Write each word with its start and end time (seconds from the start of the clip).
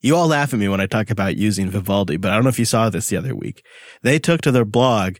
You 0.00 0.16
all 0.16 0.28
laugh 0.28 0.54
at 0.54 0.58
me 0.58 0.68
when 0.68 0.80
I 0.80 0.86
talk 0.86 1.10
about 1.10 1.36
using 1.36 1.68
Vivaldi, 1.68 2.16
but 2.16 2.30
I 2.30 2.34
don't 2.34 2.44
know 2.44 2.48
if 2.50 2.58
you 2.58 2.64
saw 2.64 2.88
this 2.88 3.08
the 3.08 3.16
other 3.16 3.34
week. 3.34 3.64
They 4.02 4.18
took 4.18 4.40
to 4.42 4.50
their 4.50 4.64
blog 4.64 5.16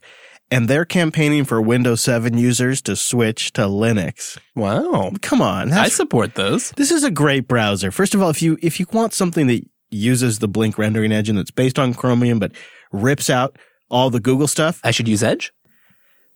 and 0.49 0.67
they're 0.67 0.85
campaigning 0.85 1.45
for 1.45 1.61
Windows 1.61 2.01
7 2.01 2.37
users 2.37 2.81
to 2.83 2.95
switch 2.95 3.53
to 3.53 3.61
Linux. 3.61 4.37
Wow. 4.55 5.11
Come 5.21 5.41
on. 5.41 5.71
I 5.71 5.87
support 5.87 6.35
those. 6.35 6.71
this 6.71 6.91
is 6.91 7.03
a 7.03 7.11
great 7.11 7.47
browser. 7.47 7.91
First 7.91 8.15
of 8.15 8.21
all, 8.21 8.29
if 8.29 8.41
you 8.41 8.57
if 8.61 8.79
you 8.79 8.85
want 8.91 9.13
something 9.13 9.47
that 9.47 9.63
uses 9.91 10.39
the 10.39 10.47
Blink 10.47 10.77
rendering 10.77 11.11
engine 11.11 11.35
that's 11.35 11.51
based 11.51 11.77
on 11.77 11.93
Chromium 11.93 12.39
but 12.39 12.51
rips 12.91 13.29
out 13.29 13.57
all 13.89 14.09
the 14.09 14.19
Google 14.19 14.47
stuff, 14.47 14.79
I 14.83 14.91
should 14.91 15.07
use 15.07 15.21
Edge? 15.21 15.53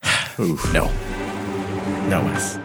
no. 0.38 0.92
No, 2.10 2.22
Wes. 2.24 2.60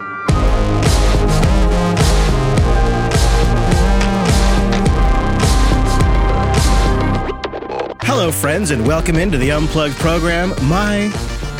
Hello, 8.13 8.29
friends, 8.29 8.71
and 8.71 8.85
welcome 8.85 9.15
into 9.15 9.37
the 9.37 9.53
Unplugged 9.53 9.95
program. 9.95 10.49
My, 10.67 11.05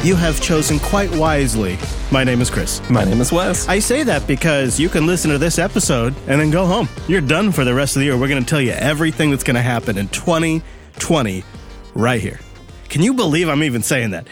you 0.04 0.18
have 0.18 0.42
chosen 0.42 0.80
quite 0.80 1.10
wisely. 1.16 1.78
My 2.12 2.26
name 2.26 2.42
is 2.42 2.50
Chris. 2.50 2.82
My 2.90 3.06
name 3.06 3.22
is 3.22 3.32
Wes. 3.32 3.70
I 3.70 3.80
say 3.80 4.04
that 4.04 4.28
because 4.28 4.78
you 4.78 4.90
can 4.90 5.08
listen 5.08 5.32
to 5.32 5.38
this 5.38 5.58
episode 5.58 6.14
and 6.28 6.42
then 6.42 6.52
go 6.52 6.66
home. 6.66 6.90
You're 7.08 7.22
done 7.22 7.54
for 7.54 7.64
the 7.64 7.74
rest 7.74 7.96
of 7.96 8.02
the 8.02 8.08
year. 8.08 8.18
We're 8.18 8.28
going 8.28 8.44
to 8.44 8.50
tell 8.50 8.60
you 8.60 8.74
everything 8.74 9.32
that's 9.32 9.46
going 9.46 9.56
to 9.56 9.62
happen 9.62 9.98
in 9.98 10.10
2020 10.10 11.44
right 11.96 12.20
here. 12.20 12.42
Can 12.90 13.02
you 13.02 13.14
believe 13.14 13.48
I'm 13.48 13.64
even 13.64 13.82
saying 13.82 14.12
that? 14.12 14.28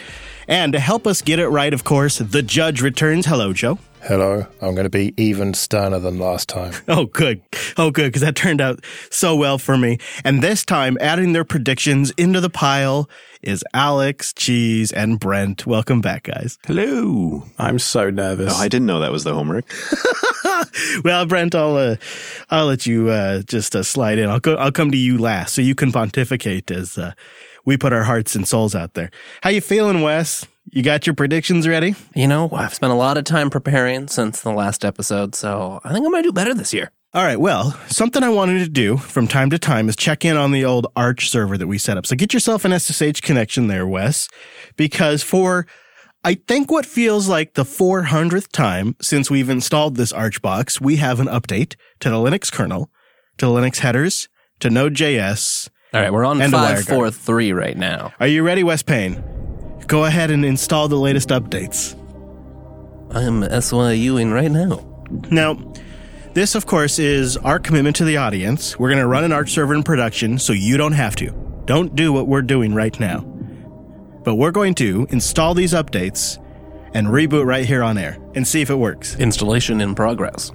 And 0.46 0.74
to 0.74 0.80
help 0.80 1.08
us 1.08 1.22
get 1.22 1.40
it 1.40 1.48
right, 1.48 1.74
of 1.74 1.86
course, 1.86 2.18
the 2.18 2.42
judge 2.42 2.82
returns. 2.82 3.28
Hello, 3.28 3.54
Joe. 3.54 3.80
Hello, 4.04 4.48
I'm 4.62 4.76
going 4.76 4.86
to 4.86 4.90
be 4.90 5.14
even 5.18 5.54
sterner 5.54 6.00
than 6.00 6.20
last 6.20 6.48
time. 6.50 6.74
Oh, 6.88 7.06
good. 7.06 7.42
Oh, 7.78 7.92
good, 7.92 8.08
because 8.08 8.22
that 8.22 8.36
turned 8.36 8.62
out 8.62 8.84
so 9.12 9.36
well 9.36 9.58
for 9.58 9.78
me. 9.78 10.00
And 10.24 10.42
this 10.42 10.66
time, 10.66 10.98
adding 11.00 11.34
their 11.34 11.44
predictions 11.44 12.12
into 12.12 12.42
the 12.42 12.50
pile 12.50 13.10
is 13.44 13.64
Alex, 13.74 14.34
Cheese, 14.34 14.92
and 14.92 15.20
Brent. 15.20 15.68
Welcome 15.68 16.02
back, 16.02 16.24
guys. 16.24 16.58
Hello. 16.66 17.46
I'm 17.60 17.78
so 17.78 18.10
nervous. 18.10 18.54
Oh, 18.56 18.58
I 18.60 18.68
didn't 18.68 18.88
know 18.88 19.00
that 19.02 19.12
was 19.12 19.24
the 19.24 19.34
homework. 19.34 19.66
Well, 21.04 21.26
Brent, 21.26 21.56
I'll 21.56 21.78
uh, 21.78 21.96
I'll 22.50 22.66
let 22.66 22.86
you 22.86 23.10
uh, 23.10 23.42
just 23.44 23.76
uh, 23.76 23.84
slide 23.84 24.18
in. 24.20 24.30
I'll 24.30 24.40
go. 24.42 24.56
I'll 24.56 24.72
come 24.72 24.92
to 24.92 24.98
you 24.98 25.18
last, 25.18 25.54
so 25.56 25.62
you 25.62 25.74
can 25.74 25.92
pontificate 25.92 26.70
as 26.70 26.98
uh, 26.98 27.14
we 27.66 27.78
put 27.78 27.94
our 27.94 28.04
hearts 28.04 28.36
and 28.36 28.48
souls 28.48 28.76
out 28.76 28.94
there. 28.94 29.10
How 29.42 29.50
you 29.52 29.62
feeling, 29.62 30.02
Wes? 30.02 30.46
You 30.72 30.84
got 30.84 31.08
your 31.08 31.16
predictions 31.16 31.68
ready? 31.68 31.96
You 32.14 32.28
know, 32.28 32.50
I've 32.52 32.74
spent 32.74 32.92
a 32.92 32.96
lot 32.96 33.18
of 33.18 33.24
time 33.24 33.50
preparing 33.50 34.08
since 34.08 34.42
the 34.42 34.52
last 34.52 34.86
episode, 34.86 35.34
so 35.36 35.82
I 35.84 35.92
think 35.94 36.06
I'm 36.06 36.12
going 36.12 36.24
to 36.24 36.30
do 36.30 36.34
better 36.34 36.54
this 36.54 36.74
year. 36.74 36.92
All 37.12 37.24
right. 37.24 37.40
Well, 37.40 37.72
something 37.88 38.22
I 38.22 38.30
wanted 38.30 38.60
to 38.60 38.70
do 38.70 38.98
from 38.98 39.28
time 39.28 39.50
to 39.50 39.58
time 39.58 39.90
is 39.90 39.96
check 39.96 40.24
in 40.24 40.38
on 40.38 40.52
the 40.52 40.64
old 40.64 40.86
Arch 40.96 41.30
server 41.30 41.58
that 41.58 41.66
we 41.66 41.80
set 41.80 41.98
up. 41.98 42.06
So 42.06 42.16
get 42.16 42.36
yourself 42.36 42.66
an 42.66 42.78
SSH 42.78 43.22
connection 43.22 43.66
there, 43.66 43.88
Wes, 43.88 44.30
because 44.76 45.24
for 45.24 45.66
I 46.24 46.36
think 46.36 46.70
what 46.70 46.86
feels 46.86 47.28
like 47.28 47.56
the 47.56 47.64
400th 47.64 48.52
time 48.52 48.96
since 49.02 49.32
we've 49.32 49.50
installed 49.50 49.96
this 49.96 50.12
Arch 50.12 50.40
box, 50.42 50.80
we 50.80 50.98
have 50.98 51.20
an 51.20 51.28
update 51.28 51.76
to 52.02 52.10
the 52.12 52.18
Linux 52.18 52.52
kernel, 52.52 52.92
to 53.40 53.48
Linux 53.48 53.80
headers, 53.80 54.30
to 54.60 54.70
Node.js. 54.70 55.70
All 55.94 56.02
right, 56.02 56.14
we're 56.14 56.26
on 56.26 56.40
And 56.40 56.52
543 56.52 57.54
right 57.54 57.76
now. 57.76 58.14
Are 58.20 58.28
you 58.28 58.44
ready, 58.44 58.64
Wes 58.64 58.84
Payne? 58.84 59.24
Go 59.88 60.06
ahead 60.06 60.32
and 60.32 60.46
install 60.46 60.88
the 60.88 60.98
latest 60.98 61.30
updates. 61.30 61.96
I'm 63.12 63.42
SYUing 63.42 64.32
right 64.32 64.52
now. 64.52 64.86
Now, 65.32 65.58
this, 66.34 66.54
of 66.54 66.68
course, 66.68 67.00
is 67.00 67.38
our 67.38 67.58
commitment 67.58 67.96
to 67.98 68.06
the 68.06 68.18
audience. 68.18 68.78
We're 68.78 68.90
going 68.90 69.02
to 69.02 69.08
run 69.08 69.24
an 69.24 69.32
Arch 69.32 69.52
server 69.52 69.74
in 69.74 69.82
production 69.84 70.38
so 70.38 70.54
you 70.54 70.78
don't 70.78 70.92
have 70.92 71.16
to. 71.18 71.32
Don't 71.66 71.96
do 71.96 72.14
what 72.14 72.28
we're 72.28 72.44
doing 72.44 72.74
right 72.74 72.98
now. 73.00 73.22
But 74.24 74.36
we're 74.36 74.52
going 74.52 74.76
to 74.76 75.08
install 75.10 75.54
these 75.56 75.74
updates 75.74 76.38
and 76.94 77.08
reboot 77.08 77.46
right 77.46 77.66
here 77.66 77.84
on 77.84 77.98
air 77.98 78.20
and 78.36 78.48
see 78.48 78.62
if 78.62 78.70
it 78.70 78.76
works. 78.76 79.16
Installation 79.16 79.82
in 79.82 79.96
progress. 79.96 80.52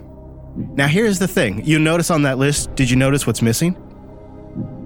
Now, 0.57 0.87
here's 0.87 1.19
the 1.19 1.29
thing 1.29 1.65
you 1.65 1.79
notice 1.81 2.11
on 2.11 2.23
that 2.23 2.39
list, 2.39 2.75
did 2.77 2.89
you 2.89 2.97
notice 2.97 3.27
what's 3.27 3.43
missing? 3.43 3.77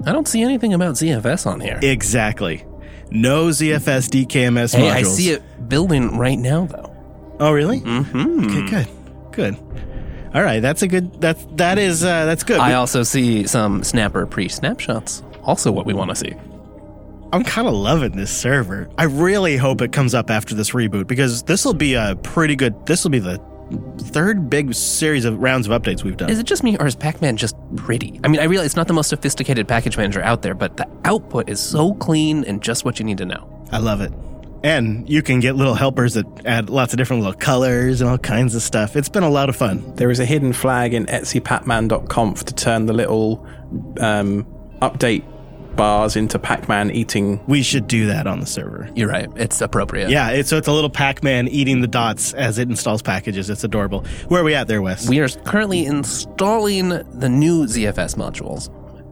I 0.07 0.13
don't 0.13 0.27
see 0.27 0.43
anything 0.43 0.73
about 0.73 0.95
ZFS 0.95 1.47
on 1.47 1.61
here. 1.61 1.79
Exactly. 1.83 2.65
No 3.11 3.47
ZFS 3.47 4.09
DKMS 4.27 4.75
hey, 4.75 4.83
modules. 4.83 4.93
I 4.93 5.03
see 5.03 5.31
it 5.31 5.69
building 5.69 6.19
right 6.19 6.39
now, 6.39 6.67
though. 6.67 6.95
Oh, 7.41 7.53
really? 7.53 7.81
Mm-hmm. 7.81 8.65
Okay, 8.65 8.85
good. 9.33 9.33
Good. 9.33 9.57
All 10.35 10.43
right, 10.43 10.61
that's 10.61 10.83
a 10.83 10.89
good. 10.89 11.21
That's 11.21 11.47
that 11.53 11.79
is 11.79 12.05
uh, 12.05 12.27
that's 12.27 12.43
good. 12.45 12.59
I 12.59 12.75
also 12.75 13.03
see 13.03 13.47
some 13.47 13.83
Snapper 13.83 14.27
pre-snapshots. 14.27 15.23
Also, 15.43 15.73
what 15.73 15.87
we 15.87 15.95
want 15.95 16.11
to 16.11 16.17
see. 16.17 16.35
I'm 17.33 17.45
kind 17.45 17.69
of 17.69 17.75
loving 17.75 18.13
this 18.13 18.31
server. 18.31 18.91
I 18.99 19.05
really 19.05 19.57
hope 19.57 19.81
it 19.83 19.93
comes 19.93 20.15
up 20.15 20.31
after 20.31 20.55
this 20.55 20.71
reboot 20.71 21.07
because 21.07 21.43
this 21.45 21.65
will 21.65 21.75
be 21.75 21.95
a 21.95 22.17
pretty 22.23 22.57
good. 22.57 22.87
This 22.87 23.05
will 23.05 23.11
be 23.11 23.19
the 23.19 23.41
third 23.99 24.49
big 24.49 24.75
series 24.75 25.25
of 25.25 25.39
rounds 25.39 25.69
of 25.69 25.83
updates 25.83 26.03
we've 26.03 26.17
done. 26.17 26.31
Is 26.31 26.39
it 26.39 26.47
just 26.47 26.63
me, 26.63 26.77
or 26.79 26.87
is 26.87 26.95
Pac-Man 26.95 27.37
just 27.37 27.57
pretty? 27.77 28.21
I 28.25 28.29
mean, 28.29 28.41
I 28.41 28.45
realize 28.45 28.67
it's 28.67 28.77
not 28.77 28.89
the 28.89 28.95
most 28.95 29.09
sophisticated 29.09 29.69
package 29.69 29.97
manager 29.97 30.23
out 30.23 30.43
there, 30.43 30.55
but 30.55 30.77
the 30.77 30.89
output 31.05 31.49
is 31.49 31.61
so 31.61 31.95
clean 31.95 32.45
and 32.45 32.63
just 32.63 32.85
what 32.85 32.99
you 32.99 33.05
need 33.05 33.19
to 33.19 33.27
know. 33.27 33.67
I 33.71 33.79
love 33.79 34.01
it. 34.01 34.13
And 34.65 35.09
you 35.09 35.23
can 35.23 35.39
get 35.39 35.55
little 35.55 35.75
helpers 35.75 36.15
that 36.15 36.27
add 36.45 36.69
lots 36.69 36.93
of 36.93 36.97
different 36.97 37.23
little 37.23 37.39
colors 37.39 38.01
and 38.01 38.11
all 38.11 38.19
kinds 38.19 38.55
of 38.57 38.63
stuff. 38.63 38.97
It's 38.97 39.09
been 39.09 39.23
a 39.23 39.31
lot 39.31 39.49
of 39.49 39.55
fun. 39.55 39.95
There 39.95 40.11
is 40.11 40.19
a 40.19 40.25
hidden 40.25 40.53
flag 40.53 40.95
in 40.95 41.07
etsypacman.conf 41.07 42.45
to 42.45 42.55
turn 42.55 42.87
the 42.87 42.93
little 42.93 43.47
um, 44.01 44.45
update 44.83 45.25
bars 45.79 46.17
into 46.17 46.39
Pac-Man 46.39 46.91
eating. 46.91 47.41
We 47.47 47.63
should 47.63 47.87
do 47.87 48.09
that 48.09 48.27
on 48.27 48.41
the 48.41 48.47
server. 48.47 48.91
You're 48.95 49.09
right; 49.09 49.31
it's 49.37 49.63
appropriate. 49.63 50.11
Yeah, 50.11 50.29
it's 50.31 50.51
so 50.51 50.59
it's 50.59 50.69
a 50.69 50.73
little 50.73 50.91
Pac-Man 50.91 51.49
eating 51.49 51.81
the 51.81 51.87
dots 51.87 52.35
as 52.35 52.59
it 52.59 52.69
installs 52.69 53.01
packages. 53.01 53.49
It's 53.49 53.65
adorable. 53.65 54.05
Where 54.29 54.43
are 54.43 54.45
we 54.45 54.55
at 54.55 54.69
there, 54.69 54.83
Wes? 54.83 55.09
We 55.09 55.21
are 55.21 55.29
currently 55.29 55.87
installing 55.87 56.91
the 56.91 57.29
new 57.31 57.65
ZFS 57.65 58.17
modules 58.17 58.69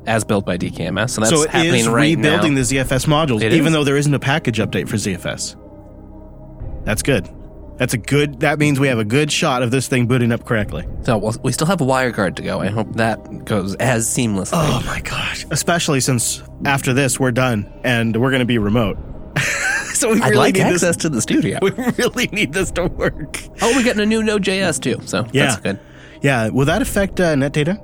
as 0.06 0.22
built 0.24 0.44
by 0.44 0.58
DKMS. 0.58 1.10
So 1.10 1.20
that's 1.22 1.30
so 1.34 1.42
it 1.42 1.50
happening 1.50 1.80
is 1.80 1.88
right 1.88 2.16
rebuilding 2.16 2.54
now. 2.54 2.62
the 2.62 2.76
ZFS 2.76 3.06
modules, 3.06 3.42
It 3.42 3.52
even 3.54 3.68
is. 3.68 3.72
though 3.72 3.84
there 3.84 3.96
isn't 3.96 4.12
a 4.14 4.18
package 4.20 4.58
update 4.58 4.88
for 4.88 4.96
ZFS. 4.96 5.56
That's 6.84 7.02
good. 7.02 7.28
That's 7.78 7.92
a 7.94 7.98
good. 7.98 8.40
That 8.40 8.58
means 8.58 8.80
we 8.80 8.88
have 8.88 8.98
a 8.98 9.04
good 9.04 9.30
shot 9.30 9.62
of 9.62 9.70
this 9.70 9.86
thing 9.88 10.06
booting 10.06 10.32
up 10.32 10.44
correctly. 10.44 10.86
So 11.02 11.18
we'll, 11.18 11.34
we 11.42 11.52
still 11.52 11.66
have 11.66 11.80
a 11.80 11.84
WireGuard 11.84 12.36
to 12.36 12.42
go. 12.42 12.60
I 12.60 12.68
hope 12.68 12.94
that 12.96 13.44
goes 13.44 13.74
as 13.76 14.06
seamlessly. 14.06 14.50
Oh 14.54 14.82
my 14.86 15.00
gosh! 15.00 15.44
Especially 15.50 16.00
since 16.00 16.42
after 16.64 16.92
this 16.94 17.20
we're 17.20 17.32
done 17.32 17.70
and 17.84 18.16
we're 18.16 18.30
going 18.30 18.40
to 18.40 18.46
be 18.46 18.58
remote. 18.58 18.96
so 19.92 20.10
we 20.12 20.20
I'd 20.22 20.30
really 20.30 20.36
like 20.36 20.54
need 20.54 20.62
access 20.62 20.80
this. 20.80 20.96
to 20.98 21.08
the 21.10 21.20
studio. 21.20 21.58
We 21.62 21.70
really 21.70 22.28
need 22.32 22.52
this 22.54 22.70
to 22.72 22.86
work. 22.86 23.38
oh, 23.60 23.72
we're 23.76 23.82
getting 23.84 24.02
a 24.02 24.06
new 24.06 24.22
Node.js 24.22 24.80
too, 24.80 25.00
so 25.06 25.26
Yeah. 25.32 25.46
that's 25.46 25.60
good. 25.60 25.78
Yeah. 26.22 26.48
Will 26.48 26.64
that 26.64 26.80
affect 26.80 27.20
uh, 27.20 27.34
Netdata? 27.34 27.82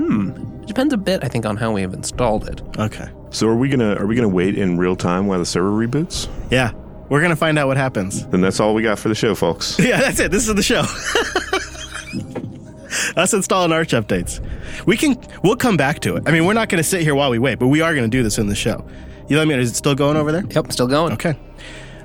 It 0.00 0.66
depends 0.66 0.94
a 0.94 0.96
bit, 0.96 1.24
I 1.24 1.28
think, 1.28 1.44
on 1.44 1.56
how 1.56 1.72
we 1.72 1.80
have 1.82 1.92
installed 1.92 2.48
it. 2.48 2.62
Okay. 2.78 3.08
So 3.30 3.48
are 3.48 3.56
we 3.56 3.68
gonna 3.68 3.94
are 3.96 4.06
we 4.06 4.14
gonna 4.14 4.28
wait 4.28 4.56
in 4.56 4.78
real 4.78 4.96
time 4.96 5.26
while 5.26 5.38
the 5.38 5.44
server 5.46 5.70
reboots? 5.70 6.28
Yeah. 6.50 6.72
We're 7.08 7.20
going 7.20 7.30
to 7.30 7.36
find 7.36 7.58
out 7.58 7.68
what 7.68 7.76
happens. 7.76 8.26
Then 8.28 8.40
that's 8.40 8.60
all 8.60 8.74
we 8.74 8.82
got 8.82 8.98
for 8.98 9.08
the 9.08 9.14
show, 9.14 9.34
folks. 9.34 9.78
Yeah, 9.88 10.00
that's 10.00 10.20
it. 10.20 10.30
This 10.30 10.48
is 10.48 10.54
the 10.54 10.62
show. 10.62 10.80
Us 13.16 13.32
installing 13.32 13.72
Arch 13.72 13.92
updates. 13.92 14.40
We 14.86 14.96
can. 14.96 15.16
We'll 15.42 15.56
come 15.56 15.76
back 15.76 16.00
to 16.00 16.16
it. 16.16 16.24
I 16.26 16.32
mean, 16.32 16.44
we're 16.46 16.52
not 16.54 16.68
going 16.68 16.82
to 16.82 16.88
sit 16.88 17.02
here 17.02 17.14
while 17.14 17.30
we 17.30 17.38
wait, 17.38 17.58
but 17.58 17.68
we 17.68 17.80
are 17.80 17.94
going 17.94 18.08
to 18.10 18.16
do 18.16 18.22
this 18.22 18.38
in 18.38 18.48
the 18.48 18.54
show. 18.54 18.86
You 19.28 19.36
let 19.38 19.46
me. 19.48 19.54
know, 19.54 19.60
Is 19.60 19.70
it 19.70 19.76
still 19.76 19.94
going 19.94 20.16
over 20.16 20.32
there? 20.32 20.44
Yep, 20.50 20.72
still 20.72 20.86
going. 20.86 21.12
Okay. 21.14 21.36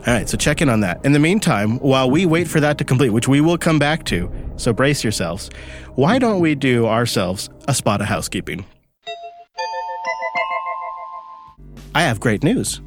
All 0.06 0.14
right. 0.14 0.28
So 0.30 0.38
check 0.38 0.62
in 0.62 0.70
on 0.70 0.82
that. 0.82 1.04
In 1.06 1.14
the 1.14 1.20
meantime, 1.20 1.80
while 1.80 2.10
we 2.10 2.26
wait 2.26 2.48
for 2.48 2.60
that 2.60 2.78
to 2.80 2.84
complete, 2.84 3.10
which 3.10 3.28
we 3.28 3.42
will 3.42 3.58
come 3.58 3.80
back 3.80 4.04
to, 4.06 4.32
so 4.58 4.74
brace 4.74 5.04
yourselves. 5.04 5.50
Why 5.96 6.20
don't 6.20 6.40
we 6.42 6.56
do 6.56 6.86
ourselves 6.86 7.50
a 7.68 7.74
spot 7.74 8.02
of 8.02 8.08
housekeeping? 8.08 8.66
I 11.96 12.02
have 12.04 12.20
great 12.20 12.44
news. 12.44 12.82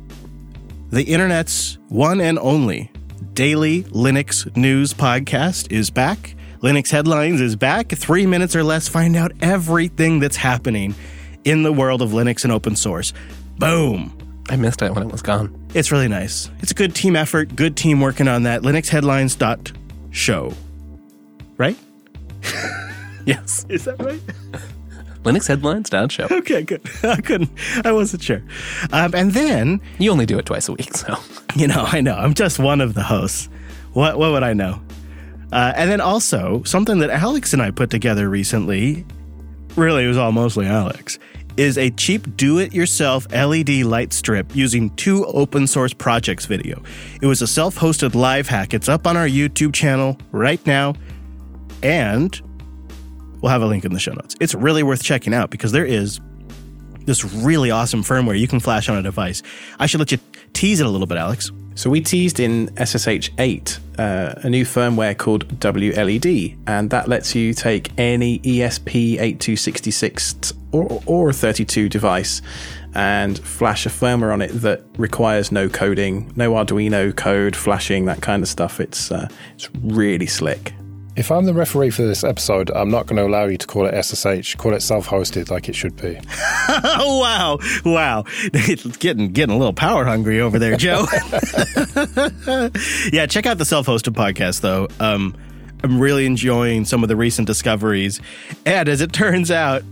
The 0.91 1.03
internet's 1.03 1.79
one 1.89 2.21
and 2.21 2.39
only 2.39 2.91
daily 3.33 3.83
Linux 3.85 4.55
news 4.57 4.95
podcast 4.95 5.71
is 5.73 5.91
back. 5.91 6.35
Linux 6.61 6.91
Headlines 6.91 7.41
is 7.41 7.57
back. 7.57 7.91
Three 7.91 8.25
minutes 8.27 8.55
or 8.57 8.63
less, 8.63 8.89
find 8.89 9.17
out 9.17 9.33
everything 9.41 10.21
that's 10.21 10.37
happening 10.37 10.95
in 11.45 11.63
the 11.63 11.73
world 11.73 12.03
of 12.03 12.11
Linux 12.11 12.45
and 12.45 12.53
open 12.53 12.77
source. 12.77 13.13
Boom. 13.59 14.17
I 14.49 14.57
missed 14.57 14.81
it 14.81 14.93
when 14.95 15.03
it 15.03 15.11
was 15.11 15.23
gone. 15.23 15.53
It's 15.75 15.91
really 15.91 16.09
nice. 16.09 16.51
It's 16.61 16.71
a 16.71 16.75
good 16.75 16.95
team 16.95 17.17
effort, 17.17 17.57
good 17.57 17.77
team 17.77 18.01
working 18.01 18.29
on 18.29 18.45
that. 18.45 18.63
LinuxHeadlines.show. 18.63 20.53
Right? 21.59 21.77
Yes. 23.27 23.67
Is 23.69 23.87
that 23.87 24.01
right? 24.01 24.21
Linux 25.27 25.49
headlines 25.49 25.91
down 25.91 26.09
show. 26.09 26.27
Okay, 26.37 26.63
good. 26.63 26.83
I 27.03 27.21
couldn't, 27.21 27.51
I 27.85 27.93
wasn't 27.93 28.23
sure. 28.23 28.43
Um, 28.93 29.15
and 29.15 29.33
then, 29.33 29.81
You 29.99 30.13
only 30.13 30.27
do 30.27 30.39
it 30.39 30.47
twice 30.47 30.69
a 30.69 30.73
week, 30.73 30.95
so. 30.95 31.17
you 31.57 31.67
know, 31.67 31.85
I 31.87 32.01
know, 32.01 32.15
I'm 32.15 32.35
just 32.35 32.59
one 32.59 32.81
of 32.81 32.95
the 32.95 33.03
hosts. 33.03 33.49
What, 33.93 34.19
what 34.19 34.31
would 34.33 34.43
I 34.43 34.53
know? 34.53 34.81
Uh, 35.53 35.73
and 35.75 35.91
then 35.91 36.01
also, 36.01 36.63
something 36.65 36.99
that 36.99 37.11
Alex 37.11 37.53
and 37.53 37.61
I 37.63 37.71
put 37.71 37.91
together 37.91 38.29
recently, 38.29 39.05
really, 39.75 40.05
it 40.05 40.09
was 40.09 40.19
all 40.19 40.31
mostly 40.33 40.67
Alex, 40.67 41.19
is 41.57 41.79
a 41.79 41.91
cheap 41.91 42.37
do 42.37 42.59
it 42.59 42.75
yourself 42.75 43.27
LED 43.33 43.71
light 43.81 44.13
strip 44.13 44.55
using 44.55 44.91
two 44.97 45.25
open 45.27 45.67
source 45.67 45.95
projects 45.95 46.47
video. 46.47 46.83
It 47.23 47.27
was 47.27 47.43
a 47.43 47.47
self 47.47 47.77
hosted 47.77 48.15
live 48.15 48.47
hack. 48.49 48.75
It's 48.75 48.89
up 48.89 49.07
on 49.07 49.17
our 49.17 49.27
YouTube 49.27 49.73
channel 49.73 50.19
right 50.33 50.65
now, 50.67 50.95
and 51.83 52.41
we'll 53.47 53.53
have 53.53 53.63
a 53.63 53.67
link 53.67 53.85
in 53.85 53.93
the 53.93 54.01
show 54.01 54.13
notes. 54.13 54.35
It's 54.41 54.57
really 54.57 54.83
worth 54.83 55.05
checking 55.05 55.33
out 55.33 55.51
because 55.51 55.71
there 55.71 55.85
is 55.85 56.21
this 57.05 57.25
really 57.25 57.71
awesome 57.71 58.03
firmware 58.03 58.37
you 58.37 58.49
can 58.49 58.59
flash 58.59 58.89
on 58.89 58.97
a 58.99 59.03
device. 59.05 59.41
I 59.79 59.87
should 59.87 60.01
let 60.01 60.11
you 60.11 60.19
tease 60.53 60.81
it 60.81 60.87
a 60.87 60.89
little 60.89 61.07
bit, 61.07 61.17
Alex. 61.17 61.53
So 61.77 61.89
we 61.89 62.01
teased 62.01 62.41
in 62.41 62.75
SSH 62.85 63.31
8 63.39 63.79
uh, 63.99 64.35
a 64.39 64.51
new 64.51 64.65
firmware 64.65 65.17
called 65.17 65.47
WLED, 65.61 66.59
and 66.67 66.91
that 66.91 67.07
lets 67.09 67.37
you 67.37 67.55
take 67.55 67.97
any 67.97 68.41
E 68.43 68.59
ESP8266 68.59 70.53
or, 70.73 71.01
or 71.07 71.29
a 71.29 71.33
32 71.33 71.89
device 71.89 72.43
and 72.97 73.39
flash 73.39 73.87
a 73.87 73.91
firmware 73.91 74.33
on 74.33 74.43
it 74.43 74.51
that 74.63 74.83
requires 74.99 75.53
no 75.53 75.69
coding, 75.69 76.33
no 76.35 76.55
Arduino 76.55 77.15
code, 77.15 77.55
flashing, 77.55 78.07
that 78.07 78.23
kind 78.23 78.43
of 78.43 78.49
stuff. 78.49 78.81
It's 78.81 79.13
uh, 79.13 79.29
it's 79.55 79.71
really 79.77 80.27
slick. 80.27 80.73
If 81.17 81.31
I'm 81.31 81.47
the 81.47 81.55
referee 81.55 81.91
for 81.91 82.03
this 82.03 82.23
episode, 82.23 82.71
I'm 82.71 82.91
not 82.91 83.07
going 83.07 83.17
to 83.17 83.25
allow 83.25 83.47
you 83.47 83.57
to 83.57 83.67
call 83.67 83.87
it 83.87 84.05
SSH. 84.05 84.57
Call 84.57 84.75
it 84.75 84.83
self-hosted, 84.83 85.51
like 85.51 85.69
it 85.69 85.75
should 85.75 85.97
be. 85.97 86.19
Wow, 86.99 87.59
wow! 87.85 88.25
It's 88.53 88.97
getting 88.99 89.33
getting 89.33 89.55
a 89.55 89.59
little 89.59 89.73
power 89.73 90.05
hungry 90.05 90.41
over 90.41 90.59
there, 90.59 90.77
Joe. 90.77 91.07
yeah, 93.13 93.27
check 93.27 93.47
out 93.47 93.59
the 93.59 93.65
self-hosted 93.65 94.15
podcast 94.15 94.61
though. 94.61 94.89
Um, 95.01 95.35
I'm 95.83 95.99
really 96.01 96.27
enjoying 96.27 96.85
some 96.85 97.03
of 97.03 97.09
the 97.09 97.17
recent 97.17 97.47
discoveries, 97.47 98.21
and 98.65 98.89
as 98.89 99.01
it 99.01 99.13
turns 99.13 99.51
out, 99.51 99.83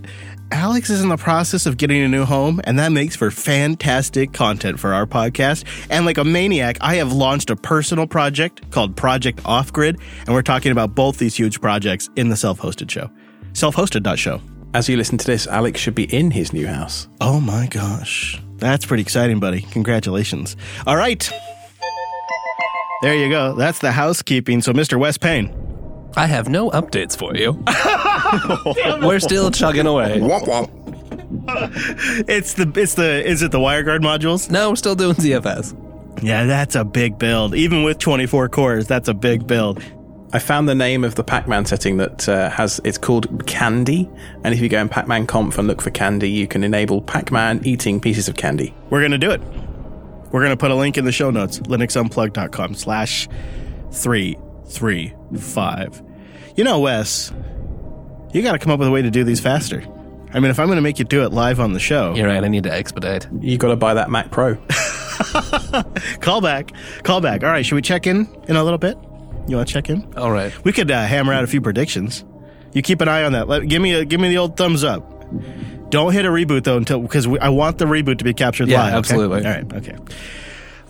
Alex 0.54 0.88
is 0.88 1.02
in 1.02 1.08
the 1.08 1.16
process 1.16 1.66
of 1.66 1.78
getting 1.78 2.00
a 2.02 2.06
new 2.06 2.24
home, 2.24 2.60
and 2.62 2.78
that 2.78 2.92
makes 2.92 3.16
for 3.16 3.32
fantastic 3.32 4.32
content 4.32 4.78
for 4.78 4.94
our 4.94 5.04
podcast. 5.04 5.64
And 5.90 6.06
like 6.06 6.16
a 6.16 6.22
maniac, 6.22 6.78
I 6.80 6.94
have 6.94 7.12
launched 7.12 7.50
a 7.50 7.56
personal 7.56 8.06
project 8.06 8.70
called 8.70 8.94
Project 8.94 9.40
Off 9.44 9.72
Grid, 9.72 9.98
and 10.20 10.28
we're 10.28 10.42
talking 10.42 10.70
about 10.70 10.94
both 10.94 11.18
these 11.18 11.34
huge 11.34 11.60
projects 11.60 12.08
in 12.14 12.28
the 12.28 12.36
self-hosted 12.36 12.88
show. 12.88 13.10
Self-hosted.show. 13.52 14.40
As 14.74 14.88
you 14.88 14.96
listen 14.96 15.18
to 15.18 15.26
this, 15.26 15.48
Alex 15.48 15.80
should 15.80 15.96
be 15.96 16.04
in 16.04 16.30
his 16.30 16.52
new 16.52 16.68
house. 16.68 17.08
Oh 17.20 17.40
my 17.40 17.66
gosh. 17.66 18.40
That's 18.58 18.86
pretty 18.86 19.02
exciting, 19.02 19.40
buddy. 19.40 19.62
Congratulations. 19.62 20.56
All 20.86 20.96
right. 20.96 21.28
There 23.02 23.16
you 23.16 23.28
go. 23.28 23.56
That's 23.56 23.80
the 23.80 23.90
housekeeping. 23.90 24.62
So, 24.62 24.72
Mr. 24.72 25.00
Wes 25.00 25.18
Payne. 25.18 25.63
I 26.16 26.26
have 26.26 26.48
no 26.48 26.70
updates 26.70 27.16
for 27.16 27.34
you. 27.36 27.52
We're 29.06 29.20
still 29.20 29.50
chugging 29.50 29.86
away. 29.86 30.20
It's 32.26 32.54
the 32.54 32.72
it's 32.76 32.94
the 32.94 33.28
is 33.28 33.42
it 33.42 33.50
the 33.50 33.58
WireGuard 33.58 34.00
modules? 34.00 34.50
No, 34.50 34.70
we're 34.70 34.76
still 34.76 34.94
doing 34.94 35.14
ZFS. 35.16 35.76
Yeah, 36.22 36.44
that's 36.44 36.74
a 36.76 36.84
big 36.84 37.18
build. 37.18 37.54
Even 37.54 37.82
with 37.82 37.98
24 37.98 38.48
cores, 38.48 38.86
that's 38.86 39.08
a 39.08 39.14
big 39.14 39.46
build. 39.46 39.82
I 40.32 40.38
found 40.38 40.68
the 40.68 40.74
name 40.74 41.04
of 41.04 41.14
the 41.14 41.22
Pac-Man 41.22 41.64
setting 41.64 41.96
that 41.98 42.28
uh, 42.28 42.50
has 42.50 42.80
it's 42.84 42.98
called 42.98 43.46
Candy, 43.46 44.08
and 44.42 44.54
if 44.54 44.60
you 44.60 44.68
go 44.68 44.80
in 44.80 44.88
Pac-Man 44.88 45.26
Conf 45.26 45.58
and 45.58 45.68
look 45.68 45.82
for 45.82 45.90
Candy, 45.90 46.30
you 46.30 46.46
can 46.46 46.64
enable 46.64 47.02
Pac-Man 47.02 47.60
eating 47.64 48.00
pieces 48.00 48.28
of 48.28 48.36
candy. 48.36 48.74
We're 48.90 49.02
gonna 49.02 49.18
do 49.18 49.30
it. 49.30 49.40
We're 50.30 50.42
gonna 50.42 50.56
put 50.56 50.70
a 50.70 50.74
link 50.74 50.96
in 50.96 51.04
the 51.04 51.12
show 51.12 51.30
notes. 51.30 51.58
linuxunplug.com 51.60 52.74
slash 52.74 53.28
three 53.92 54.36
three 54.66 55.14
five. 55.38 56.02
You 56.56 56.64
know, 56.64 56.80
Wes, 56.80 57.32
you 58.32 58.42
gotta 58.42 58.58
come 58.58 58.72
up 58.72 58.78
with 58.78 58.88
a 58.88 58.90
way 58.90 59.02
to 59.02 59.10
do 59.10 59.24
these 59.24 59.40
faster. 59.40 59.82
I 60.32 60.40
mean, 60.40 60.50
if 60.50 60.58
I'm 60.58 60.68
gonna 60.68 60.80
make 60.80 60.98
you 60.98 61.04
do 61.04 61.22
it 61.24 61.32
live 61.32 61.60
on 61.60 61.72
the 61.72 61.80
show, 61.80 62.14
You're 62.14 62.26
right. 62.28 62.42
I 62.42 62.48
need 62.48 62.64
to 62.64 62.72
expedite. 62.72 63.28
You 63.40 63.56
got 63.58 63.68
to 63.68 63.76
buy 63.76 63.94
that 63.94 64.10
Mac 64.10 64.30
Pro. 64.30 64.56
call 66.20 66.40
back, 66.40 66.72
call 67.04 67.20
back. 67.20 67.42
All 67.44 67.50
right, 67.50 67.64
should 67.64 67.76
we 67.76 67.82
check 67.82 68.06
in 68.06 68.28
in 68.48 68.56
a 68.56 68.64
little 68.64 68.78
bit? 68.78 68.96
You 69.46 69.56
want 69.56 69.68
to 69.68 69.74
check 69.74 69.90
in? 69.90 70.12
All 70.16 70.30
right. 70.32 70.52
We 70.64 70.72
could 70.72 70.90
uh, 70.90 71.04
hammer 71.04 71.32
out 71.32 71.44
a 71.44 71.46
few 71.46 71.60
predictions. 71.60 72.24
You 72.72 72.82
keep 72.82 73.00
an 73.00 73.08
eye 73.08 73.22
on 73.24 73.32
that. 73.32 73.46
Let, 73.46 73.68
give 73.68 73.80
me 73.82 73.92
a, 73.92 74.04
give 74.04 74.20
me 74.20 74.28
the 74.28 74.38
old 74.38 74.56
thumbs 74.56 74.82
up. 74.82 75.10
Don't 75.90 76.12
hit 76.12 76.24
a 76.24 76.28
reboot 76.30 76.64
though 76.64 76.78
until 76.78 77.00
because 77.00 77.26
I 77.40 77.50
want 77.50 77.78
the 77.78 77.84
reboot 77.84 78.18
to 78.18 78.24
be 78.24 78.34
captured 78.34 78.68
Yeah, 78.68 78.78
live. 78.80 78.88
okay? 78.88 78.98
absolutely. 78.98 79.44
All 79.46 79.52
right. 79.52 79.72
Okay. 79.74 79.96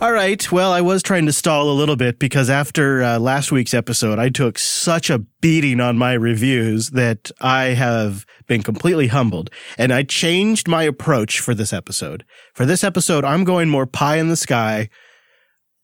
All 0.05 0.13
right. 0.13 0.53
Well, 0.53 0.71
I 0.71 0.83
was 0.83 1.03
trying 1.03 1.25
to 1.25 1.33
stall 1.33 1.71
a 1.71 1.73
little 1.73 1.97
bit 1.97 2.19
because 2.19 2.51
after 2.51 3.03
uh, 3.03 3.19
last 3.19 3.51
week's 3.51 3.73
episode, 3.73 4.19
I 4.19 4.29
took 4.29 4.59
such 4.59 5.09
a 5.09 5.21
beating 5.41 5.81
on 5.81 5.97
my 5.97 6.13
reviews 6.13 6.91
that 6.91 7.31
I 7.41 7.69
have 7.69 8.27
been 8.47 8.63
completely 8.63 9.07
humbled, 9.07 9.49
and 9.79 9.95
I 9.95 10.03
changed 10.03 10.69
my 10.69 10.83
approach 10.83 11.41
for 11.41 11.55
this 11.55 11.73
episode. 11.73 12.23
For 12.53 12.67
this 12.67 12.85
episode, 12.85 13.25
I'm 13.25 13.45
going 13.45 13.71
more 13.71 13.87
pie 13.87 14.19
in 14.19 14.29
the 14.29 14.37
sky. 14.37 14.91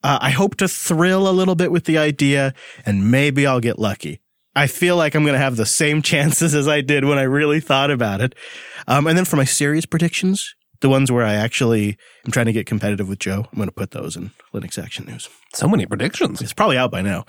Uh, 0.03 0.19
I 0.21 0.29
hope 0.29 0.55
to 0.57 0.67
thrill 0.67 1.27
a 1.27 1.33
little 1.33 1.55
bit 1.55 1.71
with 1.71 1.85
the 1.85 1.97
idea, 1.97 2.53
and 2.85 3.09
maybe 3.09 3.47
I'll 3.47 3.59
get 3.59 3.79
lucky. 3.79 4.21
I 4.55 4.67
feel 4.67 4.97
like 4.97 5.15
I'm 5.15 5.23
going 5.23 5.33
to 5.33 5.39
have 5.39 5.55
the 5.55 5.65
same 5.65 6.01
chances 6.03 6.53
as 6.53 6.67
I 6.67 6.81
did 6.81 7.05
when 7.05 7.17
I 7.17 7.23
really 7.23 7.59
thought 7.59 7.89
about 7.89 8.21
it. 8.21 8.35
Um, 8.87 9.07
and 9.07 9.17
then 9.17 9.25
for 9.25 9.37
my 9.37 9.45
serious 9.45 9.87
predictions, 9.87 10.53
the 10.81 10.89
ones 10.89 11.11
where 11.11 11.23
I 11.25 11.33
actually 11.33 11.97
am 12.25 12.31
trying 12.31 12.47
to 12.47 12.53
get 12.53 12.65
competitive 12.65 13.07
with 13.07 13.19
Joe, 13.19 13.45
I'm 13.51 13.55
going 13.57 13.67
to 13.69 13.73
put 13.73 13.91
those 13.91 14.15
in 14.15 14.31
Linux 14.53 14.81
Action 14.81 15.05
News. 15.05 15.29
So 15.53 15.67
many 15.67 15.85
predictions. 15.85 16.41
It's 16.41 16.53
probably 16.53 16.77
out 16.77 16.91
by 16.91 17.01
now. 17.01 17.25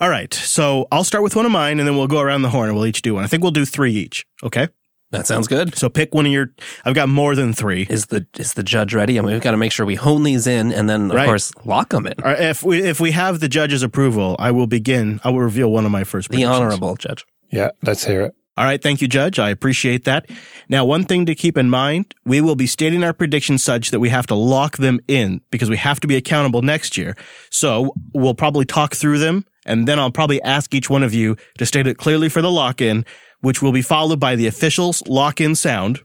All 0.00 0.08
right. 0.08 0.32
So 0.32 0.86
I'll 0.92 1.04
start 1.04 1.22
with 1.24 1.36
one 1.36 1.46
of 1.46 1.52
mine 1.52 1.78
and 1.78 1.86
then 1.88 1.96
we'll 1.96 2.06
go 2.06 2.20
around 2.20 2.42
the 2.42 2.50
horn 2.50 2.68
and 2.68 2.76
we'll 2.76 2.86
each 2.86 3.02
do 3.02 3.14
one. 3.14 3.24
I 3.24 3.26
think 3.26 3.42
we'll 3.42 3.52
do 3.52 3.64
three 3.64 3.92
each. 3.92 4.24
Okay. 4.42 4.68
That 5.12 5.26
sounds 5.26 5.48
good. 5.48 5.74
So 5.76 5.88
pick 5.88 6.14
one 6.14 6.24
of 6.24 6.30
your, 6.30 6.50
I've 6.84 6.94
got 6.94 7.08
more 7.08 7.34
than 7.34 7.52
three. 7.52 7.84
Is 7.90 8.06
the 8.06 8.26
is 8.38 8.54
the 8.54 8.62
judge 8.62 8.94
ready? 8.94 9.18
I 9.18 9.22
mean, 9.22 9.32
we've 9.32 9.42
got 9.42 9.50
to 9.50 9.56
make 9.56 9.72
sure 9.72 9.84
we 9.84 9.96
hone 9.96 10.22
these 10.22 10.46
in, 10.46 10.72
and 10.72 10.88
then 10.88 11.10
of 11.10 11.16
Right. 11.16 11.26
course 11.26 11.50
lock 11.64 11.88
them 11.88 12.06
in. 12.06 12.14
All 12.22 12.30
right, 12.30 12.40
if 12.40 12.62
we, 12.62 12.80
if 12.80 13.00
we 13.00 13.10
have 13.10 13.40
the 13.40 13.48
judge's 13.48 13.82
approval, 13.82 14.36
I 14.38 14.52
will 14.52 14.68
begin. 14.68 15.20
I 15.24 15.30
will 15.30 15.40
reveal 15.40 15.72
one 15.72 15.84
of 15.84 15.90
my 15.90 16.04
first 16.04 16.28
The 16.28 16.36
predictions. 16.36 16.56
honorable 16.60 16.94
judge. 16.94 17.26
Yeah, 17.50 17.70
let's 17.82 18.04
hear 18.04 18.22
it. 18.22 18.34
All 18.60 18.66
right. 18.66 18.82
Thank 18.82 19.00
you, 19.00 19.08
Judge. 19.08 19.38
I 19.38 19.48
appreciate 19.48 20.04
that. 20.04 20.28
Now, 20.68 20.84
one 20.84 21.04
thing 21.04 21.24
to 21.24 21.34
keep 21.34 21.56
in 21.56 21.70
mind, 21.70 22.14
we 22.26 22.42
will 22.42 22.56
be 22.56 22.66
stating 22.66 23.02
our 23.02 23.14
predictions 23.14 23.64
such 23.64 23.90
that 23.90 24.00
we 24.00 24.10
have 24.10 24.26
to 24.26 24.34
lock 24.34 24.76
them 24.76 25.00
in 25.08 25.40
because 25.50 25.70
we 25.70 25.78
have 25.78 25.98
to 26.00 26.06
be 26.06 26.14
accountable 26.14 26.60
next 26.60 26.98
year. 26.98 27.16
So 27.48 27.94
we'll 28.12 28.34
probably 28.34 28.66
talk 28.66 28.94
through 28.94 29.18
them 29.18 29.46
and 29.64 29.88
then 29.88 29.98
I'll 29.98 30.10
probably 30.10 30.42
ask 30.42 30.74
each 30.74 30.90
one 30.90 31.02
of 31.02 31.14
you 31.14 31.38
to 31.56 31.64
state 31.64 31.86
it 31.86 31.96
clearly 31.96 32.28
for 32.28 32.42
the 32.42 32.50
lock 32.50 32.82
in, 32.82 33.06
which 33.40 33.62
will 33.62 33.72
be 33.72 33.80
followed 33.80 34.20
by 34.20 34.36
the 34.36 34.46
official 34.46 34.94
lock 35.08 35.40
in 35.40 35.54
sound, 35.54 36.02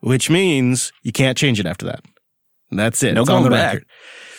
which 0.00 0.28
means 0.28 0.92
you 1.02 1.12
can't 1.12 1.38
change 1.38 1.58
it 1.58 1.64
after 1.64 1.86
that. 1.86 2.04
That's 2.70 3.02
it. 3.02 3.14
No 3.14 3.22
it's 3.22 3.30
on 3.30 3.44
the 3.44 3.48
back. 3.48 3.72
record. 3.72 3.88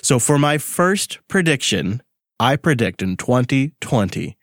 So 0.04 0.20
for 0.20 0.38
my 0.38 0.60
first 0.60 1.18
prediction, 1.28 2.04
I 2.40 2.58
predict 2.58 3.02
in 3.02 3.18
2020, 3.18 4.38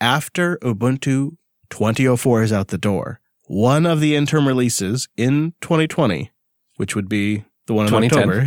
after 0.00 0.58
Ubuntu 0.58 1.38
2004 1.72 2.42
is 2.42 2.52
out 2.52 2.68
the 2.68 2.76
door, 2.78 3.20
one 3.46 3.86
of 3.86 3.98
the 4.00 4.14
interim 4.14 4.46
releases 4.46 5.08
in 5.16 5.54
2020, 5.62 6.30
which 6.76 6.94
would 6.94 7.08
be 7.08 7.44
the 7.66 7.72
one 7.74 7.86
in 7.86 7.92
2010. 8.10 8.46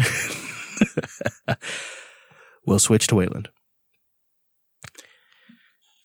October, 1.50 1.58
will 2.68 2.80
switch 2.80 3.08
to 3.08 3.16
Wayland. 3.16 3.50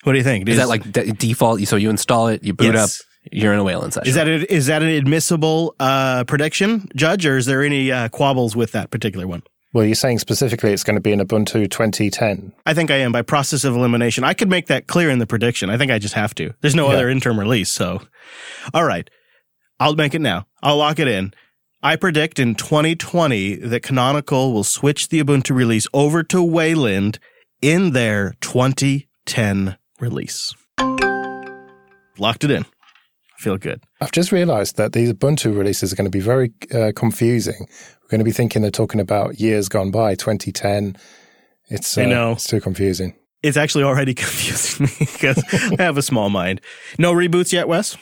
What 0.03 0.13
do 0.13 0.17
you 0.17 0.23
think? 0.23 0.49
Is 0.49 0.57
that 0.57 0.67
like 0.67 0.91
de- 0.91 1.11
default? 1.11 1.61
So 1.67 1.75
you 1.75 1.91
install 1.91 2.27
it, 2.29 2.43
you 2.43 2.53
boot 2.53 2.73
Yes. 2.73 3.01
up, 3.01 3.05
you're 3.31 3.53
in 3.53 3.59
a 3.59 3.63
Wayland 3.63 3.93
session. 3.93 4.07
is 4.09 4.15
that 4.15 4.27
a, 4.27 4.51
is 4.51 4.65
that 4.65 4.81
an 4.81 4.89
admissible 4.89 5.75
uh, 5.79 6.23
prediction, 6.23 6.87
Judge, 6.95 7.25
or 7.27 7.37
is 7.37 7.45
there 7.45 7.61
any 7.63 7.91
uh, 7.91 8.09
quabbles 8.09 8.55
with 8.55 8.71
that 8.71 8.89
particular 8.89 9.27
one? 9.27 9.43
Well, 9.73 9.85
you're 9.85 9.95
saying 9.95 10.19
specifically 10.19 10.73
it's 10.73 10.83
going 10.83 10.95
to 10.97 11.01
be 11.01 11.13
in 11.13 11.19
Ubuntu 11.19 11.69
2010. 11.69 12.51
I 12.65 12.73
think 12.73 12.91
I 12.91 12.97
am 12.97 13.13
by 13.13 13.21
process 13.21 13.63
of 13.63 13.73
elimination. 13.75 14.23
I 14.25 14.33
could 14.33 14.49
make 14.49 14.67
that 14.67 14.87
clear 14.87 15.09
in 15.09 15.19
the 15.19 15.27
prediction. 15.27 15.69
I 15.69 15.77
think 15.77 15.91
I 15.91 15.97
just 15.99 16.13
have 16.13 16.35
to. 16.35 16.53
There's 16.59 16.75
no 16.75 16.89
Yeah. 16.89 16.95
other 16.95 17.09
interim 17.09 17.39
release. 17.39 17.69
So, 17.69 18.01
all 18.73 18.83
right. 18.83 19.09
I'll 19.79 19.95
make 19.95 20.13
it 20.13 20.19
now. 20.21 20.45
I'll 20.61 20.77
lock 20.77 20.99
it 20.99 21.07
in. 21.07 21.33
I 21.81 21.95
predict 21.95 22.37
in 22.37 22.53
2020 22.55 23.55
that 23.55 23.81
Canonical 23.81 24.53
will 24.53 24.63
switch 24.65 25.07
the 25.07 25.23
Ubuntu 25.23 25.55
release 25.55 25.87
over 25.93 26.21
to 26.23 26.43
Wayland 26.43 27.17
in 27.61 27.91
their 27.93 28.33
2010 28.41 29.77
release. 29.99 30.53
Locked 32.19 32.43
it 32.43 32.51
in. 32.51 32.65
I 33.41 33.43
feel 33.43 33.57
good. 33.57 33.83
I've 33.99 34.11
just 34.11 34.31
realized 34.31 34.77
that 34.77 34.93
these 34.93 35.11
Ubuntu 35.11 35.57
releases 35.57 35.91
are 35.91 35.95
going 35.95 36.05
to 36.05 36.11
be 36.11 36.19
very 36.19 36.53
uh, 36.71 36.91
confusing. 36.95 37.67
We're 38.03 38.09
going 38.09 38.19
to 38.19 38.25
be 38.25 38.31
thinking 38.31 38.61
they're 38.61 38.69
talking 38.69 39.01
about 39.01 39.39
years 39.39 39.67
gone 39.67 39.89
by, 39.89 40.13
2010. 40.13 40.95
It's, 41.67 41.97
uh, 41.97 42.01
I 42.01 42.05
know. 42.05 42.33
it's 42.33 42.45
too 42.45 42.61
confusing. 42.61 43.15
It's 43.41 43.57
actually 43.57 43.83
already 43.83 44.13
confusing 44.23 44.85
me 44.85 44.91
because 44.99 45.43
I 45.79 45.81
have 45.81 45.97
a 45.97 46.03
small 46.03 46.29
mind. 46.29 46.61
No 46.99 47.13
reboots 47.13 47.51
yet, 47.51 47.67
Wes? 47.67 47.97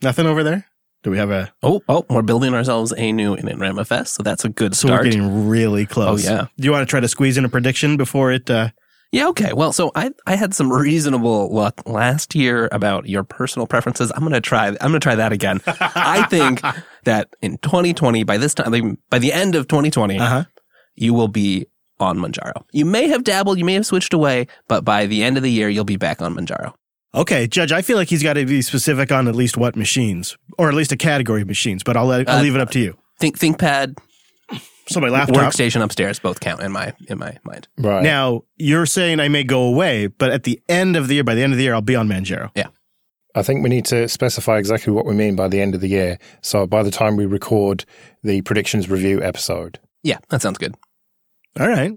Nothing 0.00 0.24
over 0.24 0.42
there? 0.42 0.64
Do 1.02 1.10
we 1.10 1.18
have 1.18 1.30
a 1.30 1.52
oh, 1.62 1.82
oh, 1.88 2.06
we're 2.08 2.22
building 2.22 2.54
ourselves 2.54 2.94
a 2.96 3.12
new 3.12 3.36
initramfs, 3.36 4.06
so 4.06 4.22
that's 4.22 4.44
a 4.44 4.48
good 4.48 4.74
So 4.74 4.88
we're 4.88 5.02
getting 5.02 5.48
really 5.48 5.84
close. 5.84 6.26
Oh, 6.26 6.32
yeah. 6.32 6.46
Do 6.56 6.64
you 6.64 6.70
want 6.70 6.86
to 6.88 6.90
try 6.90 7.00
to 7.00 7.08
squeeze 7.08 7.36
in 7.36 7.44
a 7.44 7.48
prediction 7.48 7.96
before 7.96 8.32
it 8.32 8.48
uh, 8.48 8.70
Yeah, 9.12 9.28
okay. 9.28 9.52
Well, 9.52 9.72
so 9.74 9.92
I 9.94 10.10
I 10.26 10.36
had 10.36 10.54
some 10.54 10.72
reasonable 10.72 11.52
luck 11.54 11.82
last 11.86 12.34
year 12.34 12.68
about 12.72 13.06
your 13.08 13.22
personal 13.24 13.66
preferences. 13.66 14.10
I'm 14.14 14.22
gonna 14.22 14.40
try. 14.40 14.68
I'm 14.68 14.76
gonna 14.80 15.00
try 15.00 15.14
that 15.14 15.32
again. 15.32 15.60
I 15.66 16.24
think 16.30 16.62
that 17.04 17.28
in 17.42 17.58
2020, 17.58 18.24
by 18.24 18.38
this 18.38 18.54
time, 18.54 18.98
by 19.10 19.18
the 19.18 19.32
end 19.32 19.54
of 19.54 19.68
2020, 19.68 20.18
Uh-huh. 20.18 20.44
you 20.94 21.12
will 21.14 21.28
be 21.28 21.66
on 22.00 22.18
Manjaro. 22.18 22.64
You 22.72 22.84
may 22.86 23.08
have 23.08 23.22
dabbled, 23.22 23.58
you 23.58 23.64
may 23.64 23.74
have 23.74 23.86
switched 23.86 24.12
away, 24.14 24.46
but 24.66 24.84
by 24.84 25.06
the 25.06 25.22
end 25.22 25.36
of 25.36 25.42
the 25.42 25.50
year, 25.50 25.68
you'll 25.68 25.84
be 25.84 25.96
back 25.96 26.20
on 26.22 26.34
Manjaro. 26.34 26.72
Okay, 27.14 27.46
Judge, 27.46 27.70
I 27.70 27.82
feel 27.82 27.98
like 27.98 28.08
he's 28.08 28.22
got 28.22 28.32
to 28.32 28.46
be 28.46 28.62
specific 28.62 29.12
on 29.12 29.28
at 29.28 29.36
least 29.36 29.56
what 29.58 29.76
machines, 29.76 30.36
or 30.58 30.68
at 30.70 30.74
least 30.74 30.90
a 30.90 30.96
category 30.96 31.42
of 31.42 31.48
machines, 31.48 31.82
but 31.84 31.96
I'll, 31.96 32.06
let, 32.06 32.28
I'll 32.28 32.38
Uh, 32.38 32.42
leave 32.42 32.54
it 32.54 32.60
up 32.62 32.70
to 32.70 32.80
you. 32.80 32.96
Think 33.20 33.38
ThinkPad, 33.38 33.98
So 34.88 35.00
my 35.00 35.08
laptop. 35.08 35.36
workstation 35.36 35.82
upstairs 35.82 36.18
both 36.18 36.40
count 36.40 36.60
in 36.60 36.72
my 36.72 36.92
in 37.08 37.18
my 37.18 37.36
mind. 37.44 37.68
Right. 37.78 38.02
Now, 38.02 38.42
you're 38.56 38.86
saying 38.86 39.20
I 39.20 39.28
may 39.28 39.44
go 39.44 39.62
away, 39.62 40.08
but 40.08 40.30
at 40.30 40.42
the 40.42 40.60
end 40.68 40.96
of 40.96 41.08
the 41.08 41.14
year, 41.14 41.24
by 41.24 41.34
the 41.34 41.42
end 41.42 41.52
of 41.52 41.56
the 41.56 41.62
year, 41.64 41.74
I'll 41.74 41.80
be 41.80 41.96
on 41.96 42.08
Manjaro. 42.08 42.50
Yeah. 42.54 42.68
I 43.34 43.42
think 43.42 43.62
we 43.62 43.70
need 43.70 43.86
to 43.86 44.08
specify 44.08 44.58
exactly 44.58 44.92
what 44.92 45.06
we 45.06 45.14
mean 45.14 45.36
by 45.36 45.48
the 45.48 45.60
end 45.60 45.74
of 45.74 45.80
the 45.80 45.88
year. 45.88 46.18
So 46.42 46.66
by 46.66 46.82
the 46.82 46.90
time 46.90 47.16
we 47.16 47.24
record 47.24 47.84
the 48.22 48.42
predictions 48.42 48.90
review 48.90 49.22
episode. 49.22 49.78
Yeah, 50.02 50.18
that 50.28 50.42
sounds 50.42 50.58
good. 50.58 50.74
All 51.58 51.68
right. 51.68 51.92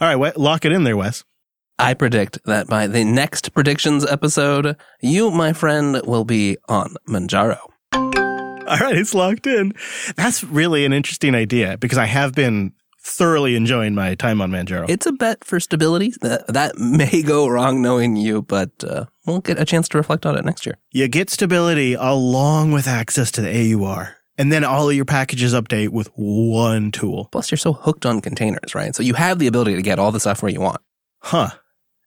All 0.00 0.08
right, 0.08 0.16
Wes- 0.16 0.36
lock 0.36 0.64
it 0.64 0.72
in 0.72 0.84
there, 0.84 0.96
Wes. 0.96 1.24
I 1.78 1.94
predict 1.94 2.38
that 2.44 2.66
by 2.66 2.86
the 2.86 3.04
next 3.04 3.54
predictions 3.54 4.04
episode, 4.04 4.76
you, 5.00 5.30
my 5.30 5.52
friend, 5.52 6.00
will 6.04 6.24
be 6.24 6.56
on 6.68 6.96
Manjaro. 7.08 7.58
All 8.66 8.78
right, 8.78 8.96
it's 8.96 9.14
locked 9.14 9.46
in. 9.46 9.72
That's 10.16 10.44
really 10.44 10.84
an 10.84 10.92
interesting 10.92 11.34
idea 11.34 11.76
because 11.78 11.98
I 11.98 12.06
have 12.06 12.32
been 12.34 12.72
thoroughly 13.00 13.56
enjoying 13.56 13.94
my 13.94 14.14
time 14.14 14.40
on 14.40 14.50
Manjaro. 14.50 14.88
It's 14.88 15.06
a 15.06 15.12
bet 15.12 15.44
for 15.44 15.58
stability. 15.58 16.14
That, 16.20 16.46
that 16.46 16.78
may 16.78 17.22
go 17.22 17.48
wrong 17.48 17.82
knowing 17.82 18.16
you, 18.16 18.42
but 18.42 18.70
uh, 18.84 19.06
we'll 19.26 19.40
get 19.40 19.60
a 19.60 19.64
chance 19.64 19.88
to 19.88 19.98
reflect 19.98 20.24
on 20.24 20.38
it 20.38 20.44
next 20.44 20.64
year. 20.64 20.78
you 20.92 21.08
get 21.08 21.28
stability 21.28 21.94
along 21.94 22.72
with 22.72 22.86
access 22.86 23.30
to 23.32 23.40
the 23.40 23.74
AUR, 23.74 24.16
and 24.38 24.52
then 24.52 24.64
all 24.64 24.88
of 24.88 24.94
your 24.94 25.04
packages 25.04 25.52
update 25.54 25.88
with 25.88 26.08
one 26.14 26.92
tool. 26.92 27.28
Plus, 27.32 27.50
you're 27.50 27.58
so 27.58 27.72
hooked 27.72 28.06
on 28.06 28.20
containers, 28.20 28.74
right? 28.74 28.94
So 28.94 29.02
you 29.02 29.14
have 29.14 29.38
the 29.40 29.48
ability 29.48 29.74
to 29.74 29.82
get 29.82 29.98
all 29.98 30.12
the 30.12 30.20
software 30.20 30.52
you 30.52 30.60
want. 30.60 30.80
Huh. 31.20 31.50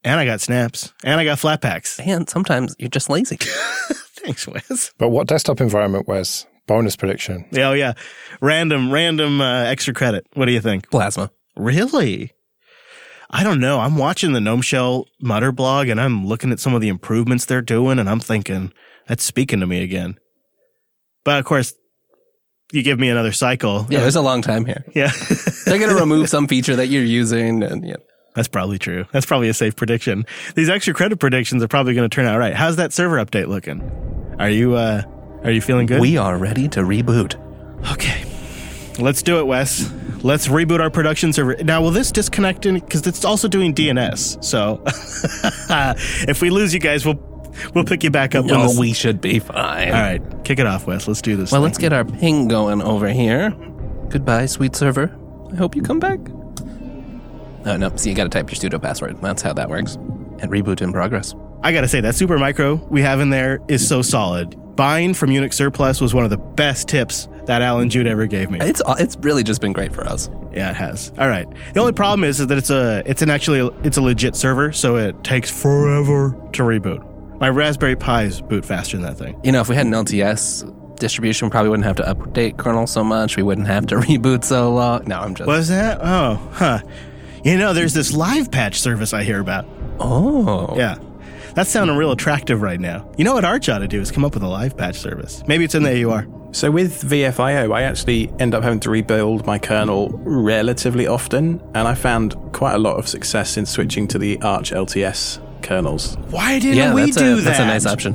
And 0.03 0.19
I 0.19 0.25
got 0.25 0.39
snaps, 0.39 0.93
and 1.03 1.19
I 1.19 1.25
got 1.25 1.39
Flatpaks. 1.39 1.99
And 2.05 2.29
sometimes 2.29 2.75
you're 2.79 2.89
just 2.89 3.09
lazy. 3.09 3.39
Thanks, 4.25 4.47
Wes. 4.69 4.91
But 4.97 5.09
what 5.09 5.27
desktop 5.27 5.61
environment 5.61 6.07
was 6.07 6.45
bonus 6.67 6.95
prediction? 6.95 7.45
Oh 7.57 7.73
yeah, 7.73 7.93
random, 8.41 8.91
random 8.91 9.41
uh, 9.41 9.63
extra 9.63 9.93
credit. 9.93 10.25
What 10.33 10.45
do 10.45 10.51
you 10.51 10.61
think? 10.61 10.89
Plasma. 10.89 11.31
Really? 11.55 12.31
I 13.29 13.43
don't 13.43 13.59
know. 13.59 13.79
I'm 13.79 13.97
watching 13.97 14.33
the 14.33 14.39
Gnome 14.41 14.61
Shell 14.61 15.07
Mutter 15.19 15.51
blog, 15.51 15.87
and 15.89 15.99
I'm 15.99 16.25
looking 16.25 16.51
at 16.51 16.59
some 16.59 16.73
of 16.75 16.81
the 16.81 16.89
improvements 16.89 17.45
they're 17.45 17.61
doing, 17.61 17.99
and 17.99 18.09
I'm 18.09 18.19
thinking 18.19 18.71
that's 19.07 19.23
speaking 19.23 19.59
to 19.61 19.67
me 19.67 19.83
again. 19.83 20.15
But 21.23 21.39
of 21.39 21.45
course, 21.45 21.73
you 22.71 22.83
give 22.83 22.99
me 22.99 23.09
another 23.09 23.31
cycle. 23.31 23.87
Yeah, 23.89 24.01
there's 24.01 24.15
a 24.15 24.21
long 24.21 24.41
time 24.41 24.65
here. 24.65 24.83
yeah. 24.95 25.11
They're 25.65 25.79
going 25.79 25.89
to 25.95 25.99
remove 25.99 26.29
some 26.29 26.47
feature 26.47 26.75
that 26.75 26.87
you're 26.87 27.03
using. 27.03 27.63
And 27.63 27.85
yeah. 27.87 27.95
That's 28.35 28.47
probably 28.47 28.77
true. 28.77 29.05
That's 29.11 29.25
probably 29.25 29.49
a 29.49 29.53
safe 29.53 29.75
prediction. 29.75 30.25
These 30.55 30.69
extra 30.69 30.93
credit 30.93 31.19
predictions 31.19 31.63
are 31.63 31.67
probably 31.67 31.93
going 31.93 32.07
to 32.07 32.13
turn 32.13 32.25
out 32.25 32.37
right. 32.37 32.53
How's 32.53 32.75
that 32.75 32.93
server 32.93 33.15
update 33.17 33.47
looking? 33.47 33.81
Are 34.37 34.49
you 34.49 34.75
uh 34.75 35.03
are 35.43 35.51
you 35.51 35.61
feeling 35.61 35.85
good? 35.85 36.01
We 36.01 36.17
are 36.17 36.37
ready 36.37 36.67
to 36.69 36.81
reboot. 36.81 37.35
Okay. 37.93 38.25
Let's 38.99 39.21
do 39.21 39.39
it, 39.39 39.47
Wes. 39.47 39.91
Let's 40.23 40.47
reboot 40.47 40.79
our 40.79 40.89
production 40.89 41.33
server. 41.33 41.55
Now, 41.63 41.81
will 41.81 41.91
this 41.91 42.11
disconnect 42.11 42.65
in 42.65 42.79
because 42.79 43.05
it's 43.05 43.25
also 43.25 43.47
doing 43.47 43.73
DNS. 43.73 44.43
So 44.43 44.81
if 46.27 46.41
we 46.41 46.49
lose 46.49 46.73
you 46.73 46.79
guys, 46.79 47.05
we'll 47.05 47.19
we'll 47.73 47.83
pick 47.83 48.03
you 48.03 48.09
back 48.09 48.35
up. 48.35 48.45
No, 48.45 48.73
we 48.77 48.93
should 48.93 49.21
be 49.21 49.39
fine. 49.39 49.89
All 49.89 49.93
right, 49.93 50.43
kick 50.43 50.59
it 50.59 50.65
off, 50.65 50.87
Wes. 50.87 51.07
Let's 51.07 51.21
do 51.21 51.35
this. 51.35 51.51
Well, 51.51 51.61
thing. 51.61 51.63
let's 51.63 51.77
get 51.77 51.93
our 51.93 52.05
ping 52.05 52.47
going 52.47 52.81
over 52.81 53.09
here. 53.09 53.51
Goodbye, 54.09 54.45
sweet 54.45 54.75
server. 54.75 55.15
I 55.51 55.55
hope 55.55 55.75
you 55.75 55.81
come 55.81 55.99
back. 55.99 56.19
Uh, 57.65 57.71
oh, 57.71 57.77
no. 57.77 57.95
See, 57.95 58.09
you 58.09 58.15
got 58.15 58.23
to 58.23 58.29
type 58.29 58.49
your 58.51 58.57
sudo 58.57 58.81
password. 58.81 59.21
That's 59.21 59.41
how 59.41 59.53
that 59.53 59.69
works. 59.69 59.95
And 59.95 60.51
reboot 60.51 60.81
in 60.81 60.91
progress. 60.91 61.33
I 61.65 61.71
gotta 61.71 61.87
say 61.87 61.99
that 62.01 62.13
Supermicro 62.13 62.87
we 62.89 63.01
have 63.01 63.19
in 63.19 63.31
there 63.31 63.59
is 63.67 63.87
so 63.87 64.03
solid. 64.03 64.55
Buying 64.75 65.15
from 65.15 65.31
Unix 65.31 65.55
Surplus 65.55 65.99
was 65.99 66.13
one 66.13 66.23
of 66.23 66.29
the 66.29 66.37
best 66.37 66.87
tips 66.87 67.27
that 67.45 67.63
Allan 67.63 67.89
Jude 67.89 68.05
ever 68.05 68.27
gave 68.27 68.51
me. 68.51 68.59
It's 68.61 68.83
it's 68.99 69.17
really 69.21 69.41
just 69.43 69.61
been 69.61 69.73
great 69.73 69.91
for 69.91 70.05
us. 70.05 70.29
Yeah, 70.53 70.69
it 70.69 70.75
has. 70.75 71.11
All 71.17 71.27
right. 71.27 71.47
The 71.73 71.79
only 71.79 71.93
problem 71.93 72.23
is, 72.23 72.39
is 72.39 72.47
that 72.47 72.57
it's 72.59 72.69
a 72.69 73.01
it's 73.07 73.23
an 73.23 73.31
actually 73.31 73.67
it's 73.83 73.97
a 73.97 74.01
legit 74.01 74.35
server, 74.35 74.71
so 74.73 74.97
it 74.97 75.23
takes 75.23 75.49
forever 75.49 76.37
to 76.53 76.61
reboot. 76.61 77.39
My 77.39 77.49
Raspberry 77.49 77.95
Pis 77.95 78.41
boot 78.41 78.63
faster 78.63 78.97
than 78.97 79.05
that 79.07 79.17
thing. 79.17 79.39
You 79.43 79.51
know, 79.51 79.61
if 79.61 79.67
we 79.67 79.75
had 79.75 79.87
an 79.87 79.93
LTS 79.93 80.97
distribution, 80.99 81.47
we 81.47 81.49
probably 81.49 81.69
wouldn't 81.69 81.85
have 81.87 81.95
to 81.95 82.03
update 82.03 82.57
kernel 82.57 82.85
so 82.85 83.03
much. 83.03 83.37
We 83.37 83.43
wouldn't 83.43 83.67
have 83.67 83.87
to 83.87 83.95
reboot 83.95 84.43
so 84.43 84.71
long. 84.71 85.05
No, 85.05 85.19
I'm 85.19 85.33
just. 85.33 85.47
Was 85.47 85.69
that? 85.69 85.99
Oh, 86.01 86.35
huh. 86.53 86.81
You 87.45 87.57
know, 87.59 87.73
there's 87.73 87.93
this 87.93 88.11
live 88.11 88.49
patch 88.49 88.79
service 88.81 89.13
I 89.13 89.21
hear 89.23 89.39
about. 89.39 89.67
Oh. 89.99 90.75
Yeah. 90.75 90.97
That's 91.53 91.69
sounding 91.69 91.95
real 91.95 92.11
attractive 92.11 92.63
right 92.63 92.79
now. 92.79 93.07
You 93.19 93.23
know 93.23 93.35
what 93.35 93.45
Arch 93.45 93.69
ought 93.69 93.77
to 93.79 93.87
do 93.87 94.01
is 94.01 94.09
come 94.11 94.25
up 94.25 94.33
with 94.33 94.41
a 94.41 94.47
live 94.47 94.75
patch 94.75 94.95
service. 94.97 95.43
Maybe 95.47 95.63
it's 95.63 95.75
in 95.75 95.83
the 95.83 96.03
AUR. 96.03 96.25
So 96.53 96.71
with 96.71 97.03
VFIO, 97.03 97.71
I 97.71 97.83
actually 97.83 98.33
end 98.39 98.55
up 98.55 98.63
having 98.63 98.79
to 98.79 98.89
rebuild 98.89 99.45
my 99.45 99.59
kernel 99.59 100.09
relatively 100.23 101.05
often, 101.05 101.61
and 101.75 101.87
I 101.87 101.93
found 101.93 102.33
quite 102.51 102.73
a 102.73 102.79
lot 102.79 102.97
of 102.97 103.07
success 103.07 103.57
in 103.57 103.67
switching 103.67 104.07
to 104.07 104.17
the 104.17 104.41
Arch 104.41 104.71
LTS 104.71 105.39
kernels. 105.61 106.15
Why 106.31 106.57
didn't 106.57 106.77
Yeah, 106.77 106.95
we 106.95 107.01
that's, 107.05 107.17
do 107.17 107.33
a, 107.33 107.35
that? 107.35 107.41
that's 107.43 107.59
a 107.59 107.65
nice 107.65 107.85
option. 107.85 108.13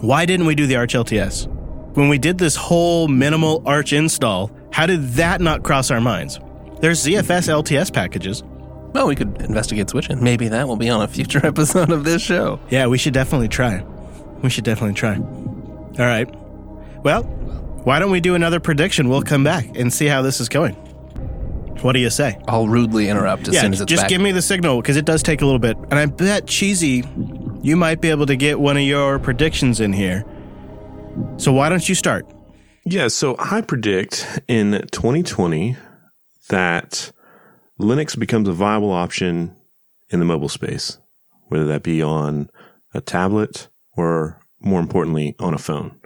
Why 0.00 0.24
didn't 0.24 0.46
we 0.46 0.54
do 0.54 0.66
the 0.66 0.76
Arch 0.76 0.94
LTS? 0.94 1.48
When 1.96 2.08
we 2.08 2.16
did 2.16 2.38
this 2.38 2.56
whole 2.56 3.08
minimal 3.08 3.62
Arch 3.66 3.92
install, 3.92 4.50
how 4.72 4.86
did 4.86 5.02
that 5.14 5.42
not 5.42 5.64
cross 5.64 5.90
our 5.90 6.00
minds? 6.00 6.40
There's 6.80 7.04
ZFS 7.04 7.48
LTS 7.50 7.92
packages. 7.92 8.42
Well, 8.92 9.06
we 9.06 9.14
could 9.14 9.40
investigate 9.42 9.88
switching. 9.90 10.22
Maybe 10.22 10.48
that 10.48 10.66
will 10.66 10.76
be 10.76 10.88
on 10.88 11.02
a 11.02 11.08
future 11.08 11.44
episode 11.46 11.90
of 11.90 12.04
this 12.04 12.22
show. 12.22 12.60
Yeah, 12.70 12.86
we 12.86 12.98
should 12.98 13.14
definitely 13.14 13.48
try. 13.48 13.84
We 14.42 14.50
should 14.50 14.64
definitely 14.64 14.94
try. 14.94 15.16
All 15.16 16.06
right. 16.06 16.28
Well, 17.04 17.22
why 17.84 17.98
don't 17.98 18.10
we 18.10 18.20
do 18.20 18.34
another 18.34 18.60
prediction? 18.60 19.08
We'll 19.08 19.22
come 19.22 19.44
back 19.44 19.76
and 19.76 19.92
see 19.92 20.06
how 20.06 20.22
this 20.22 20.40
is 20.40 20.48
going. 20.48 20.74
What 21.82 21.92
do 21.92 21.98
you 21.98 22.10
say? 22.10 22.38
I'll 22.46 22.68
rudely 22.68 23.08
interrupt 23.08 23.48
as 23.48 23.54
yeah, 23.54 23.62
soon 23.62 23.72
as 23.72 23.80
it's 23.80 23.88
just 23.88 24.02
back. 24.02 24.10
give 24.10 24.20
me 24.20 24.32
the 24.32 24.42
signal 24.42 24.82
because 24.82 24.96
it 24.98 25.06
does 25.06 25.22
take 25.22 25.40
a 25.40 25.46
little 25.46 25.58
bit. 25.58 25.78
And 25.78 25.94
I 25.94 26.06
bet 26.06 26.46
Cheesy, 26.46 27.04
you 27.62 27.76
might 27.76 28.02
be 28.02 28.10
able 28.10 28.26
to 28.26 28.36
get 28.36 28.60
one 28.60 28.76
of 28.76 28.82
your 28.82 29.18
predictions 29.18 29.80
in 29.80 29.92
here. 29.94 30.24
So 31.38 31.52
why 31.52 31.70
don't 31.70 31.88
you 31.88 31.94
start? 31.94 32.26
Yeah, 32.84 33.08
so 33.08 33.36
I 33.38 33.62
predict 33.62 34.40
in 34.46 34.72
2020 34.90 35.76
that 36.48 37.12
Linux 37.80 38.18
becomes 38.18 38.48
a 38.48 38.52
viable 38.52 38.92
option 38.92 39.56
in 40.10 40.18
the 40.18 40.24
mobile 40.24 40.48
space, 40.48 40.98
whether 41.48 41.66
that 41.66 41.82
be 41.82 42.02
on 42.02 42.50
a 42.94 43.00
tablet 43.00 43.68
or 43.96 44.40
more 44.60 44.80
importantly 44.80 45.34
on 45.38 45.54
a 45.54 45.58
phone. 45.58 45.98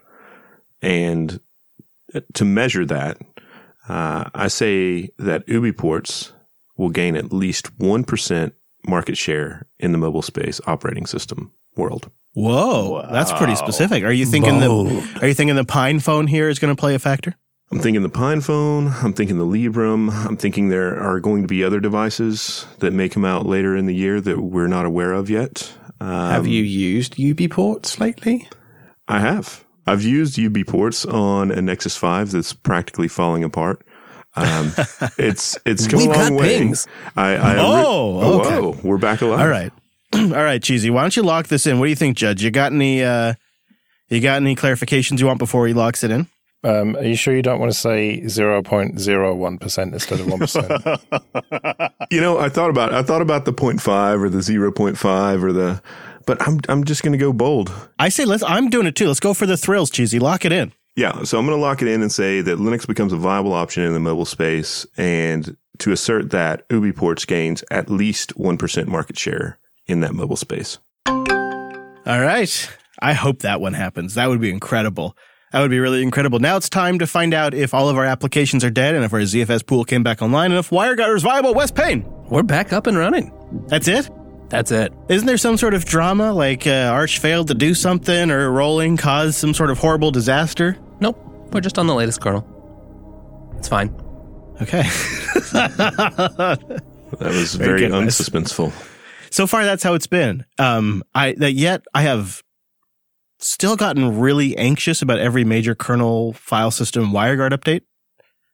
And 0.81 1.41
to 2.35 2.45
measure 2.45 2.87
that, 2.87 3.19
uh, 3.89 4.31
I 4.35 4.49
say 4.49 5.11
that 5.19 5.47
UBports 5.47 6.33
will 6.77 6.91
gain 6.91 7.17
at 7.17 7.33
least 7.33 7.77
1% 7.79 8.53
market 8.87 9.17
share 9.17 9.67
in 9.79 9.93
the 9.93 9.99
mobile 9.99 10.23
space 10.23 10.61
operating 10.67 11.07
system 11.07 11.53
world. 11.77 12.11
Whoa, 12.35 13.07
that's 13.11 13.33
pretty 13.33 13.55
specific. 13.55 14.03
Are 14.03 14.13
you 14.13 14.27
thinking 14.27 14.59
the 14.59 15.19
Are 15.23 15.29
you 15.29 15.35
thinking 15.35 15.55
the 15.55 15.65
PinePhone 15.65 16.29
here 16.29 16.49
is 16.49 16.59
going 16.59 16.75
to 16.75 16.79
play 16.79 16.95
a 16.95 16.99
factor? 16.99 17.37
I'm 17.75 17.81
thinking 17.81 18.03
the 18.05 18.09
PinePhone. 18.09 19.03
I'm 19.03 19.13
thinking 19.13 19.37
the 19.37 19.45
Librem. 19.45 20.09
I'm 20.27 20.37
thinking 20.37 20.69
there 20.69 20.97
are 20.97 21.19
going 21.19 21.43
to 21.43 21.49
be 21.49 21.65
other 21.65 21.81
devices 21.81 22.67
that 22.79 22.93
may 22.93 23.09
come 23.09 23.25
out 23.25 23.47
later 23.47 23.77
in 23.77 23.87
the 23.87 23.95
year 23.95 24.21
that 24.21 24.39
we're 24.41 24.69
not 24.69 24.87
aware 24.87 25.13
of 25.13 25.29
yet. 25.29 25.75
Um, 26.01 26.31
Have 26.31 26.47
you 26.47 26.63
used 26.63 27.17
UBports 27.17 27.99
lately? 27.99 28.49
I 29.09 29.19
have. 29.19 29.65
I've 29.89 30.03
used 30.03 30.37
UBports 30.37 31.13
on 31.13 31.51
a 31.51 31.61
Nexus 31.61 31.97
5 31.97 32.31
that's 32.31 32.53
practically 32.53 33.09
falling 33.09 33.43
apart. 33.43 33.85
Um, 34.37 34.73
it's 35.19 35.59
it's 35.67 35.89
come 35.89 35.99
We've 35.99 36.11
a 36.11 36.13
long 36.13 36.37
way. 36.37 36.59
pings. 36.59 36.87
I, 37.17 37.35
I 37.35 37.57
Oh, 37.59 38.41
okay. 38.41 38.61
whoa, 38.61 38.79
we're 38.85 38.99
back 38.99 39.21
alive. 39.21 39.41
All 39.41 39.49
right, 39.49 39.73
all 40.15 40.29
right, 40.31 40.63
Cheesy. 40.63 40.91
Why 40.91 41.03
don't 41.03 41.17
you 41.17 41.23
lock 41.25 41.49
this 41.49 41.67
in? 41.67 41.81
What 41.81 41.87
do 41.87 41.91
you 41.91 41.97
think, 41.97 42.17
Judge? 42.17 42.43
You 42.43 42.51
got 42.53 42.73
any? 42.73 43.03
uh 43.05 43.35
You 44.09 44.21
got 44.21 44.37
any 44.37 44.55
clarifications 44.57 45.19
you 45.21 45.27
want 45.27 45.39
before 45.41 45.67
he 45.67 45.75
locks 45.75 46.03
it 46.05 46.11
in? 46.13 46.29
Um, 46.65 46.97
are 46.97 47.05
you 47.05 47.15
sure 47.15 47.37
you 47.37 47.43
don't 47.43 47.61
want 47.61 47.71
to 47.71 47.79
say 47.79 48.23
0.01% 48.23 49.93
instead 49.93 50.21
of 50.21 50.27
1%? 50.27 51.91
You 52.11 52.21
know, 52.21 52.39
I 52.39 52.49
thought 52.49 52.71
about 52.71 52.93
I 52.93 53.03
thought 53.03 53.23
about 53.23 53.45
the 53.45 53.53
0.5 53.53 54.23
or 54.23 54.29
the 54.29 54.39
0.5 54.39 55.43
or 55.43 55.53
the, 55.53 55.83
but 56.27 56.41
I'm 56.47 56.61
I'm 56.69 56.85
just 56.85 57.03
going 57.03 57.13
to 57.13 57.19
go 57.19 57.33
bold. 57.33 57.73
I 57.99 58.09
say 58.11 58.25
let's. 58.25 58.43
I'm 58.43 58.69
doing 58.69 58.87
it 58.87 58.95
too. 58.95 59.09
Let's 59.09 59.21
go 59.21 59.35
for 59.35 59.47
the 59.47 59.57
thrills, 59.57 59.91
Cheesy. 59.91 60.19
Lock 60.19 60.45
it 60.45 60.53
in. 60.53 60.73
Yeah, 60.97 61.25
so 61.25 61.39
I'm 61.39 61.47
going 61.47 61.59
to 61.59 61.63
lock 61.63 61.83
it 61.83 61.89
in 61.89 62.03
and 62.03 62.13
say 62.13 62.41
that 62.43 62.59
Linux 62.59 62.87
becomes 62.87 63.13
a 63.13 63.17
viable 63.17 63.53
option 63.53 63.83
in 63.83 63.95
the 63.95 64.01
mobile 64.01 64.27
space, 64.27 64.87
and 64.97 65.57
to 65.79 65.91
assert 65.93 66.31
that 66.31 66.69
UBports 66.69 67.27
gains 67.27 67.65
at 67.71 67.91
least 67.91 68.37
one 68.37 68.59
percent 68.59 68.87
market 68.87 69.19
share 69.19 69.59
in 69.87 70.01
that 70.01 70.15
mobile 70.15 70.37
space. 70.37 70.79
All 71.07 72.21
right. 72.21 72.71
I 73.01 73.15
hope 73.15 73.41
that 73.41 73.61
one 73.61 73.73
happens. 73.73 74.15
That 74.15 74.29
would 74.29 74.41
be 74.41 74.51
incredible. 74.51 75.17
That 75.55 75.61
would 75.61 75.71
be 75.71 75.79
really 75.79 76.03
incredible. 76.03 76.41
Now 76.41 76.57
it's 76.57 76.69
time 76.69 76.99
to 76.99 77.07
find 77.07 77.33
out 77.33 77.55
if 77.55 77.75
all 77.75 77.89
of 77.89 77.97
our 77.97 78.05
applications 78.05 78.65
are 78.65 78.71
dead 78.71 78.97
and 78.97 79.05
if 79.05 79.13
our 79.13 79.21
ZFS 79.21 79.65
pool 79.65 79.85
came 79.85 80.03
back 80.03 80.21
online 80.21 80.51
and 80.51 80.59
if 80.59 80.71
WireGuard 80.71 81.15
is 81.15 81.23
viable. 81.23 81.55
Wes 81.55 81.71
Payne. 81.71 82.05
We're 82.29 82.43
back 82.43 82.73
up 82.73 82.89
and 82.89 82.99
running. 82.99 83.33
That's 83.69 83.87
it? 83.87 84.11
That's 84.49 84.73
it. 84.73 84.93
Isn't 85.09 85.29
there 85.29 85.37
some 85.39 85.57
sort 85.57 85.73
of 85.75 85.85
drama 85.85 86.33
like 86.33 86.67
uh, 86.67 86.91
Arch 86.93 87.21
failed 87.21 87.47
to 87.49 87.55
do 87.55 87.73
something 87.73 88.33
or 88.33 88.51
Rolling 88.51 88.97
caused 88.97 89.37
some 89.37 89.55
sort 89.55 89.71
of 89.71 89.79
horrible 89.79 90.11
disaster? 90.11 90.77
Nope. 90.99 91.17
We're 91.53 91.61
just 91.61 91.79
on 91.79 91.87
the 91.87 91.95
latest 91.95 92.21
kernel. 92.21 92.45
It's 93.57 93.69
fine. 93.69 93.95
Okay. 94.61 94.83
That 95.53 97.31
was 97.31 97.55
Very 97.55 97.87
very, 97.87 97.93
unsuspenseful. 97.93 98.73
so 99.31 99.47
far 99.47 99.65
that's 99.65 99.85
how 99.85 99.95
it's 99.95 100.09
been. 100.09 100.45
Um, 100.59 101.05
I 101.15 101.35
that 101.35 101.53
yet 101.53 101.85
I 101.95 102.03
have 102.03 102.43
still 103.39 103.77
gotten 103.77 104.19
really 104.19 104.57
anxious 104.57 105.03
about 105.03 105.19
every 105.19 105.45
major 105.45 105.75
kernel 105.75 106.33
file 106.35 106.71
system 106.71 107.11
WireGuard 107.11 107.51
update. 107.51 107.83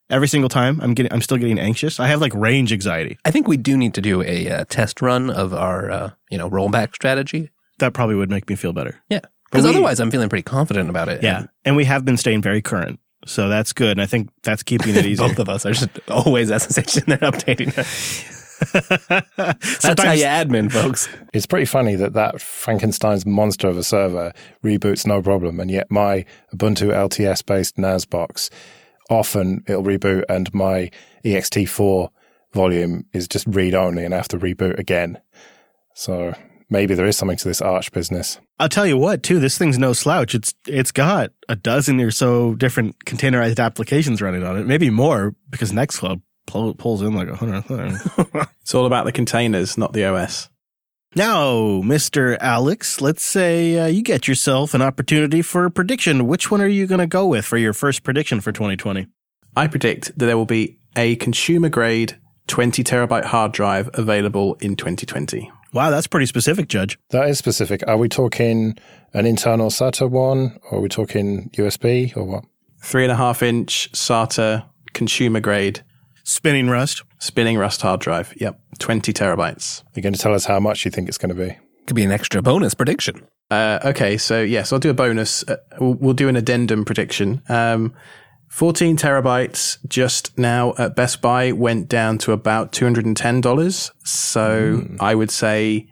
Every 0.08 0.26
single 0.26 0.48
time, 0.48 0.80
I'm 0.80 0.94
getting, 0.94 1.12
I'm 1.12 1.22
still 1.22 1.36
getting 1.36 1.58
anxious. 1.58 2.00
I 2.00 2.08
have 2.08 2.20
like 2.20 2.34
range 2.34 2.72
anxiety. 2.72 3.16
I 3.24 3.30
think 3.30 3.46
we 3.46 3.56
do 3.56 3.76
need 3.76 3.94
to 3.94 4.00
do 4.00 4.22
a 4.22 4.50
uh, 4.50 4.64
test 4.68 5.00
run 5.00 5.30
of 5.30 5.54
our, 5.54 5.90
uh, 5.90 6.10
you 6.30 6.38
know, 6.38 6.50
rollback 6.50 6.94
strategy. 6.94 7.50
That 7.78 7.94
probably 7.94 8.16
would 8.16 8.28
make 8.28 8.48
me 8.48 8.56
feel 8.56 8.72
better. 8.72 9.00
Yeah. 9.08 9.20
Because 9.50 9.66
otherwise, 9.66 9.98
I'm 9.98 10.10
feeling 10.10 10.28
pretty 10.28 10.44
confident 10.44 10.90
about 10.90 11.08
it. 11.08 11.22
Yeah, 11.22 11.46
and 11.64 11.74
we 11.74 11.84
have 11.84 12.04
been 12.04 12.16
staying 12.16 12.40
very 12.40 12.62
current, 12.62 13.00
so 13.26 13.48
that's 13.48 13.72
good. 13.72 13.92
And 13.92 14.00
I 14.00 14.06
think 14.06 14.30
that's 14.42 14.62
keeping 14.62 14.94
it 14.94 15.04
easy. 15.06 15.20
Both 15.20 15.40
of 15.40 15.48
us 15.48 15.66
are 15.66 15.72
just 15.72 15.90
always 16.08 16.50
SSH 16.56 16.98
and 16.98 17.06
they're 17.06 17.30
updating. 17.30 18.36
That's 19.36 20.02
how 20.02 20.12
you 20.12 20.24
admin, 20.24 20.70
folks. 20.70 21.08
It's 21.32 21.46
pretty 21.46 21.66
funny 21.66 21.94
that 21.96 22.12
that 22.12 22.40
Frankenstein's 22.40 23.24
monster 23.24 23.68
of 23.68 23.76
a 23.76 23.82
server 23.82 24.32
reboots 24.64 25.06
no 25.06 25.22
problem, 25.22 25.60
and 25.60 25.70
yet 25.70 25.90
my 25.90 26.24
Ubuntu 26.54 26.88
LTS 26.88 27.44
based 27.44 27.78
NAS 27.78 28.04
box 28.04 28.50
often 29.08 29.64
it'll 29.66 29.82
reboot, 29.82 30.24
and 30.28 30.52
my 30.54 30.90
ext4 31.24 32.08
volume 32.52 33.06
is 33.12 33.28
just 33.28 33.46
read 33.46 33.74
only, 33.74 34.04
and 34.04 34.14
I 34.14 34.18
have 34.18 34.28
to 34.28 34.38
reboot 34.38 34.78
again. 34.78 35.18
So 35.94 36.34
maybe 36.68 36.94
there 36.94 37.06
is 37.06 37.16
something 37.16 37.36
to 37.36 37.48
this 37.48 37.60
Arch 37.60 37.92
business. 37.92 38.38
I'll 38.58 38.68
tell 38.68 38.86
you 38.86 38.96
what, 38.96 39.22
too. 39.22 39.40
This 39.40 39.58
thing's 39.58 39.78
no 39.78 39.92
slouch. 39.92 40.34
It's 40.34 40.54
it's 40.66 40.92
got 40.92 41.30
a 41.48 41.56
dozen 41.56 42.00
or 42.00 42.10
so 42.10 42.54
different 42.54 43.04
containerized 43.04 43.62
applications 43.62 44.22
running 44.22 44.44
on 44.44 44.58
it, 44.58 44.66
maybe 44.66 44.90
more 44.90 45.34
because 45.48 45.72
Nextcloud 45.72 46.22
pull, 46.50 46.74
pulls 46.74 47.02
in 47.02 47.14
like 47.14 47.28
a 47.28 47.36
hundred 47.36 47.62
things. 47.62 48.08
It's 48.62 48.74
all 48.74 48.86
about 48.86 49.04
the 49.04 49.12
containers, 49.12 49.76
not 49.76 49.92
the 49.92 50.04
OS. 50.04 50.48
now, 51.16 51.80
Mister 51.82 52.36
Alex, 52.40 53.00
let's 53.00 53.22
say 53.24 53.78
uh, 53.78 53.86
you 53.86 54.02
get 54.02 54.28
yourself 54.28 54.74
an 54.74 54.82
opportunity 54.82 55.42
for 55.42 55.64
a 55.64 55.70
prediction. 55.70 56.26
Which 56.28 56.50
one 56.50 56.60
are 56.60 56.68
you 56.68 56.86
going 56.86 57.00
to 57.00 57.06
go 57.06 57.26
with 57.26 57.44
for 57.44 57.56
your 57.58 57.72
first 57.72 58.02
prediction 58.04 58.40
for 58.40 58.52
2020? 58.52 59.06
I 59.56 59.66
predict 59.66 60.06
that 60.18 60.26
there 60.26 60.36
will 60.36 60.46
be 60.46 60.78
a 60.96 61.16
consumer 61.16 61.68
grade 61.68 62.16
20 62.46 62.84
terabyte 62.84 63.24
hard 63.24 63.52
drive 63.52 63.90
available 63.94 64.54
in 64.60 64.76
2020. 64.76 65.50
Wow, 65.72 65.90
that's 65.90 66.06
pretty 66.06 66.26
specific, 66.26 66.68
Judge. 66.68 66.98
That 67.10 67.28
is 67.28 67.38
specific. 67.38 67.82
Are 67.86 67.96
we 67.96 68.08
talking 68.08 68.76
an 69.14 69.26
internal 69.26 69.70
SATA 69.70 70.08
one, 70.10 70.58
or 70.70 70.78
are 70.78 70.80
we 70.80 70.88
talking 70.88 71.50
USB, 71.50 72.16
or 72.16 72.24
what? 72.24 72.44
Three 72.82 73.04
and 73.04 73.12
a 73.12 73.16
half 73.16 73.42
inch 73.42 73.90
SATA 73.92 74.64
consumer 74.92 75.40
grade 75.40 75.82
Spinning 76.30 76.68
Rust. 76.68 77.02
spinning 77.18 77.58
Rust 77.58 77.82
hard 77.82 78.00
drive. 78.00 78.32
Yep. 78.36 78.60
20 78.78 79.12
terabytes. 79.12 79.82
You're 79.96 80.02
going 80.02 80.12
to 80.12 80.18
tell 80.18 80.32
us 80.32 80.44
how 80.44 80.60
much 80.60 80.84
you 80.84 80.90
think 80.92 81.08
it's 81.08 81.18
going 81.18 81.34
to 81.34 81.34
be. 81.34 81.58
Could 81.88 81.96
be 81.96 82.04
an 82.04 82.12
extra 82.12 82.40
bonus 82.40 82.72
prediction. 82.72 83.26
Uh, 83.50 83.80
okay, 83.86 84.16
so 84.16 84.40
yes, 84.40 84.72
I'll 84.72 84.78
do 84.78 84.90
a 84.90 84.94
bonus. 84.94 85.42
Uh, 85.48 85.56
we'll, 85.80 85.94
we'll 85.94 86.14
do 86.14 86.28
an 86.28 86.36
addendum 86.36 86.84
prediction. 86.84 87.42
Um, 87.48 87.94
14 88.46 88.96
terabytes 88.96 89.78
just 89.88 90.38
now 90.38 90.72
at 90.78 90.94
Best 90.94 91.20
Buy 91.20 91.50
went 91.50 91.88
down 91.88 92.16
to 92.18 92.30
about 92.30 92.70
$210. 92.70 93.90
So 94.04 94.86
I 95.00 95.16
would 95.16 95.32
say 95.32 95.88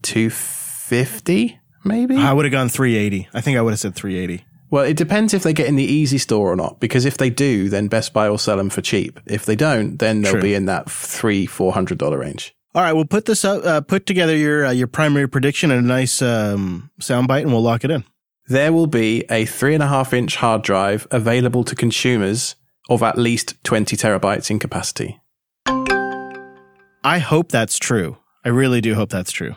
250 0.00 1.60
maybe. 1.84 2.16
I 2.16 2.32
would 2.32 2.46
have 2.46 2.52
gone 2.52 2.70
380. 2.70 3.28
I 3.34 3.42
think 3.42 3.58
I 3.58 3.60
would 3.60 3.72
have 3.72 3.80
said 3.80 3.94
380. 3.94 4.42
Well, 4.72 4.84
it 4.84 4.96
depends 4.96 5.34
if 5.34 5.42
they 5.42 5.52
get 5.52 5.66
in 5.66 5.76
the 5.76 5.86
easystore 5.86 6.38
or 6.38 6.56
not. 6.56 6.80
Because 6.80 7.04
if 7.04 7.18
they 7.18 7.28
do, 7.28 7.68
then 7.68 7.88
Best 7.88 8.14
Buy 8.14 8.30
will 8.30 8.38
sell 8.38 8.56
them 8.56 8.70
for 8.70 8.80
cheap. 8.80 9.20
If 9.26 9.44
they 9.44 9.54
don't, 9.54 9.98
then 9.98 10.22
they'll 10.22 10.32
True. 10.32 10.40
be 10.40 10.54
in 10.54 10.64
that 10.64 10.90
three, 10.90 11.44
four 11.44 11.74
hundred 11.74 11.98
dollar 11.98 12.18
range. 12.18 12.56
All 12.74 12.82
right, 12.82 12.94
we'll 12.94 13.04
put 13.04 13.26
this 13.26 13.44
up, 13.44 13.62
uh, 13.66 13.82
put 13.82 14.06
together 14.06 14.34
your 14.34 14.64
uh, 14.64 14.70
your 14.70 14.86
primary 14.86 15.28
prediction 15.28 15.70
in 15.70 15.78
a 15.78 15.82
nice 15.82 16.22
um, 16.22 16.90
soundbite, 17.00 17.42
and 17.42 17.52
we'll 17.52 17.62
lock 17.62 17.84
it 17.84 17.90
in. 17.90 18.02
There 18.48 18.72
will 18.72 18.86
be 18.86 19.24
a 19.30 19.44
three 19.44 19.74
and 19.74 19.82
a 19.82 19.88
half 19.88 20.14
inch 20.14 20.36
hard 20.36 20.62
drive 20.62 21.06
available 21.10 21.64
to 21.64 21.76
consumers 21.76 22.56
of 22.88 23.02
at 23.02 23.18
least 23.18 23.62
20 23.64 23.94
terabytes 23.96 24.50
in 24.50 24.58
capacity. 24.58 25.20
I 27.04 27.18
hope 27.18 27.52
that's 27.52 27.78
true. 27.78 28.16
I 28.42 28.48
really 28.48 28.80
do 28.80 28.94
hope 28.94 29.10
that's 29.10 29.32
true, 29.32 29.54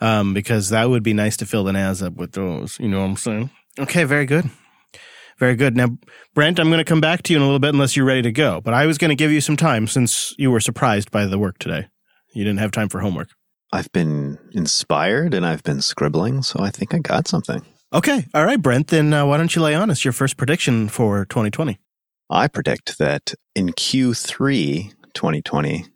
um, 0.00 0.32
because 0.32 0.70
that 0.70 0.88
would 0.88 1.02
be 1.02 1.12
nice 1.12 1.36
to 1.36 1.46
fill 1.46 1.64
the 1.64 1.72
NAS 1.72 2.02
up 2.02 2.14
with 2.14 2.32
those. 2.32 2.80
You 2.80 2.88
know 2.88 3.00
what 3.00 3.10
I'm 3.10 3.16
saying? 3.16 3.50
Okay, 3.78 4.04
very 4.04 4.26
good, 4.26 4.50
very 5.38 5.54
good. 5.54 5.76
Now, 5.76 5.96
Brent, 6.34 6.58
I'm 6.58 6.68
going 6.68 6.78
to 6.78 6.84
come 6.84 7.00
back 7.00 7.22
to 7.22 7.32
you 7.32 7.38
in 7.38 7.42
a 7.42 7.46
little 7.46 7.60
bit 7.60 7.74
unless 7.74 7.96
you're 7.96 8.06
ready 8.06 8.22
to 8.22 8.32
go. 8.32 8.60
But 8.60 8.74
I 8.74 8.86
was 8.86 8.98
going 8.98 9.10
to 9.10 9.14
give 9.14 9.30
you 9.30 9.40
some 9.40 9.56
time 9.56 9.86
since 9.86 10.34
you 10.36 10.50
were 10.50 10.60
surprised 10.60 11.10
by 11.10 11.26
the 11.26 11.38
work 11.38 11.58
today. 11.58 11.86
You 12.34 12.44
didn't 12.44 12.58
have 12.58 12.72
time 12.72 12.88
for 12.88 13.00
homework. 13.00 13.30
I've 13.72 13.90
been 13.92 14.38
inspired 14.52 15.34
and 15.34 15.46
I've 15.46 15.62
been 15.62 15.80
scribbling, 15.80 16.42
so 16.42 16.60
I 16.60 16.70
think 16.70 16.94
I 16.94 16.98
got 16.98 17.28
something. 17.28 17.64
Okay, 17.92 18.26
all 18.34 18.44
right, 18.44 18.60
Brent. 18.60 18.88
Then 18.88 19.12
uh, 19.12 19.26
why 19.26 19.36
don't 19.36 19.54
you 19.54 19.62
lay 19.62 19.74
on 19.74 19.90
us 19.90 20.04
your 20.04 20.12
first 20.12 20.36
prediction 20.36 20.88
for 20.88 21.24
2020? 21.26 21.78
I 22.30 22.48
predict 22.48 22.98
that 22.98 23.34
in 23.54 23.68
Q3 23.68 24.92
2020, 25.14 25.86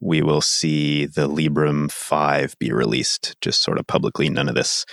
we 0.00 0.22
will 0.22 0.40
see 0.40 1.06
the 1.06 1.28
Librem 1.28 1.90
5 1.90 2.58
be 2.58 2.72
released, 2.72 3.36
just 3.40 3.62
sort 3.62 3.78
of 3.78 3.86
publicly, 3.86 4.28
none 4.28 4.48
of 4.48 4.54
this 4.54 4.84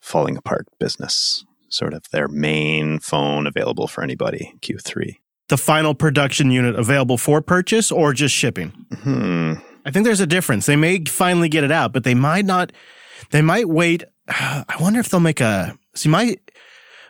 falling 0.00 0.36
apart 0.36 0.66
business. 0.80 1.44
Sort 1.68 1.94
of 1.94 2.04
their 2.10 2.28
main 2.28 2.98
phone 2.98 3.46
available 3.46 3.86
for 3.86 4.02
anybody, 4.02 4.54
Q3. 4.60 5.16
The 5.48 5.56
final 5.56 5.94
production 5.94 6.50
unit 6.50 6.76
available 6.76 7.18
for 7.18 7.40
purchase 7.40 7.90
or 7.90 8.12
just 8.12 8.34
shipping? 8.34 8.70
Hmm. 9.02 9.54
I 9.84 9.90
think 9.90 10.04
there's 10.04 10.20
a 10.20 10.26
difference. 10.26 10.66
They 10.66 10.76
may 10.76 11.04
finally 11.04 11.48
get 11.48 11.64
it 11.64 11.72
out, 11.72 11.92
but 11.92 12.04
they 12.04 12.14
might 12.14 12.44
not. 12.44 12.72
They 13.30 13.42
might 13.42 13.68
wait. 13.68 14.04
I 14.28 14.76
wonder 14.80 15.00
if 15.00 15.08
they'll 15.08 15.20
make 15.20 15.40
a. 15.40 15.78
See, 15.94 16.08
my 16.08 16.36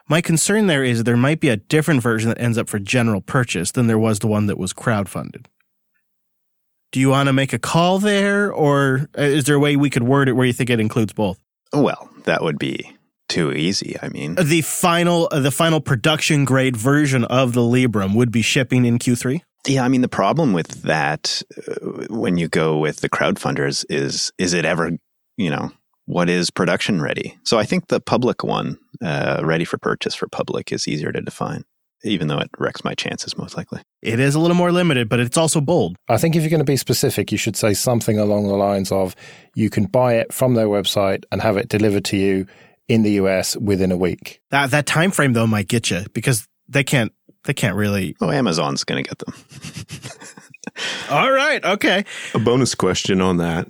my 0.09 0.21
concern 0.21 0.67
there 0.67 0.85
is 0.85 1.05
there 1.05 1.17
might 1.17 1.41
be 1.41 1.49
a 1.49 1.57
different 1.57 2.03
version 2.03 2.29
that 2.29 2.41
ends 2.41 2.57
up 2.57 2.69
for 2.69 2.79
general 2.79 3.21
purchase 3.21 3.73
than 3.73 3.87
there 3.87 3.99
was 3.99 4.21
the 4.21 4.27
one 4.27 4.47
that 4.47 4.59
was 4.59 4.73
crowdfunded. 4.73 5.47
Do 6.91 7.01
you 7.01 7.11
want 7.11 7.27
to 7.27 7.35
make 7.35 7.53
a 7.53 7.59
call 7.59 7.99
there, 7.99 8.51
or 8.51 9.09
uh, 9.19 9.23
is 9.23 9.45
there 9.45 9.57
a 9.57 9.61
way 9.61 9.77
we 9.77 9.91
could 9.91 10.05
word 10.05 10.29
it 10.29 10.33
where 10.33 10.47
you 10.47 10.55
think 10.55 10.71
it 10.71 10.81
includes 10.81 11.13
both? 11.13 11.39
Well, 11.73 12.09
that 12.25 12.43
would 12.43 12.59
be 12.59 12.97
too 13.29 13.53
easy. 13.53 13.97
I 14.03 14.09
mean, 14.09 14.35
The 14.35 14.63
final, 14.63 15.29
uh, 15.31 15.41
the 15.41 15.51
final 15.51 15.81
production 15.81 16.45
grade 16.45 16.77
version 16.77 17.25
of 17.25 17.53
the 17.53 17.61
Librem 17.61 18.15
would 18.15 18.33
be 18.33 18.43
shipping 18.43 18.85
in 18.85 18.99
Q3. 18.99 19.41
Yeah, 19.67 19.85
I 19.85 19.89
mean 19.89 20.01
the 20.01 20.09
problem 20.09 20.53
with 20.53 20.83
that 20.83 21.43
uh, 21.57 22.07
when 22.09 22.39
you 22.39 22.49
go 22.49 22.79
with 22.79 23.01
the 23.01 23.09
crowdfunders 23.09 23.85
is 23.91 24.33
is 24.39 24.55
it 24.55 24.65
ever, 24.65 24.93
you 25.37 25.51
know, 25.51 25.71
what 26.07 26.31
is 26.31 26.51
production 26.51 27.03
ready? 27.03 27.37
So 27.45 27.59
I 27.59 27.65
think 27.65 27.89
the 27.89 28.01
public 28.01 28.43
one, 28.43 28.79
uh, 29.05 29.43
ready 29.45 29.65
for 29.65 29.77
purchase 29.77 30.15
for 30.15 30.27
public, 30.29 30.73
is 30.73 30.89
easier 30.89 31.13
to 31.13 31.21
define, 31.21 31.65
even 32.03 32.29
though 32.29 32.39
it 32.39 32.49
wrecks 32.59 32.83
my 32.83 32.95
chances 32.95 33.37
most 33.37 33.59
likely. 33.59 33.83
It 34.01 34.21
is 34.21 34.35
a 34.35 34.41
little 34.41 34.57
more 34.57 34.73
limited, 34.73 35.09
but 35.11 35.21
it's 35.21 35.37
also 35.37 35.61
bold. 35.61 35.97
I 36.09 36.17
think 36.17 36.35
if 36.35 36.43
you're 36.43 36.51
going 36.51 36.61
to 36.61 36.65
be 36.65 36.79
specific, 36.79 37.31
you 37.31 37.37
should 37.37 37.57
say 37.57 37.75
something 37.75 38.19
along 38.19 38.49
the 38.49 38.55
lines 38.55 38.91
of 38.91 39.15
you 39.55 39.69
can 39.69 39.85
buy 39.85 40.15
it 40.15 40.33
from 40.33 40.55
their 40.55 40.69
website 40.69 41.25
and 41.31 41.43
have 41.43 41.59
it 41.59 41.69
delivered 41.69 42.07
to 42.07 42.17
you 42.17 42.47
in 42.89 43.03
the 43.03 43.13
US 43.13 43.57
within 43.57 43.93
a 43.93 43.97
week. 43.97 44.41
That 44.51 44.71
that 44.71 44.87
time 44.87 45.11
frame 45.11 45.35
though 45.35 45.47
might 45.47 45.69
get 45.69 45.91
you 45.91 46.05
because 46.13 46.49
they 46.69 46.85
can't 46.85 47.13
they 47.45 47.55
can't 47.55 47.77
really. 47.77 48.17
Oh, 48.21 48.31
Amazon's 48.31 48.85
going 48.85 49.03
to 49.05 49.09
get 49.09 49.19
them. 49.19 49.35
All 51.11 51.31
right, 51.33 51.65
okay. 51.65 52.05
A 52.35 52.39
bonus 52.39 52.75
question 52.75 53.21
on 53.21 53.39
that 53.39 53.69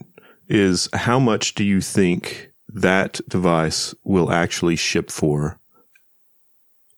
is 0.48 0.88
how 0.92 1.18
much 1.18 1.54
do 1.54 1.64
you 1.64 1.80
think 1.80 2.50
that 2.68 3.20
device 3.28 3.94
will 4.04 4.32
actually 4.32 4.76
ship 4.76 5.10
for 5.10 5.58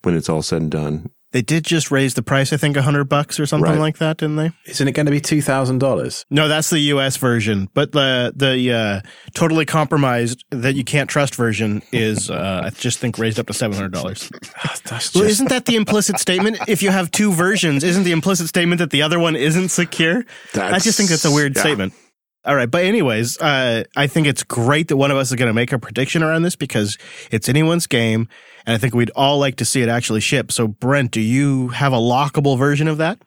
when 0.01 0.15
it's 0.15 0.29
all 0.29 0.41
said 0.41 0.63
and 0.63 0.71
done? 0.71 1.09
They 1.31 1.41
did 1.41 1.63
just 1.63 1.91
raise 1.91 2.13
the 2.13 2.21
price, 2.21 2.51
I 2.51 2.57
think, 2.57 2.75
a 2.75 2.81
hundred 2.81 3.05
bucks 3.05 3.39
or 3.39 3.45
something 3.45 3.71
Right. 3.71 3.79
like 3.79 3.97
that, 3.99 4.17
didn't 4.17 4.35
they? 4.35 4.51
Isn't 4.65 4.87
it 4.87 4.91
going 4.91 5.05
to 5.05 5.11
be 5.11 5.21
$2,000? 5.21 6.25
No, 6.29 6.47
that's 6.49 6.69
the 6.69 6.79
U.S. 6.79 7.15
version, 7.17 7.69
but 7.73 7.93
the 7.93 8.33
the 8.35 8.73
uh, 8.73 9.01
totally 9.33 9.65
compromised 9.65 10.43
that 10.49 10.75
you 10.75 10.83
can't 10.83 11.09
trust 11.09 11.35
version 11.35 11.81
is, 11.93 12.29
uh, 12.29 12.63
I 12.65 12.69
just 12.71 12.99
think, 12.99 13.17
raised 13.17 13.39
up 13.39 13.47
to 13.47 13.53
seven 13.53 13.75
hundred 13.77 13.93
dollars. 13.93 14.29
That's 14.85 15.13
Well, 15.15 15.23
isn't 15.23 15.49
that 15.49 15.65
the 15.65 15.75
implicit 15.77 16.19
statement? 16.19 16.57
If 16.67 16.83
you 16.83 16.89
have 16.89 17.11
two 17.11 17.31
versions, 17.31 17.83
isn't 17.83 18.03
the 18.03 18.11
implicit 18.11 18.47
statement 18.47 18.79
that 18.79 18.89
the 18.89 19.01
other 19.01 19.19
one 19.19 19.35
isn't 19.35 19.69
secure? 19.69 20.25
I 20.55 20.79
just 20.79 20.97
think 20.97 21.09
that's 21.09 21.25
a 21.25 21.31
weird 21.31 21.55
yeah. 21.55 21.61
statement. 21.61 21.93
All 22.43 22.55
right, 22.55 22.69
but 22.69 22.85
anyways, 22.85 23.39
uh, 23.39 23.83
I 23.95 24.07
think 24.07 24.25
it's 24.25 24.41
great 24.41 24.87
that 24.87 24.97
one 24.97 25.11
of 25.11 25.17
us 25.17 25.29
is 25.29 25.35
going 25.35 25.49
to 25.49 25.53
make 25.53 25.71
a 25.71 25.77
prediction 25.77 26.23
around 26.23 26.41
this 26.41 26.55
because 26.55 26.97
it's 27.29 27.47
anyone's 27.47 27.85
game, 27.85 28.27
and 28.65 28.73
I 28.73 28.79
think 28.79 28.95
we'd 28.95 29.11
all 29.11 29.37
like 29.37 29.57
to 29.57 29.65
see 29.65 29.83
it 29.83 29.89
actually 29.89 30.21
ship. 30.21 30.51
So, 30.51 30.67
Brent, 30.67 31.11
do 31.11 31.21
you 31.21 31.67
have 31.67 31.93
a 31.93 31.97
lockable 31.97 32.57
version 32.57 32.87
of 32.87 32.97
that? 32.97 33.19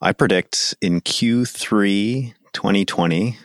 I 0.00 0.12
predict 0.12 0.74
in 0.80 1.02
Q3 1.02 2.32
2020, 2.54 3.36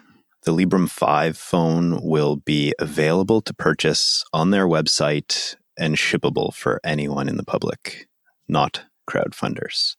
the 0.43 0.53
Librem 0.53 0.89
5 0.89 1.37
phone 1.37 2.01
will 2.01 2.37
be 2.37 2.73
available 2.79 3.41
to 3.41 3.53
purchase 3.53 4.23
on 4.31 4.51
their 4.51 4.65
website 4.65 5.55
and 5.77 5.97
shippable 5.97 6.53
for 6.53 6.79
anyone 6.85 7.27
in 7.27 7.35
the 7.35 7.43
public, 7.43 8.07
not 8.47 8.85
crowdfunders. 9.09 9.97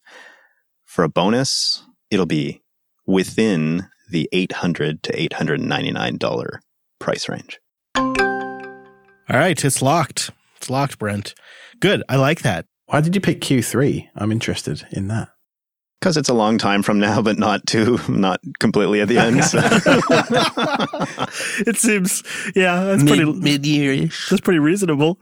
For 0.87 1.05
a 1.05 1.09
bonus, 1.11 1.83
it'll 2.11 2.25
be 2.25 2.63
within 3.07 3.89
the 4.11 4.29
800 4.33 5.03
to 5.05 5.13
$899 5.13 6.59
price 6.99 7.29
range. 7.29 7.61
All 7.97 9.37
right, 9.37 9.63
it's 9.63 9.83
locked. 9.83 10.31
It's 10.57 10.71
locked, 10.71 10.99
Brent. 10.99 11.35
Good. 11.81 12.03
I 12.09 12.17
like 12.17 12.43
that. 12.43 12.65
Why 12.87 13.03
did 13.03 13.15
you 13.15 13.21
pick 13.21 13.43
Q3? 13.43 14.09
I'm 14.17 14.33
interested 14.33 14.87
in 14.91 15.09
that. 15.09 15.29
Because 16.01 16.17
it's 16.17 16.29
a 16.29 16.35
long 16.35 16.59
time 16.59 16.83
from 16.83 16.99
now, 16.99 17.21
but 17.21 17.39
not 17.39 17.67
too, 17.67 17.99
not 18.09 18.41
completely 18.61 19.01
at 19.01 19.09
the 19.09 19.19
end. 19.19 19.45
So. 19.45 19.59
it 21.67 21.77
seems, 21.77 22.23
yeah, 22.55 22.85
that's 22.85 23.03
pretty 23.03 23.25
mid 23.25 23.67
year 23.67 24.09
That's 24.31 24.41
pretty 24.41 24.61
reasonable. 24.61 25.19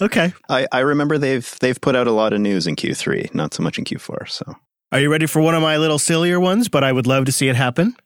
Okay. 0.00 0.32
I, 0.48 0.66
I 0.72 0.80
remember 0.80 1.16
they've 1.16 1.56
they've 1.60 1.80
put 1.80 1.96
out 1.96 2.08
a 2.08 2.12
lot 2.12 2.32
of 2.32 2.40
news 2.40 2.66
in 2.66 2.76
Q3, 2.76 3.34
not 3.34 3.54
so 3.54 3.62
much 3.62 3.78
in 3.78 3.84
Q4. 3.84 4.28
So, 4.28 4.54
are 4.92 5.00
you 5.00 5.10
ready 5.10 5.26
for 5.26 5.40
one 5.40 5.54
of 5.54 5.62
my 5.62 5.76
little 5.76 5.98
sillier 5.98 6.40
ones? 6.40 6.68
But 6.68 6.84
I 6.84 6.92
would 6.92 7.06
love 7.06 7.24
to 7.26 7.32
see 7.32 7.48
it 7.48 7.56
happen. 7.56 7.96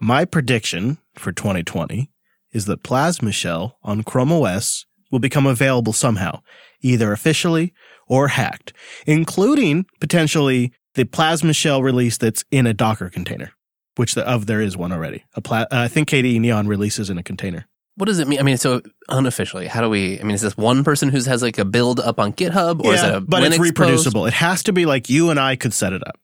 My 0.00 0.24
prediction 0.24 0.98
for 1.14 1.32
2020 1.32 2.10
is 2.52 2.66
that 2.66 2.82
Plasma 2.82 3.32
Shell 3.32 3.78
on 3.82 4.02
Chrome 4.02 4.32
OS 4.32 4.86
will 5.10 5.18
become 5.18 5.46
available 5.46 5.92
somehow, 5.92 6.40
either 6.80 7.12
officially 7.12 7.72
or 8.08 8.28
hacked, 8.28 8.72
including 9.06 9.86
potentially 10.00 10.72
the 10.94 11.04
Plasma 11.04 11.52
Shell 11.52 11.82
release 11.82 12.18
that's 12.18 12.44
in 12.50 12.66
a 12.66 12.74
Docker 12.74 13.08
container, 13.08 13.52
which 13.96 14.14
the, 14.14 14.28
of 14.28 14.46
there 14.46 14.60
is 14.60 14.76
one 14.76 14.92
already. 14.92 15.24
A 15.34 15.40
pla- 15.40 15.62
uh, 15.62 15.66
I 15.70 15.88
think 15.88 16.08
KDE 16.08 16.40
Neon 16.40 16.66
releases 16.66 17.10
in 17.10 17.18
a 17.18 17.22
container. 17.22 17.66
What 17.96 18.06
does 18.06 18.18
it 18.18 18.26
mean? 18.26 18.40
I 18.40 18.42
mean, 18.42 18.56
so 18.56 18.82
unofficially, 19.08 19.68
how 19.68 19.80
do 19.80 19.88
we? 19.88 20.18
I 20.18 20.24
mean, 20.24 20.34
is 20.34 20.40
this 20.40 20.56
one 20.56 20.82
person 20.82 21.10
who 21.10 21.22
has 21.22 21.42
like 21.42 21.58
a 21.58 21.64
build 21.64 22.00
up 22.00 22.18
on 22.18 22.32
GitHub, 22.32 22.84
or 22.84 22.92
yeah, 22.92 22.94
is 22.94 23.02
it 23.04 23.14
a 23.14 23.20
but 23.20 23.42
Linux 23.44 23.50
it's 23.50 23.58
reproducible. 23.60 24.22
post? 24.22 24.34
It 24.34 24.36
has 24.38 24.64
to 24.64 24.72
be 24.72 24.84
like 24.84 25.08
you 25.08 25.30
and 25.30 25.38
I 25.38 25.54
could 25.54 25.72
set 25.72 25.92
it 25.92 26.04
up. 26.04 26.18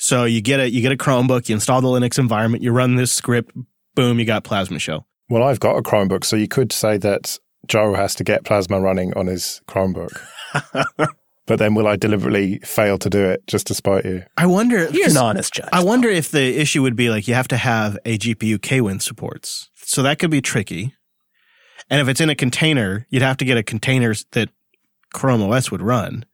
So 0.00 0.24
you 0.24 0.40
get 0.40 0.60
a 0.60 0.70
you 0.70 0.80
get 0.80 0.92
a 0.92 0.96
Chromebook, 0.96 1.50
you 1.50 1.54
install 1.54 1.82
the 1.82 1.88
Linux 1.88 2.18
environment, 2.18 2.62
you 2.62 2.72
run 2.72 2.96
this 2.96 3.12
script, 3.12 3.54
boom, 3.94 4.18
you 4.18 4.24
got 4.24 4.44
Plasma 4.44 4.78
Shell. 4.78 5.06
Well, 5.28 5.42
I've 5.42 5.60
got 5.60 5.76
a 5.76 5.82
Chromebook, 5.82 6.24
so 6.24 6.36
you 6.36 6.48
could 6.48 6.72
say 6.72 6.96
that 6.96 7.38
Joe 7.66 7.92
has 7.92 8.14
to 8.14 8.24
get 8.24 8.44
Plasma 8.44 8.80
running 8.80 9.12
on 9.14 9.26
his 9.26 9.60
Chromebook. 9.68 10.18
but 11.46 11.58
then 11.58 11.74
will 11.74 11.86
I 11.86 11.96
deliberately 11.96 12.60
fail 12.60 12.96
to 12.96 13.10
do 13.10 13.28
it 13.28 13.46
just 13.46 13.66
to 13.66 13.74
spite 13.74 14.06
you? 14.06 14.22
I 14.38 14.46
wonder. 14.46 14.88
You're 14.88 15.10
an 15.10 15.18
honest 15.18 15.52
judge. 15.52 15.68
I 15.70 15.84
wonder 15.84 16.08
if 16.08 16.30
the 16.30 16.58
issue 16.58 16.80
would 16.80 16.96
be 16.96 17.10
like 17.10 17.28
you 17.28 17.34
have 17.34 17.48
to 17.48 17.58
have 17.58 17.98
a 18.06 18.16
GPU 18.16 18.56
KWin 18.56 19.02
supports. 19.02 19.68
So 19.74 20.02
that 20.02 20.18
could 20.18 20.30
be 20.30 20.40
tricky. 20.40 20.94
And 21.90 22.00
if 22.00 22.08
it's 22.08 22.22
in 22.22 22.30
a 22.30 22.34
container, 22.34 23.06
you'd 23.10 23.20
have 23.20 23.36
to 23.36 23.44
get 23.44 23.58
a 23.58 23.62
container 23.62 24.14
that 24.32 24.48
Chrome 25.12 25.42
OS 25.42 25.70
would 25.70 25.82
run. 25.82 26.24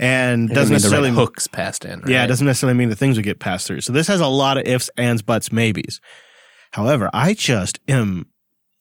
And 0.00 0.50
It 0.50 0.54
doesn't 0.54 0.72
mean 0.72 0.80
the 0.80 0.88
right 0.88 1.02
necessarily 1.02 1.10
hooks 1.10 1.46
passed 1.46 1.84
in. 1.84 2.02
Yeah, 2.06 2.24
it 2.24 2.28
doesn't 2.28 2.46
necessarily 2.46 2.76
mean 2.76 2.88
the 2.88 2.96
things 2.96 3.16
would 3.16 3.24
get 3.24 3.38
passed 3.38 3.66
through. 3.66 3.82
So 3.82 3.92
this 3.92 4.06
has 4.08 4.20
a 4.20 4.26
lot 4.26 4.56
of 4.56 4.66
ifs, 4.66 4.88
ands, 4.96 5.20
buts, 5.20 5.52
maybes. 5.52 6.00
However, 6.72 7.10
I 7.12 7.34
just 7.34 7.78
am 7.86 8.26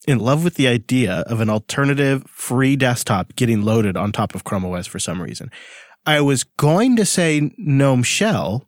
in 0.07 0.19
love 0.19 0.45
with 0.45 0.55
the 0.55 0.69
idea 0.69 1.25
of 1.27 1.41
an 1.41 1.49
alternative 1.49 2.23
free 2.27 2.77
desktop 2.77 3.35
getting 3.35 3.63
loaded 3.63 3.97
on 3.97 4.13
top 4.13 4.33
of 4.33 4.45
Chrome 4.45 4.65
OS 4.65 4.87
for 4.87 4.97
some 4.97 5.21
reason. 5.21 5.51
I 6.05 6.21
was 6.21 6.45
going 6.45 6.95
to 6.95 7.05
say 7.05 7.51
GNOME 7.57 8.03
Shell, 8.03 8.65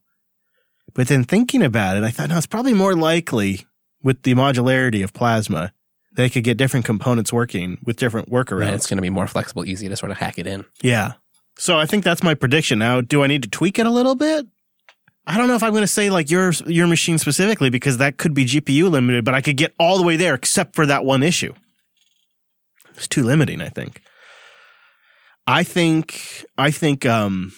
but 0.93 1.07
then 1.07 1.23
thinking 1.23 1.63
about 1.63 1.95
it, 1.95 2.03
I 2.03 2.11
thought, 2.11 2.27
no, 2.27 2.37
it's 2.37 2.47
probably 2.47 2.73
more 2.73 2.95
likely 2.95 3.65
with 4.03 4.23
the 4.23 4.33
modularity 4.35 5.05
of 5.05 5.13
Plasma. 5.13 5.71
They 6.13 6.29
could 6.29 6.43
get 6.43 6.57
different 6.57 6.85
components 6.85 7.31
working 7.31 7.77
with 7.85 7.95
different 7.95 8.29
workarounds. 8.29 8.59
Right, 8.59 8.73
it's 8.73 8.87
going 8.87 8.97
to 8.97 9.01
be 9.01 9.09
more 9.09 9.27
flexible, 9.27 9.63
easy 9.65 9.87
to 9.87 9.95
sort 9.95 10.11
of 10.11 10.17
hack 10.17 10.37
it 10.37 10.45
in. 10.45 10.65
Yeah. 10.81 11.13
So 11.61 11.77
I 11.77 11.85
think 11.85 12.03
that's 12.03 12.23
my 12.23 12.33
prediction. 12.33 12.79
Now, 12.79 13.01
do 13.01 13.23
I 13.23 13.27
need 13.27 13.43
to 13.43 13.49
tweak 13.49 13.77
it 13.77 13.85
a 13.85 13.91
little 13.91 14.15
bit? 14.15 14.47
I 15.27 15.37
don't 15.37 15.47
know 15.47 15.53
if 15.53 15.61
I'm 15.61 15.73
going 15.73 15.83
to 15.83 15.87
say 15.87 16.09
like 16.09 16.31
your 16.31 16.53
your 16.65 16.87
machine 16.87 17.19
specifically 17.19 17.69
because 17.69 17.99
that 17.99 18.17
could 18.17 18.33
be 18.33 18.45
GPU 18.45 18.89
limited, 18.89 19.23
but 19.23 19.35
I 19.35 19.41
could 19.41 19.57
get 19.57 19.75
all 19.77 19.99
the 19.99 20.03
way 20.03 20.15
there 20.15 20.33
except 20.33 20.73
for 20.73 20.87
that 20.87 21.05
one 21.05 21.21
issue. 21.21 21.53
It's 22.95 23.07
too 23.07 23.21
limiting, 23.21 23.61
I 23.61 23.69
think. 23.69 24.01
I 25.45 25.61
think 25.61 26.43
I 26.57 26.71
think 26.71 27.05
um 27.05 27.53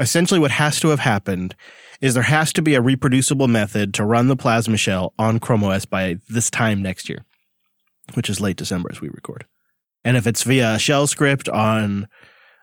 essentially 0.00 0.40
what 0.40 0.50
has 0.50 0.80
to 0.80 0.88
have 0.88 0.98
happened 0.98 1.54
is 2.00 2.14
there 2.14 2.24
has 2.24 2.52
to 2.54 2.62
be 2.62 2.74
a 2.74 2.80
reproducible 2.80 3.46
method 3.46 3.94
to 3.94 4.04
run 4.04 4.26
the 4.26 4.36
plasma 4.36 4.76
shell 4.76 5.14
on 5.16 5.38
Chrome 5.38 5.62
OS 5.62 5.84
by 5.84 6.16
this 6.28 6.50
time 6.50 6.82
next 6.82 7.08
year, 7.08 7.24
which 8.14 8.28
is 8.28 8.40
late 8.40 8.56
December 8.56 8.88
as 8.90 9.00
we 9.00 9.10
record. 9.10 9.46
And 10.04 10.16
if 10.16 10.26
it's 10.26 10.42
via 10.42 10.76
shell 10.80 11.06
script 11.06 11.48
on 11.48 12.08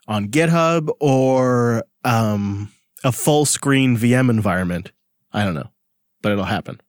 on 0.07 0.27
GitHub 0.29 0.89
or 0.99 1.83
um, 2.03 2.71
a 3.03 3.11
full 3.11 3.45
screen 3.45 3.97
VM 3.97 4.29
environment. 4.29 4.91
I 5.33 5.45
don't 5.45 5.55
know, 5.55 5.69
but 6.21 6.31
it'll 6.31 6.43
happen. 6.45 6.79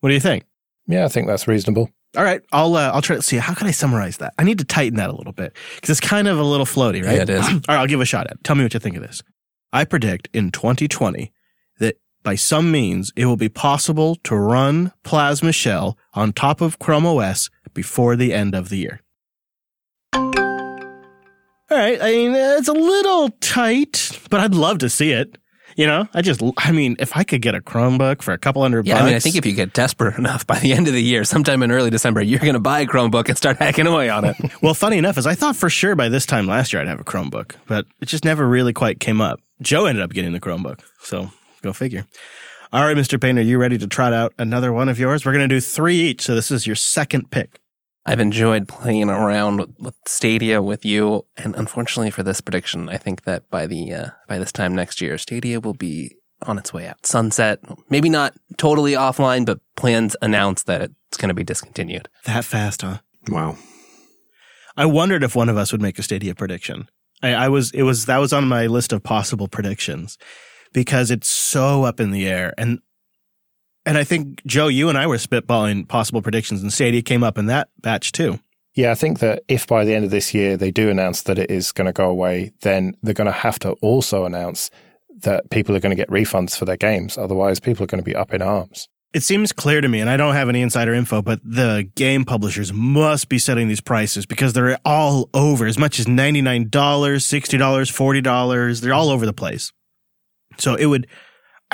What 0.00 0.10
do 0.10 0.14
you 0.14 0.20
think? 0.20 0.44
Yeah, 0.86 1.04
I 1.04 1.08
think 1.08 1.26
that's 1.26 1.48
reasonable. 1.48 1.90
All 2.16 2.22
right, 2.22 2.42
I'll 2.52 2.76
uh, 2.76 2.90
I'll 2.92 3.02
try 3.02 3.16
to 3.16 3.22
see 3.22 3.38
how 3.38 3.54
can 3.54 3.66
I 3.66 3.72
summarize 3.72 4.18
that. 4.18 4.34
I 4.38 4.44
need 4.44 4.58
to 4.58 4.64
tighten 4.64 4.98
that 4.98 5.10
a 5.10 5.14
little 5.14 5.32
bit 5.32 5.56
because 5.74 5.90
it's 5.90 6.06
kind 6.06 6.28
of 6.28 6.38
a 6.38 6.44
little 6.44 6.66
floaty, 6.66 7.04
right? 7.04 7.16
Yeah, 7.16 7.22
it 7.22 7.30
is. 7.30 7.48
All 7.48 7.54
right, 7.68 7.78
I'll 7.78 7.86
give 7.86 8.00
a 8.00 8.04
shot 8.04 8.26
at. 8.26 8.34
it. 8.34 8.44
Tell 8.44 8.54
me 8.54 8.62
what 8.62 8.74
you 8.74 8.80
think 8.80 8.96
of 8.96 9.02
this. 9.02 9.22
I 9.72 9.84
predict 9.84 10.28
in 10.32 10.52
2020 10.52 11.32
that 11.80 11.96
by 12.22 12.36
some 12.36 12.70
means 12.70 13.12
it 13.16 13.26
will 13.26 13.36
be 13.36 13.48
possible 13.48 14.14
to 14.24 14.36
run 14.36 14.92
Plasma 15.02 15.50
Shell 15.50 15.98
on 16.12 16.32
top 16.32 16.60
of 16.60 16.78
Chrome 16.78 17.06
OS 17.06 17.50
before 17.72 18.14
the 18.14 18.32
end 18.32 18.54
of 18.54 18.68
the 18.68 18.76
year. 18.76 19.00
All 21.74 21.80
right. 21.80 22.00
I 22.00 22.12
mean, 22.12 22.34
it's 22.36 22.68
a 22.68 22.72
little 22.72 23.30
tight, 23.40 24.16
but 24.30 24.38
I'd 24.38 24.54
love 24.54 24.78
to 24.78 24.88
see 24.88 25.10
it. 25.10 25.38
You 25.76 25.88
know, 25.88 26.06
I 26.14 26.22
just, 26.22 26.40
I 26.56 26.70
mean, 26.70 26.94
if 27.00 27.16
I 27.16 27.24
could 27.24 27.42
get 27.42 27.56
a 27.56 27.60
Chromebook 27.60 28.22
for 28.22 28.32
a 28.32 28.38
couple 28.38 28.62
hundred 28.62 28.86
Yeah, 28.86 28.94
bucks. 28.94 29.02
I 29.02 29.06
mean, 29.06 29.14
I 29.16 29.18
think 29.18 29.34
if 29.34 29.44
you 29.44 29.54
get 29.54 29.72
desperate 29.72 30.16
enough 30.16 30.46
by 30.46 30.60
the 30.60 30.72
end 30.72 30.86
of 30.86 30.94
the 30.94 31.02
year, 31.02 31.24
sometime 31.24 31.64
in 31.64 31.72
early 31.72 31.90
December, 31.90 32.22
you're 32.22 32.38
going 32.38 32.52
to 32.54 32.60
buy 32.60 32.78
a 32.78 32.86
Chromebook 32.86 33.28
and 33.28 33.36
start 33.36 33.56
hacking 33.56 33.88
away 33.88 34.08
on 34.08 34.24
it. 34.24 34.36
well, 34.62 34.72
funny 34.74 34.98
enough, 34.98 35.18
is 35.18 35.26
I 35.26 35.34
thought 35.34 35.56
for 35.56 35.68
sure 35.68 35.96
by 35.96 36.08
this 36.08 36.26
time 36.26 36.46
last 36.46 36.72
year 36.72 36.80
I'd 36.80 36.86
have 36.86 37.00
a 37.00 37.04
Chromebook, 37.04 37.56
but 37.66 37.86
it 38.00 38.06
just 38.06 38.24
never 38.24 38.46
really 38.46 38.72
quite 38.72 39.00
came 39.00 39.20
up. 39.20 39.40
Joe 39.60 39.86
ended 39.86 40.04
up 40.04 40.12
getting 40.12 40.32
the 40.32 40.38
Chromebook, 40.40 40.78
so 41.00 41.32
go 41.62 41.72
figure. 41.72 42.06
All 42.72 42.84
right, 42.84 42.96
Mr. 42.96 43.20
Payne, 43.20 43.36
are 43.36 43.42
you 43.42 43.58
ready 43.58 43.78
to 43.78 43.88
trot 43.88 44.12
out 44.12 44.32
another 44.38 44.72
one 44.72 44.88
of 44.88 45.00
yours? 45.00 45.26
We're 45.26 45.32
going 45.32 45.48
to 45.48 45.52
do 45.52 45.60
three 45.60 45.96
each, 45.96 46.22
so 46.22 46.36
this 46.36 46.52
is 46.52 46.68
your 46.68 46.76
second 46.76 47.32
pick. 47.32 47.58
I've 48.06 48.20
enjoyed 48.20 48.68
playing 48.68 49.08
around 49.08 49.58
with, 49.58 49.70
with 49.78 49.94
Stadia 50.06 50.60
with 50.60 50.84
you, 50.84 51.24
and 51.36 51.56
unfortunately 51.56 52.10
for 52.10 52.22
this 52.22 52.40
prediction, 52.40 52.88
I 52.88 52.98
think 52.98 53.24
that 53.24 53.48
by 53.50 53.66
the 53.66 53.92
uh, 53.92 54.06
by 54.28 54.38
this 54.38 54.52
time 54.52 54.74
next 54.74 55.00
year, 55.00 55.16
Stadia 55.16 55.60
will 55.60 55.74
be 55.74 56.16
on 56.42 56.58
its 56.58 56.72
way 56.72 56.86
out. 56.86 57.06
Sunset, 57.06 57.60
maybe 57.88 58.10
not 58.10 58.34
totally 58.56 58.92
offline, 58.92 59.46
but 59.46 59.60
plans 59.76 60.16
announced 60.20 60.66
that 60.66 60.82
it's 60.82 61.16
going 61.16 61.28
to 61.28 61.34
be 61.34 61.44
discontinued. 61.44 62.08
That 62.24 62.44
fast, 62.44 62.82
huh? 62.82 62.98
Wow. 63.28 63.56
I 64.76 64.86
wondered 64.86 65.22
if 65.22 65.36
one 65.36 65.48
of 65.48 65.56
us 65.56 65.72
would 65.72 65.80
make 65.80 65.98
a 65.98 66.02
Stadia 66.02 66.34
prediction. 66.34 66.88
I, 67.22 67.34
I 67.34 67.48
was, 67.48 67.70
it 67.70 67.82
was, 67.82 68.06
that 68.06 68.18
was 68.18 68.32
on 68.32 68.46
my 68.46 68.66
list 68.66 68.92
of 68.92 69.02
possible 69.02 69.48
predictions 69.48 70.18
because 70.72 71.10
it's 71.10 71.28
so 71.28 71.84
up 71.84 72.00
in 72.00 72.10
the 72.10 72.26
air. 72.26 72.52
And, 72.58 72.80
and 73.86 73.98
I 73.98 74.04
think, 74.04 74.44
Joe, 74.46 74.68
you 74.68 74.88
and 74.88 74.98
I 74.98 75.06
were 75.06 75.16
spitballing 75.16 75.88
possible 75.88 76.22
predictions 76.22 76.62
and 76.62 76.72
Stadia 76.72 77.02
came 77.02 77.22
up 77.22 77.38
in 77.38 77.46
that 77.46 77.68
batch 77.80 78.12
too. 78.12 78.40
Yeah, 78.74 78.90
I 78.90 78.94
think 78.94 79.20
that 79.20 79.44
if 79.46 79.66
by 79.66 79.84
the 79.84 79.94
end 79.94 80.04
of 80.04 80.10
this 80.10 80.34
year 80.34 80.56
they 80.56 80.70
do 80.70 80.90
announce 80.90 81.22
that 81.22 81.38
it 81.38 81.50
is 81.50 81.70
going 81.70 81.86
to 81.86 81.92
go 81.92 82.10
away, 82.10 82.52
then 82.62 82.96
they're 83.02 83.14
going 83.14 83.26
to 83.26 83.32
have 83.32 83.58
to 83.60 83.72
also 83.82 84.24
announce 84.24 84.70
that 85.20 85.48
people 85.50 85.76
are 85.76 85.80
going 85.80 85.90
to 85.90 85.96
get 85.96 86.10
refunds 86.10 86.56
for 86.56 86.64
their 86.64 86.76
games. 86.76 87.16
Otherwise, 87.16 87.60
people 87.60 87.84
are 87.84 87.86
going 87.86 88.02
to 88.02 88.04
be 88.04 88.16
up 88.16 88.34
in 88.34 88.42
arms. 88.42 88.88
It 89.12 89.22
seems 89.22 89.52
clear 89.52 89.80
to 89.80 89.86
me, 89.86 90.00
and 90.00 90.10
I 90.10 90.16
don't 90.16 90.34
have 90.34 90.48
any 90.48 90.60
insider 90.60 90.92
info, 90.92 91.22
but 91.22 91.38
the 91.44 91.88
game 91.94 92.24
publishers 92.24 92.72
must 92.72 93.28
be 93.28 93.38
setting 93.38 93.68
these 93.68 93.80
prices 93.80 94.26
because 94.26 94.54
they're 94.54 94.76
all 94.84 95.30
over 95.32 95.66
as 95.66 95.78
much 95.78 96.00
as 96.00 96.06
$99, 96.06 96.68
$60, 96.68 96.68
$40. 96.68 98.80
They're 98.80 98.92
all 98.92 99.10
over 99.10 99.24
the 99.24 99.32
place. 99.32 99.72
So 100.58 100.74
it 100.74 100.86
would, 100.86 101.06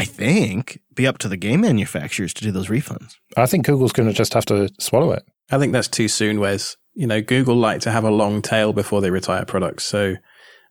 I 0.00 0.04
think, 0.04 0.80
be 0.94 1.06
up 1.06 1.18
to 1.18 1.28
the 1.28 1.36
game 1.36 1.60
manufacturers 1.60 2.32
to 2.32 2.42
do 2.42 2.50
those 2.50 2.68
refunds. 2.68 3.16
I 3.36 3.44
think 3.44 3.66
Google's 3.66 3.92
going 3.92 4.08
to 4.08 4.14
just 4.14 4.32
have 4.32 4.46
to 4.46 4.70
swallow 4.78 5.12
it. 5.12 5.24
I 5.50 5.58
think 5.58 5.74
that's 5.74 5.88
too 5.88 6.08
soon, 6.08 6.40
Wes. 6.40 6.78
You 6.94 7.06
know, 7.06 7.20
Google 7.20 7.56
like 7.56 7.82
to 7.82 7.90
have 7.90 8.04
a 8.04 8.10
long 8.10 8.40
tail 8.40 8.72
before 8.72 9.02
they 9.02 9.10
retire 9.10 9.44
products. 9.44 9.84
So 9.84 10.16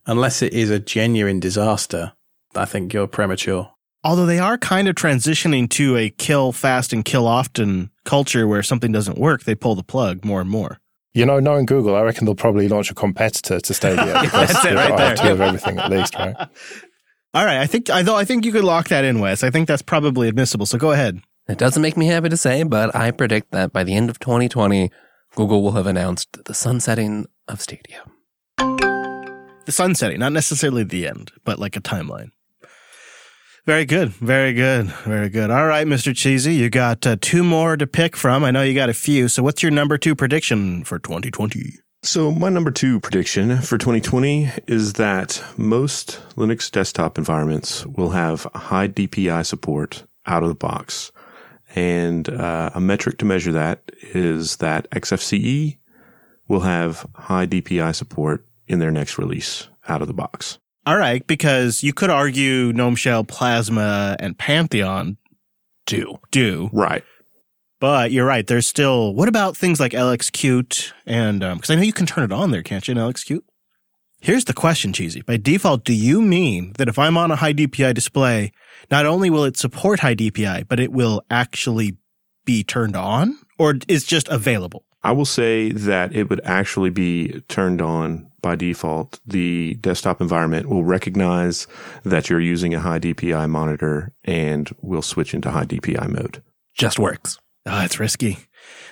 unless 0.04 0.42
it 0.42 0.52
is 0.52 0.68
a 0.68 0.80
genuine 0.80 1.38
disaster, 1.38 2.12
I 2.56 2.64
think 2.64 2.92
you're 2.92 3.06
premature. 3.06 3.70
Although 4.02 4.26
they 4.26 4.40
are 4.40 4.58
kind 4.58 4.88
of 4.88 4.96
transitioning 4.96 5.70
to 5.70 5.96
a 5.96 6.10
kill 6.10 6.50
fast 6.50 6.92
and 6.92 7.04
kill 7.04 7.28
often 7.28 7.90
culture 8.04 8.48
where 8.48 8.64
something 8.64 8.90
doesn't 8.90 9.16
work, 9.16 9.44
they 9.44 9.54
pull 9.54 9.76
the 9.76 9.84
plug 9.84 10.24
more 10.24 10.40
and 10.40 10.50
more. 10.50 10.80
You 11.14 11.24
know, 11.24 11.38
knowing 11.38 11.66
Google, 11.66 11.94
I 11.94 12.02
reckon 12.02 12.24
they'll 12.24 12.34
probably 12.34 12.68
launch 12.68 12.90
a 12.90 12.94
competitor 12.94 13.60
to 13.60 13.74
Stadia 13.74 14.20
because 14.22 14.32
that's 14.32 14.64
it 14.64 14.68
they've 14.68 14.74
right 14.76 14.88
got 14.90 14.98
there. 14.98 15.12
RT 15.12 15.32
of 15.32 15.40
everything 15.40 15.78
at 15.78 15.90
least, 15.90 16.16
right? 16.16 16.36
All 17.32 17.44
right, 17.44 17.58
I 17.58 17.66
think 17.66 17.90
I 17.90 18.02
though 18.02 18.16
I 18.16 18.24
think 18.24 18.44
you 18.44 18.50
could 18.50 18.64
lock 18.64 18.88
that 18.88 19.04
in, 19.04 19.20
Wes. 19.20 19.44
I 19.44 19.50
think 19.50 19.68
that's 19.68 19.82
probably 19.82 20.28
admissible. 20.28 20.66
So 20.66 20.78
go 20.78 20.90
ahead. 20.90 21.20
It 21.48 21.58
doesn't 21.58 21.82
make 21.82 21.96
me 21.96 22.06
happy 22.06 22.28
to 22.28 22.36
say, 22.36 22.62
but 22.64 22.94
I 22.94 23.12
predict 23.12 23.52
that 23.52 23.72
by 23.72 23.84
the 23.84 23.94
end 23.94 24.10
of 24.10 24.18
2020, 24.18 24.90
Google 25.36 25.62
will 25.62 25.72
have 25.72 25.86
announced 25.86 26.44
the 26.44 26.54
sunsetting 26.54 27.26
of 27.46 27.60
Stadia. 27.60 28.02
The 28.58 29.72
sunsetting, 29.72 30.18
not 30.18 30.32
necessarily 30.32 30.82
the 30.82 31.06
end, 31.06 31.30
but 31.44 31.58
like 31.58 31.76
a 31.76 31.80
timeline. 31.80 32.30
Very 33.66 33.84
good, 33.84 34.08
very 34.08 34.52
good, 34.52 34.86
very 35.04 35.28
good. 35.28 35.50
All 35.50 35.66
right, 35.66 35.86
Mr. 35.86 36.16
Cheesy, 36.16 36.54
you 36.54 36.70
got 36.70 37.06
uh, 37.06 37.16
two 37.20 37.44
more 37.44 37.76
to 37.76 37.86
pick 37.86 38.16
from. 38.16 38.42
I 38.42 38.50
know 38.50 38.62
you 38.62 38.74
got 38.74 38.88
a 38.88 38.94
few. 38.94 39.28
So 39.28 39.42
what's 39.42 39.62
your 39.62 39.70
number 39.70 39.98
two 39.98 40.16
prediction 40.16 40.82
for 40.82 40.98
2020? 40.98 41.74
So, 42.02 42.30
my 42.32 42.48
number 42.48 42.70
two 42.70 42.98
prediction 42.98 43.58
for 43.58 43.76
2020 43.76 44.50
is 44.66 44.94
that 44.94 45.44
most 45.58 46.22
Linux 46.34 46.70
desktop 46.70 47.18
environments 47.18 47.84
will 47.84 48.10
have 48.10 48.46
high 48.54 48.88
DPI 48.88 49.44
support 49.44 50.04
out 50.24 50.42
of 50.42 50.48
the 50.48 50.54
box. 50.54 51.12
And 51.74 52.28
uh, 52.28 52.70
a 52.74 52.80
metric 52.80 53.18
to 53.18 53.26
measure 53.26 53.52
that 53.52 53.92
is 54.14 54.56
that 54.56 54.90
XFCE 54.90 55.76
will 56.48 56.60
have 56.60 57.06
high 57.14 57.46
DPI 57.46 57.94
support 57.94 58.46
in 58.66 58.78
their 58.78 58.90
next 58.90 59.18
release 59.18 59.68
out 59.86 60.00
of 60.00 60.08
the 60.08 60.14
box. 60.14 60.58
All 60.86 60.96
right, 60.96 61.24
because 61.26 61.82
you 61.82 61.92
could 61.92 62.10
argue 62.10 62.72
GNOME 62.72 62.96
Shell, 62.96 63.24
Plasma, 63.24 64.16
and 64.18 64.38
Pantheon 64.38 65.18
Do. 65.84 66.18
do, 66.30 66.70
Right. 66.72 67.04
But 67.80 68.12
you're 68.12 68.26
right. 68.26 68.46
There's 68.46 68.68
still. 68.68 69.14
What 69.14 69.28
about 69.28 69.56
things 69.56 69.80
like 69.80 69.92
LXQt 69.92 70.92
and 71.06 71.42
um, 71.42 71.58
because 71.58 71.70
I 71.70 71.74
know 71.74 71.82
you 71.82 71.92
can 71.92 72.06
turn 72.06 72.24
it 72.24 72.32
on 72.32 72.50
there, 72.50 72.62
can't 72.62 72.86
you? 72.86 72.92
In 72.92 72.98
LXQt. 72.98 73.40
Here's 74.20 74.44
the 74.44 74.52
question, 74.52 74.92
Cheesy. 74.92 75.22
By 75.22 75.38
default, 75.38 75.82
do 75.84 75.94
you 75.94 76.20
mean 76.20 76.74
that 76.76 76.88
if 76.88 76.98
I'm 76.98 77.16
on 77.16 77.30
a 77.30 77.36
high 77.36 77.54
DPI 77.54 77.94
display, 77.94 78.52
not 78.90 79.06
only 79.06 79.30
will 79.30 79.44
it 79.44 79.56
support 79.56 80.00
high 80.00 80.14
DPI, 80.14 80.68
but 80.68 80.78
it 80.78 80.92
will 80.92 81.22
actually 81.30 81.96
be 82.44 82.62
turned 82.62 82.96
on, 82.96 83.38
or 83.58 83.76
is 83.88 84.04
just 84.04 84.28
available? 84.28 84.84
I 85.02 85.12
will 85.12 85.24
say 85.24 85.72
that 85.72 86.14
it 86.14 86.28
would 86.28 86.42
actually 86.44 86.90
be 86.90 87.40
turned 87.48 87.80
on 87.80 88.30
by 88.42 88.56
default. 88.56 89.20
The 89.26 89.74
desktop 89.80 90.20
environment 90.20 90.68
will 90.68 90.84
recognize 90.84 91.66
that 92.04 92.28
you're 92.28 92.40
using 92.40 92.74
a 92.74 92.80
high 92.80 92.98
DPI 92.98 93.48
monitor 93.48 94.12
and 94.24 94.70
will 94.82 95.02
switch 95.02 95.32
into 95.32 95.50
high 95.50 95.64
DPI 95.64 96.08
mode. 96.10 96.42
Just 96.74 96.98
works. 96.98 97.38
Oh, 97.66 97.78
that's 97.78 98.00
risky. 98.00 98.38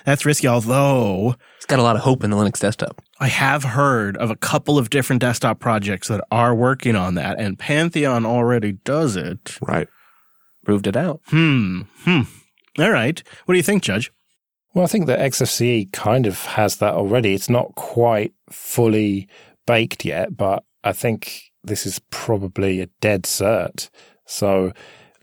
That's 0.05 0.25
risky. 0.25 0.47
Although 0.47 1.35
It's 1.57 1.65
got 1.65 1.79
a 1.79 1.83
lot 1.83 1.95
of 1.95 2.03
hope 2.03 2.23
in 2.23 2.29
the 2.29 2.37
Linux 2.37 2.59
desktop. 2.59 3.01
I 3.19 3.27
have 3.27 3.63
heard 3.63 4.15
of 4.17 4.29
a 4.31 4.35
couple 4.35 4.77
of 4.77 4.89
different 4.89 5.21
desktop 5.21 5.59
projects 5.59 6.07
that 6.07 6.23
are 6.31 6.55
working 6.55 6.95
on 6.95 7.15
that, 7.15 7.39
and 7.39 7.57
Pantheon 7.59 8.25
already 8.25 8.73
does 8.73 9.15
it. 9.15 9.57
Right. 9.61 9.87
Proved 10.63 10.87
it 10.87 10.95
out. 10.95 11.21
Hmm. 11.27 11.81
Hmm. 12.03 12.21
All 12.77 12.91
right. 12.91 13.21
What 13.45 13.53
do 13.53 13.57
you 13.57 13.63
think, 13.63 13.83
Judge? 13.83 14.11
Well, 14.73 14.83
I 14.85 14.87
think 14.87 15.07
that 15.07 15.19
XFCE 15.19 15.91
kind 15.91 16.27
of 16.27 16.45
has 16.45 16.77
that 16.77 16.93
already. 16.93 17.33
It's 17.33 17.49
not 17.49 17.73
quite 17.75 18.33
fully 18.51 19.27
baked 19.65 20.05
yet, 20.05 20.37
but 20.37 20.63
I 20.83 20.93
think 20.93 21.41
this 21.63 21.85
is 21.85 21.99
probably 22.11 22.81
a 22.81 22.87
dead 23.01 23.23
cert. 23.23 23.89
So 24.25 24.71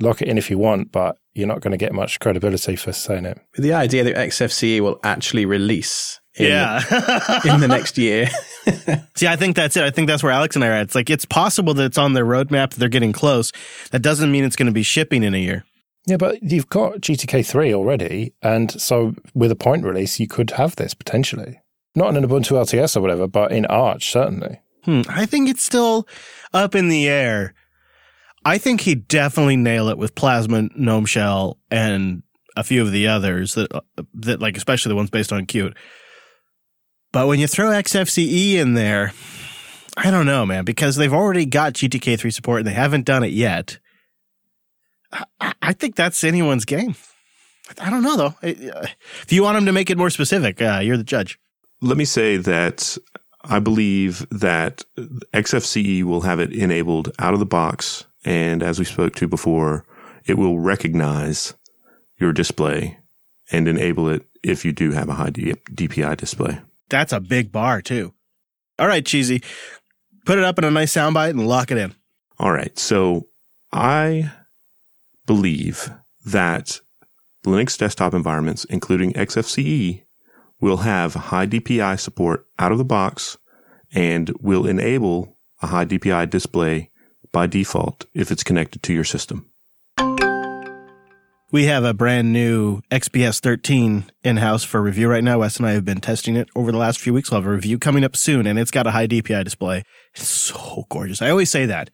lock 0.01 0.21
it 0.21 0.29
in 0.29 0.37
if 0.37 0.51
you 0.51 0.59
want, 0.59 0.91
but 0.91 1.17
you're 1.37 1.47
not 1.47 1.61
going 1.61 1.73
to 1.73 1.77
get 1.77 1.93
much 1.93 2.19
credibility 2.19 2.77
for 2.77 2.93
saying 2.93 3.27
it. 3.27 3.39
The 3.55 3.75
idea 3.75 4.05
that 4.05 4.17
XFCE 4.17 4.81
will 4.81 4.99
actually 5.03 5.45
release 5.45 6.21
in, 6.35 6.47
yeah. 6.47 6.81
in 7.45 7.61
the 7.61 7.69
next 7.69 7.99
year. 7.99 8.29
See, 9.15 9.27
I 9.27 9.37
think 9.37 9.57
that's 9.57 9.77
it. 9.77 9.85
I 9.85 9.91
think 9.91 10.09
that's 10.09 10.23
where 10.23 10.33
Alex 10.33 10.57
and 10.57 10.65
I 10.65 10.69
are 10.69 10.73
at. 10.73 10.83
It's 10.83 10.95
like 10.95 11.11
it's 11.11 11.25
possible 11.25 11.75
that 11.75 11.85
it's 11.85 11.99
on 11.99 12.15
their 12.15 12.25
roadmap, 12.25 12.71
that 12.71 12.77
they're 12.79 12.89
getting 12.89 13.13
close. 13.13 13.53
That 13.91 14.01
doesn't 14.01 14.33
mean 14.33 14.45
it's 14.45 14.57
going 14.57 14.67
to 14.67 14.73
be 14.73 14.83
shipping 14.83 15.23
in 15.23 15.35
a 15.35 15.39
year. 15.39 15.65
Yeah, 16.07 16.17
but 16.17 16.43
you've 16.43 16.69
got 16.69 17.01
GTK3 17.01 17.75
already. 17.75 18.33
And 18.41 18.71
so 18.81 19.15
with 19.35 19.51
a 19.51 19.57
point 19.57 19.85
release, 19.85 20.21
you 20.21 20.29
could 20.29 20.53
have 20.53 20.77
this 20.77 20.95
potentially. 20.95 21.61
Not 21.95 22.11
in 22.11 22.23
an 22.23 22.29
Ubuntu 22.29 22.53
LTS 22.53 22.97
or 22.97 23.01
whatever, 23.01 23.27
but 23.27 23.53
in 23.53 23.67
Arch, 23.67 24.13
certainly. 24.13 24.61
Hmm. 24.85 25.03
I 25.09 25.27
think 25.27 25.49
it's 25.49 25.63
still 25.63 26.07
up 26.55 26.75
in 26.75 26.89
the 26.89 27.09
air. 27.09 27.55
I 28.47 28.59
think 28.59 28.83
he'd 28.83 29.09
definitely 29.09 29.57
nail 29.57 29.89
it 29.89 29.99
with 29.99 30.15
Plasma, 30.15 30.69
Gnome 30.77 31.05
Shell, 31.05 31.59
and 31.69 32.23
a 32.57 32.63
few 32.63 32.81
of 32.81 32.93
the 32.93 33.09
others 33.09 33.55
that 33.55 33.69
that 34.15 34.41
like 34.41 34.57
especially 34.57 34.91
the 34.91 34.95
ones 34.95 35.11
based 35.11 35.33
on 35.33 35.47
Qt. 35.47 35.75
But 37.11 37.27
when 37.27 37.41
you 37.41 37.49
throw 37.49 37.71
XFCE 37.71 38.55
in 38.55 38.75
there, 38.75 39.13
I 39.97 40.13
don't 40.13 40.27
know, 40.27 40.47
man, 40.47 40.65
because 40.65 40.95
they've 40.95 41.13
already 41.13 41.45
got 41.45 41.73
GTK3 41.73 42.33
support 42.33 42.61
and 42.61 42.69
they 42.69 42.73
haven't 42.73 43.05
done 43.05 43.25
it 43.25 43.33
yet. 43.33 43.81
I, 45.41 45.53
I 45.61 45.73
think 45.73 45.97
that's 45.97 46.23
anyone's 46.23 46.65
game. 46.65 46.95
I 47.81 47.91
don't 47.91 48.05
know 48.05 48.17
though. 48.17 48.35
If 48.43 49.33
you 49.33 49.43
want 49.43 49.57
them 49.57 49.67
to 49.67 49.73
make 49.73 49.91
it 49.91 49.99
more 49.99 50.11
specific, 50.11 50.63
uh, 50.63 50.79
you're 50.85 50.97
the 50.97 51.03
judge. 51.03 51.41
Let 51.83 51.97
me 51.97 52.05
say 52.05 52.37
that 52.37 52.97
I 53.43 53.59
believe 53.59 54.25
that 54.31 54.85
XFCE 55.35 56.05
will 56.05 56.21
have 56.21 56.39
it 56.39 56.53
enabled 56.53 57.11
out 57.19 57.35
of 57.35 57.41
the 57.41 57.47
box. 57.47 58.06
And 58.27 58.63
as 58.63 58.79
we 58.79 58.85
spoke 58.85 59.15
to 59.15 59.29
before, 59.29 59.87
it 60.27 60.37
will 60.37 60.59
recognize 60.59 61.55
your 62.19 62.33
display 62.33 62.99
and 63.53 63.69
enable 63.69 64.09
it 64.09 64.27
if 64.43 64.65
you 64.65 64.73
do 64.73 64.91
have 64.91 65.09
a 65.09 65.15
high 65.15 65.31
DPI 65.31 66.17
display. 66.17 66.61
That's 66.89 67.13
a 67.13 67.21
big 67.21 67.53
bar 67.53 67.81
too. 67.81 68.13
All 68.79 68.89
right, 68.89 69.07
cheesy. 69.07 69.43
Put 70.25 70.39
it 70.39 70.45
up 70.45 70.59
in 70.59 70.65
a 70.65 70.71
nice 70.73 70.93
soundbite 70.93 71.31
and 71.31 71.47
lock 71.47 71.71
it 71.71 71.79
in. 71.79 71.95
All 72.39 72.51
right. 72.51 72.77
So 72.77 73.29
I 73.73 74.33
believe 75.25 75.91
that 76.25 76.81
Linux 77.47 77.79
desktop 77.79 78.13
environments, 78.13 78.65
including 78.65 79.13
XFCE, 79.13 80.03
will 80.61 80.79
have 80.79 81.15
high 81.15 81.47
DPI 81.47 82.01
support 82.01 82.47
out 82.59 82.73
of 82.73 82.79
the 82.79 82.85
box 82.85 83.39
and 83.93 84.31
will 84.41 84.67
enable 84.67 85.39
a 85.63 85.69
high 85.69 85.85
DPI 85.85 86.29
display 86.29 86.91
by 87.37 87.47
default 87.47 88.07
if 88.15 88.31
it's 88.31 88.43
connected 88.43 88.83
to 88.83 88.95
your 88.95 89.05
system. 89.05 89.45
We 91.53 91.67
have 91.67 91.85
a 91.85 91.93
brand 91.93 92.33
new 92.33 92.81
XPS 92.91 93.41
13 93.41 94.07
in 94.25 94.39
house 94.39 94.65
for 94.65 94.81
review 94.81 95.07
right 95.11 95.23
now. 95.23 95.41
Wes 95.41 95.59
and 95.59 95.67
I 95.67 95.73
have 95.73 95.85
been 95.85 96.01
testing 96.01 96.35
it 96.35 96.49
over 96.57 96.73
the 96.73 96.79
last 96.79 96.99
few 96.99 97.13
weeks. 97.13 97.31
We'll 97.31 97.43
have 97.43 97.47
a 97.47 97.53
review 97.55 97.79
coming 97.79 98.05
up 98.05 98.17
soon, 98.17 98.47
and 98.47 98.59
it's 98.59 98.71
got 98.71 98.87
a 98.87 98.91
high 98.91 99.07
DPI 99.07 99.45
display. 99.45 99.83
It's 100.15 100.27
so 100.27 100.87
gorgeous. 100.89 101.21
I 101.21 101.29
always 101.29 101.51
say 101.51 101.67
that, 101.67 101.91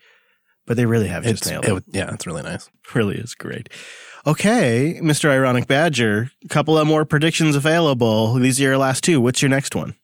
but 0.64 0.76
they 0.76 0.86
really 0.86 1.08
have 1.08 1.24
just 1.24 1.42
It's, 1.42 1.50
nailed 1.50 1.64
it 1.64 1.74
it. 1.74 1.84
yeah, 1.88 2.14
it's 2.14 2.24
really 2.24 2.44
nice. 2.44 2.70
really 2.94 3.16
is 3.16 3.34
great. 3.34 3.68
Okay, 4.24 5.00
Mr. 5.02 5.28
Ironic 5.28 5.66
Badger, 5.66 6.30
a 6.44 6.48
couple 6.48 6.78
of 6.78 6.86
more 6.86 7.04
predictions 7.04 7.56
available. 7.56 8.34
These 8.34 8.60
are 8.60 8.62
your 8.62 8.78
last 8.78 9.02
two. 9.02 9.20
What's 9.20 9.42
your 9.42 9.48
next 9.48 9.74
one? 9.74 9.96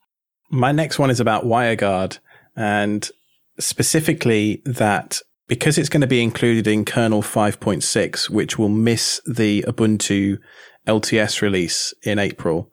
My 0.51 0.73
next 0.73 0.99
one 0.99 1.11
is 1.11 1.21
about 1.21 1.45
WireGuard 1.45 2.19
and 2.57 3.09
specifically 3.61 4.63
that 4.65 5.21
because 5.49 5.79
it's 5.79 5.89
going 5.89 6.03
to 6.03 6.07
be 6.07 6.23
included 6.23 6.67
in 6.67 6.85
kernel 6.85 7.23
5.6, 7.23 8.31
which 8.31 8.59
will 8.59 8.69
miss 8.69 9.21
the 9.27 9.63
Ubuntu 9.63 10.39
LTS 10.87 11.43
release 11.43 11.93
in 12.03 12.19
April, 12.19 12.71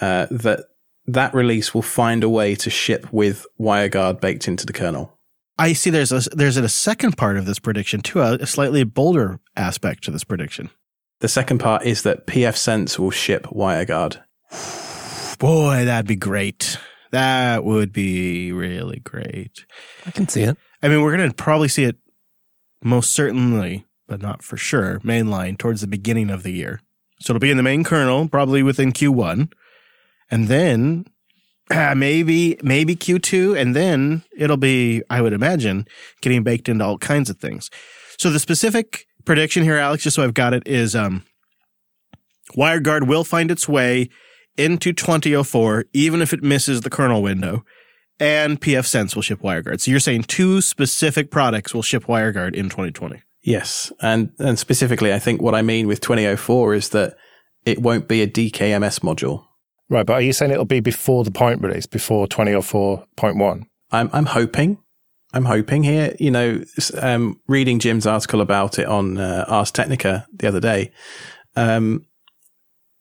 uh, 0.00 0.26
that 0.30 0.64
that 1.06 1.32
release 1.32 1.72
will 1.72 1.82
find 1.82 2.22
a 2.22 2.28
way 2.28 2.54
to 2.54 2.68
ship 2.68 3.10
with 3.12 3.46
WireGuard 3.58 4.20
baked 4.20 4.46
into 4.46 4.66
the 4.66 4.74
kernel. 4.74 5.18
I 5.58 5.72
see 5.72 5.90
there's 5.90 6.12
a 6.12 6.20
there's 6.36 6.56
a 6.56 6.68
second 6.68 7.16
part 7.16 7.36
of 7.36 7.46
this 7.46 7.58
prediction 7.58 8.00
too, 8.00 8.20
a, 8.20 8.34
a 8.34 8.46
slightly 8.46 8.84
bolder 8.84 9.40
aspect 9.56 10.04
to 10.04 10.10
this 10.10 10.22
prediction. 10.22 10.70
The 11.20 11.28
second 11.28 11.58
part 11.58 11.84
is 11.84 12.02
that 12.02 12.26
pfSense 12.26 12.98
will 12.98 13.10
ship 13.10 13.44
WireGuard. 13.46 14.22
Boy, 15.38 15.84
that'd 15.84 16.06
be 16.06 16.16
great. 16.16 16.78
That 17.10 17.64
would 17.64 17.92
be 17.92 18.52
really 18.52 19.00
great. 19.00 19.64
I 20.06 20.10
can 20.10 20.28
see 20.28 20.42
it. 20.42 20.56
I 20.82 20.88
mean, 20.88 21.02
we're 21.02 21.16
going 21.16 21.28
to 21.28 21.34
probably 21.34 21.68
see 21.68 21.84
it 21.84 21.96
most 22.82 23.12
certainly, 23.12 23.86
but 24.06 24.22
not 24.22 24.42
for 24.42 24.56
sure, 24.56 25.00
mainline 25.00 25.58
towards 25.58 25.80
the 25.80 25.86
beginning 25.86 26.30
of 26.30 26.42
the 26.42 26.52
year. 26.52 26.80
So 27.20 27.32
it'll 27.32 27.40
be 27.40 27.50
in 27.50 27.56
the 27.56 27.62
main 27.62 27.84
kernel, 27.84 28.28
probably 28.28 28.62
within 28.62 28.92
Q1. 28.92 29.52
And 30.30 30.48
then 30.48 31.06
uh, 31.70 31.94
maybe, 31.96 32.58
maybe 32.62 32.94
Q2. 32.94 33.60
And 33.60 33.74
then 33.74 34.22
it'll 34.36 34.56
be, 34.56 35.02
I 35.10 35.20
would 35.20 35.32
imagine, 35.32 35.86
getting 36.20 36.42
baked 36.42 36.68
into 36.68 36.84
all 36.84 36.98
kinds 36.98 37.28
of 37.28 37.38
things. 37.38 37.70
So 38.18 38.30
the 38.30 38.38
specific 38.38 39.06
prediction 39.24 39.62
here, 39.62 39.76
Alex, 39.76 40.02
just 40.02 40.16
so 40.16 40.24
I've 40.24 40.34
got 40.34 40.54
it, 40.54 40.66
is 40.66 40.94
um, 40.94 41.24
WireGuard 42.56 43.06
will 43.06 43.24
find 43.24 43.50
its 43.50 43.68
way 43.68 44.08
into 44.56 44.92
2004, 44.92 45.86
even 45.92 46.20
if 46.20 46.32
it 46.32 46.42
misses 46.42 46.80
the 46.80 46.90
kernel 46.90 47.22
window 47.22 47.64
and 48.20 48.60
pfSense 48.60 49.14
will 49.14 49.22
ship 49.22 49.40
WireGuard. 49.42 49.80
So 49.80 49.90
you're 49.90 50.00
saying 50.00 50.24
two 50.24 50.60
specific 50.60 51.30
products 51.30 51.72
will 51.74 51.82
ship 51.82 52.04
WireGuard 52.04 52.54
in 52.54 52.68
2020. 52.68 53.22
Yes, 53.42 53.92
and 54.00 54.30
and 54.38 54.58
specifically, 54.58 55.12
I 55.12 55.18
think 55.18 55.40
what 55.40 55.54
I 55.54 55.62
mean 55.62 55.86
with 55.86 56.00
2004 56.00 56.74
is 56.74 56.88
that 56.90 57.16
it 57.64 57.80
won't 57.80 58.08
be 58.08 58.22
a 58.22 58.26
DKMS 58.26 59.00
module. 59.00 59.44
Right, 59.90 60.04
but 60.04 60.14
are 60.14 60.20
you 60.20 60.32
saying 60.34 60.50
it'll 60.50 60.64
be 60.66 60.80
before 60.80 61.24
the 61.24 61.30
point 61.30 61.62
release, 61.62 61.86
before 61.86 62.26
2004.1? 62.26 63.62
I'm 63.90 64.10
I'm 64.12 64.26
hoping, 64.26 64.78
I'm 65.32 65.46
hoping 65.46 65.82
here. 65.82 66.14
You 66.18 66.30
know, 66.30 66.62
s- 66.76 66.92
um, 67.02 67.40
reading 67.46 67.78
Jim's 67.78 68.06
article 68.06 68.40
about 68.42 68.78
it 68.78 68.86
on 68.86 69.16
uh, 69.16 69.44
Ars 69.48 69.70
Technica 69.70 70.26
the 70.32 70.48
other 70.48 70.60
day. 70.60 70.90
Um, 71.56 72.04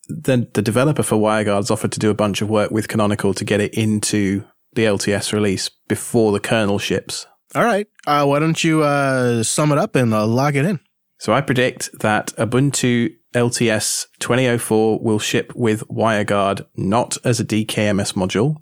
the 0.07 0.49
the 0.53 0.61
developer 0.61 1.03
for 1.03 1.15
WireGuard's 1.17 1.69
offered 1.71 1.91
to 1.93 1.99
do 1.99 2.09
a 2.09 2.13
bunch 2.13 2.41
of 2.41 2.49
work 2.49 2.71
with 2.71 2.87
Canonical 2.87 3.33
to 3.33 3.43
get 3.43 3.59
it 3.59 3.73
into 3.73 4.45
the 4.77 4.85
LTS 4.85 5.33
release 5.33 5.69
before 5.89 6.31
the 6.31 6.39
kernel 6.39 6.79
ships. 6.79 7.27
All 7.53 7.65
right. 7.65 7.87
Uh, 8.05 8.25
why 8.25 8.39
don't 8.39 8.63
you 8.63 8.83
uh, 8.83 9.43
sum 9.43 9.73
it 9.73 9.77
up 9.77 9.95
and 9.95 10.13
uh, 10.13 10.25
log 10.25 10.55
it 10.55 10.63
in? 10.63 10.79
So 11.19 11.33
I 11.33 11.41
predict 11.41 11.89
that 11.99 12.27
Ubuntu 12.37 13.15
LTS 13.33 14.05
2004 14.19 14.99
will 15.01 15.19
ship 15.19 15.51
with 15.55 15.85
WireGuard 15.87 16.65
not 16.75 17.17
as 17.25 17.39
a 17.39 17.45
DKMS 17.45 18.13
module, 18.13 18.57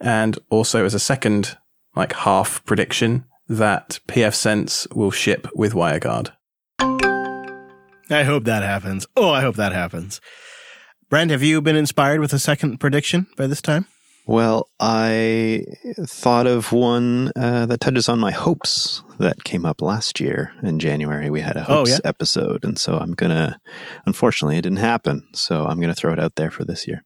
and 0.00 0.38
also 0.48 0.84
as 0.84 0.94
a 0.94 1.00
second, 1.00 1.58
like 1.94 2.12
half 2.12 2.64
prediction, 2.64 3.24
that 3.48 3.98
pfSense 4.08 4.92
will 4.94 5.10
ship 5.10 5.48
with 5.54 5.74
WireGuard. 5.74 6.30
I 8.08 8.22
hope 8.22 8.44
that 8.44 8.62
happens. 8.62 9.06
Oh, 9.16 9.30
I 9.30 9.40
hope 9.40 9.56
that 9.56 9.72
happens. 9.72 10.20
Brent, 11.10 11.32
have 11.32 11.42
you 11.42 11.60
been 11.60 11.76
inspired 11.76 12.20
with 12.20 12.32
a 12.32 12.38
second 12.38 12.78
prediction 12.78 13.26
by 13.36 13.48
this 13.48 13.60
time? 13.60 13.86
Well, 14.28 14.68
I 14.80 15.64
thought 16.04 16.48
of 16.48 16.72
one 16.72 17.30
uh, 17.36 17.66
that 17.66 17.80
touches 17.80 18.08
on 18.08 18.18
my 18.18 18.32
hopes 18.32 19.02
that 19.20 19.44
came 19.44 19.64
up 19.64 19.80
last 19.80 20.18
year 20.18 20.52
in 20.64 20.80
January. 20.80 21.30
We 21.30 21.42
had 21.42 21.56
a 21.56 21.60
Oh, 21.60 21.76
hopes 21.76 21.90
yeah? 21.92 21.98
episode, 22.04 22.64
and 22.64 22.76
so 22.78 22.98
I'm 22.98 23.12
gonna. 23.12 23.60
Unfortunately, 24.04 24.58
it 24.58 24.62
didn't 24.62 24.78
happen, 24.78 25.28
so 25.32 25.64
I'm 25.66 25.80
gonna 25.80 25.94
throw 25.94 26.12
it 26.12 26.18
out 26.18 26.34
there 26.34 26.50
for 26.50 26.64
this 26.64 26.88
year. 26.88 27.04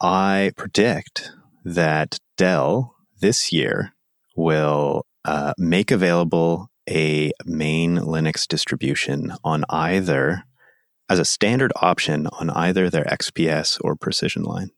I 0.00 0.52
predict 0.56 1.32
that 1.64 2.18
Dell 2.36 2.94
this 3.20 3.52
year 3.52 3.92
will 4.36 5.04
uh, 5.24 5.54
make 5.58 5.90
available 5.90 6.70
a 6.88 7.32
main 7.44 7.96
Linux 7.98 8.46
distribution 8.46 9.32
on 9.42 9.64
either 9.68 10.44
as 11.08 11.18
a 11.18 11.24
standard 11.24 11.72
option 11.76 12.26
on 12.28 12.50
either 12.50 12.88
their 12.88 13.04
XPS 13.04 13.78
or 13.82 13.94
Precision 13.96 14.42
line 14.44 14.70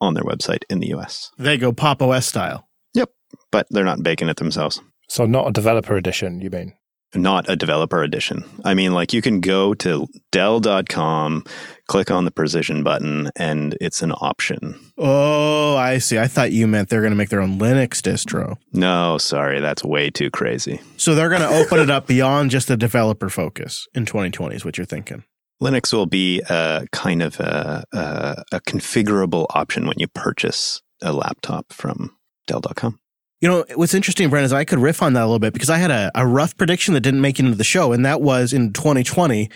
on 0.00 0.14
their 0.14 0.24
website 0.24 0.62
in 0.70 0.80
the 0.80 0.94
US. 0.94 1.30
They 1.38 1.56
go 1.56 1.72
Pop 1.72 2.02
OS 2.02 2.26
style. 2.26 2.68
Yep, 2.94 3.10
but 3.50 3.66
they're 3.70 3.84
not 3.84 4.02
baking 4.02 4.28
it 4.28 4.36
themselves. 4.36 4.80
So 5.08 5.26
not 5.26 5.48
a 5.48 5.52
developer 5.52 5.96
edition, 5.96 6.40
you 6.40 6.50
mean? 6.50 6.74
Not 7.14 7.48
a 7.48 7.56
developer 7.56 8.02
edition. 8.02 8.44
I 8.64 8.74
mean, 8.74 8.92
like 8.92 9.14
you 9.14 9.22
can 9.22 9.40
go 9.40 9.72
to 9.74 10.06
Dell.com, 10.30 11.44
click 11.86 12.10
on 12.10 12.26
the 12.26 12.30
precision 12.30 12.82
button, 12.82 13.30
and 13.34 13.78
it's 13.80 14.02
an 14.02 14.12
option. 14.12 14.78
Oh, 14.98 15.74
I 15.74 15.98
see. 15.98 16.18
I 16.18 16.26
thought 16.26 16.52
you 16.52 16.66
meant 16.66 16.90
they're 16.90 17.00
going 17.00 17.12
to 17.12 17.16
make 17.16 17.30
their 17.30 17.40
own 17.40 17.58
Linux 17.58 18.02
distro. 18.02 18.58
No, 18.74 19.16
sorry, 19.16 19.60
that's 19.60 19.82
way 19.82 20.10
too 20.10 20.30
crazy. 20.30 20.82
So 20.98 21.14
they're 21.14 21.30
going 21.30 21.40
to 21.40 21.48
open 21.48 21.80
it 21.80 21.88
up 21.88 22.06
beyond 22.06 22.50
just 22.50 22.68
a 22.68 22.76
developer 22.76 23.30
focus 23.30 23.88
in 23.94 24.04
2020 24.04 24.56
is 24.56 24.64
what 24.66 24.76
you're 24.76 24.84
thinking. 24.84 25.24
Linux 25.62 25.92
will 25.92 26.06
be 26.06 26.40
a 26.48 26.86
kind 26.92 27.22
of 27.22 27.40
a, 27.40 27.84
a, 27.92 28.44
a 28.52 28.60
configurable 28.60 29.46
option 29.50 29.86
when 29.86 29.98
you 29.98 30.06
purchase 30.08 30.80
a 31.02 31.12
laptop 31.12 31.72
from 31.72 32.16
Dell.com. 32.46 32.98
You 33.40 33.48
know, 33.48 33.64
what's 33.76 33.94
interesting, 33.94 34.30
Brent, 34.30 34.46
is 34.46 34.52
I 34.52 34.64
could 34.64 34.80
riff 34.80 35.00
on 35.02 35.12
that 35.12 35.22
a 35.22 35.26
little 35.26 35.38
bit 35.38 35.52
because 35.52 35.70
I 35.70 35.78
had 35.78 35.92
a, 35.92 36.10
a 36.14 36.26
rough 36.26 36.56
prediction 36.56 36.94
that 36.94 37.00
didn't 37.00 37.20
make 37.20 37.38
it 37.38 37.44
into 37.44 37.56
the 37.56 37.64
show, 37.64 37.92
and 37.92 38.04
that 38.04 38.20
was 38.20 38.52
in 38.52 38.72
2020, 38.72 39.48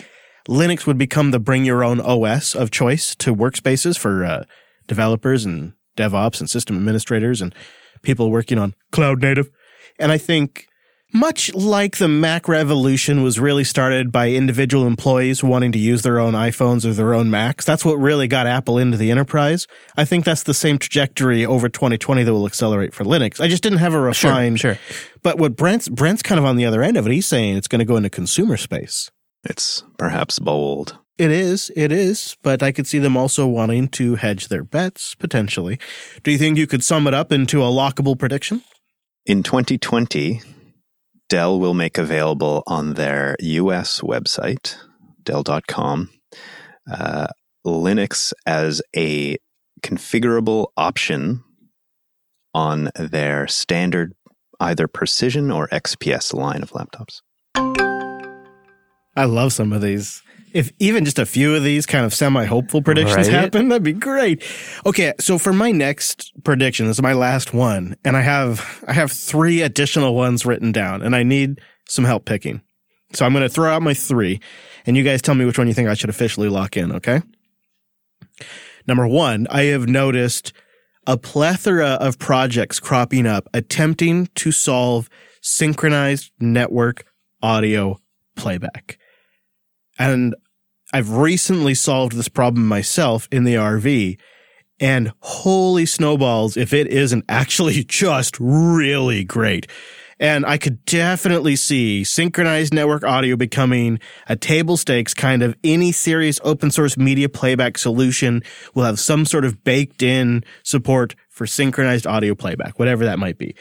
Linux 0.48 0.86
would 0.86 0.98
become 0.98 1.30
the 1.30 1.40
bring 1.40 1.64
your 1.64 1.82
own 1.82 2.00
OS 2.00 2.54
of 2.54 2.70
choice 2.70 3.14
to 3.16 3.34
workspaces 3.34 3.98
for 3.98 4.24
uh, 4.24 4.44
developers 4.86 5.44
and 5.44 5.72
DevOps 5.96 6.40
and 6.40 6.48
system 6.48 6.76
administrators 6.76 7.40
and 7.40 7.54
people 8.02 8.30
working 8.30 8.58
on 8.58 8.74
cloud 8.90 9.20
native. 9.20 9.50
And 9.98 10.12
I 10.12 10.18
think 10.18 10.66
much 11.12 11.52
like 11.54 11.98
the 11.98 12.08
Mac 12.08 12.48
revolution 12.48 13.22
was 13.22 13.38
really 13.38 13.64
started 13.64 14.10
by 14.10 14.30
individual 14.30 14.86
employees 14.86 15.44
wanting 15.44 15.72
to 15.72 15.78
use 15.78 16.02
their 16.02 16.18
own 16.18 16.34
iPhones 16.34 16.84
or 16.84 16.92
their 16.92 17.14
own 17.14 17.30
Macs, 17.30 17.64
that's 17.64 17.84
what 17.84 17.94
really 17.94 18.28
got 18.28 18.46
Apple 18.46 18.78
into 18.78 18.96
the 18.96 19.10
enterprise. 19.10 19.66
I 19.96 20.04
think 20.04 20.24
that's 20.24 20.44
the 20.44 20.54
same 20.54 20.78
trajectory 20.78 21.44
over 21.44 21.68
2020 21.68 22.24
that 22.24 22.32
will 22.32 22.46
accelerate 22.46 22.94
for 22.94 23.04
Linux. 23.04 23.40
I 23.40 23.48
just 23.48 23.62
didn't 23.62 23.78
have 23.78 23.94
a 23.94 24.00
refined. 24.00 24.60
sure. 24.60 24.78
But 25.22 25.38
what 25.38 25.56
Brent's 25.56 25.88
Brent's 25.88 26.22
kind 26.22 26.38
of 26.38 26.44
on 26.44 26.56
the 26.56 26.64
other 26.64 26.82
end 26.82 26.96
of 26.96 27.06
it. 27.06 27.12
He's 27.12 27.26
saying 27.26 27.56
it's 27.56 27.68
going 27.68 27.78
to 27.80 27.84
go 27.84 27.96
into 27.96 28.10
consumer 28.10 28.56
space. 28.56 29.10
It's 29.44 29.84
perhaps 29.98 30.38
bold. 30.38 30.98
It 31.18 31.30
is, 31.30 31.70
it 31.76 31.92
is, 31.92 32.36
but 32.42 32.62
I 32.62 32.72
could 32.72 32.86
see 32.86 32.98
them 32.98 33.16
also 33.16 33.46
wanting 33.46 33.88
to 33.88 34.14
hedge 34.16 34.48
their 34.48 34.64
bets 34.64 35.14
potentially. 35.14 35.78
Do 36.22 36.30
you 36.30 36.38
think 36.38 36.56
you 36.56 36.66
could 36.66 36.82
sum 36.82 37.06
it 37.06 37.14
up 37.14 37.30
into 37.30 37.62
a 37.62 37.66
lockable 37.66 38.18
prediction? 38.18 38.62
In 39.26 39.42
2020, 39.42 40.40
Dell 41.28 41.58
will 41.58 41.74
make 41.74 41.98
available 41.98 42.62
on 42.66 42.94
their 42.94 43.36
US 43.40 44.00
website, 44.00 44.76
Dell.com, 45.22 46.10
uh, 46.90 47.28
Linux 47.66 48.32
as 48.46 48.82
a 48.96 49.36
configurable 49.82 50.68
option 50.76 51.42
on 52.54 52.90
their 52.96 53.46
standard 53.48 54.14
either 54.60 54.86
Precision 54.86 55.50
or 55.50 55.68
XPS 55.68 56.32
line 56.32 56.62
of 56.62 56.70
laptops. 56.70 57.20
I 59.14 59.24
love 59.24 59.52
some 59.52 59.72
of 59.72 59.82
these. 59.82 60.22
If 60.52 60.72
even 60.78 61.04
just 61.04 61.18
a 61.18 61.26
few 61.26 61.54
of 61.54 61.62
these 61.64 61.86
kind 61.86 62.04
of 62.04 62.12
semi 62.12 62.44
hopeful 62.44 62.82
predictions 62.82 63.28
Right? 63.28 63.42
happen, 63.42 63.68
that'd 63.68 63.82
be 63.82 63.92
great. 63.92 64.42
Okay, 64.84 65.12
so 65.18 65.38
for 65.38 65.52
my 65.52 65.70
next 65.70 66.32
prediction, 66.44 66.86
this 66.86 66.96
is 66.96 67.02
my 67.02 67.14
last 67.14 67.54
one, 67.54 67.96
and 68.04 68.16
I 68.16 68.20
have 68.20 68.84
I 68.86 68.92
have 68.92 69.10
three 69.10 69.62
additional 69.62 70.14
ones 70.14 70.44
written 70.44 70.72
down, 70.72 71.02
and 71.02 71.16
I 71.16 71.22
need 71.22 71.60
some 71.88 72.04
help 72.04 72.24
picking. 72.24 72.60
So 73.14 73.26
I'm 73.26 73.32
going 73.32 73.42
to 73.42 73.48
throw 73.48 73.70
out 73.70 73.82
my 73.82 73.94
three, 73.94 74.40
and 74.86 74.96
you 74.96 75.02
guys 75.04 75.20
tell 75.22 75.34
me 75.34 75.44
which 75.44 75.58
one 75.58 75.68
you 75.68 75.74
think 75.74 75.88
I 75.88 75.94
should 75.94 76.10
officially 76.10 76.48
lock 76.48 76.76
in. 76.76 76.92
Okay. 76.92 77.20
Number 78.86 79.06
one, 79.06 79.46
I 79.50 79.64
have 79.64 79.86
noticed 79.88 80.52
a 81.06 81.16
plethora 81.16 81.98
of 82.00 82.18
projects 82.18 82.80
cropping 82.80 83.26
up 83.26 83.48
attempting 83.52 84.28
to 84.36 84.52
solve 84.52 85.08
synchronized 85.40 86.30
network 86.40 87.04
audio 87.42 87.98
playback. 88.36 88.98
And 90.02 90.34
I've 90.92 91.12
recently 91.12 91.74
solved 91.74 92.16
this 92.16 92.28
problem 92.28 92.66
myself 92.66 93.28
in 93.30 93.44
the 93.44 93.54
RV. 93.54 94.18
And 94.80 95.12
holy 95.20 95.86
snowballs, 95.86 96.56
if 96.56 96.72
it 96.72 96.88
isn't 96.88 97.24
actually 97.28 97.84
just 97.88 98.36
really 98.40 99.22
great. 99.22 99.68
And 100.18 100.44
I 100.44 100.58
could 100.58 100.84
definitely 100.86 101.54
see 101.54 102.02
synchronized 102.02 102.74
network 102.74 103.04
audio 103.04 103.36
becoming 103.36 104.00
a 104.28 104.34
table 104.34 104.76
stakes 104.76 105.14
kind 105.14 105.40
of 105.40 105.54
any 105.62 105.92
serious 105.92 106.40
open 106.42 106.72
source 106.72 106.96
media 106.96 107.28
playback 107.28 107.78
solution 107.78 108.42
will 108.74 108.84
have 108.84 108.98
some 108.98 109.24
sort 109.24 109.44
of 109.44 109.62
baked 109.62 110.02
in 110.02 110.42
support 110.64 111.14
for 111.28 111.46
synchronized 111.46 112.08
audio 112.08 112.34
playback, 112.34 112.80
whatever 112.80 113.04
that 113.04 113.20
might 113.20 113.38
be. 113.38 113.54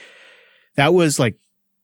That 0.76 0.96
was 0.96 1.20
like 1.20 1.36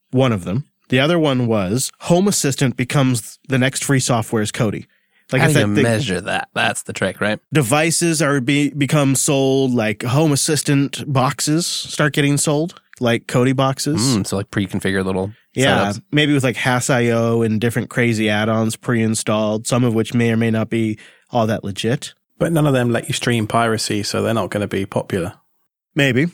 one 0.10 0.32
of 0.32 0.46
them. 0.46 0.66
The 0.90 1.00
other 1.00 1.20
one 1.20 1.48
was 1.48 1.92
Home 2.02 2.28
Assistant 2.28 2.78
becomes 2.78 3.40
the 3.50 3.58
next 3.58 3.84
free 3.84 4.00
software 4.00 4.42
as 4.42 4.52
Kodi. 4.52 4.86
Like 5.32 5.42
How 5.42 5.50
if 5.50 5.54
do 5.56 5.60
you 5.60 5.66
that 5.76 5.82
measure 5.82 6.22
that? 6.22 6.48
That's 6.54 6.84
the 6.84 6.94
trick, 6.94 7.20
right? 7.20 7.40
devices 7.54 8.22
are 8.22 8.40
be, 8.40 8.70
become 8.70 9.14
sold, 9.16 9.74
like 9.74 10.04
Home 10.04 10.32
Assistant 10.32 11.04
boxes 11.12 11.68
start 11.68 12.14
getting 12.14 12.38
sold, 12.38 12.80
like 13.02 13.28
Kodi 13.28 13.54
boxes. 13.54 14.00
Mm, 14.00 14.26
so 14.26 14.38
like 14.38 14.50
pre-configured 14.52 15.04
little 15.04 15.34
Yeah, 15.54 15.90
setups. 15.92 16.02
maybe 16.14 16.34
with 16.34 16.46
like 16.46 16.56
Hass.io 16.56 17.42
and 17.42 17.60
different 17.60 17.90
crazy 17.90 18.30
add-ons 18.30 18.78
pre-installed, 18.78 19.68
some 19.68 19.84
of 19.84 19.94
which 19.94 20.14
may 20.14 20.32
or 20.32 20.38
may 20.38 20.50
not 20.50 20.70
be 20.70 20.98
all 21.30 21.46
that 21.48 21.66
legit. 21.66 22.14
But 22.40 22.54
none 22.54 22.66
of 22.66 22.72
them 22.74 22.92
let 22.92 23.10
you 23.10 23.14
stream 23.14 23.48
piracy, 23.48 24.04
so 24.04 24.22
they're 24.22 24.34
not 24.34 24.50
going 24.52 24.62
to 24.62 24.68
be 24.68 24.86
popular. 24.86 25.34
Maybe. 25.94 26.28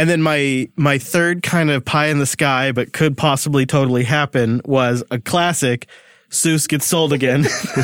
And 0.00 0.08
then 0.08 0.22
my 0.22 0.66
my 0.76 0.96
third 0.96 1.42
kind 1.42 1.70
of 1.70 1.84
pie 1.84 2.06
in 2.06 2.20
the 2.20 2.24
sky, 2.24 2.72
but 2.72 2.94
could 2.94 3.18
possibly 3.18 3.66
totally 3.66 4.04
happen, 4.04 4.62
was 4.64 5.04
a 5.10 5.18
classic. 5.18 5.88
SUSE 6.30 6.66
gets 6.68 6.86
sold 6.86 7.12
again. 7.12 7.42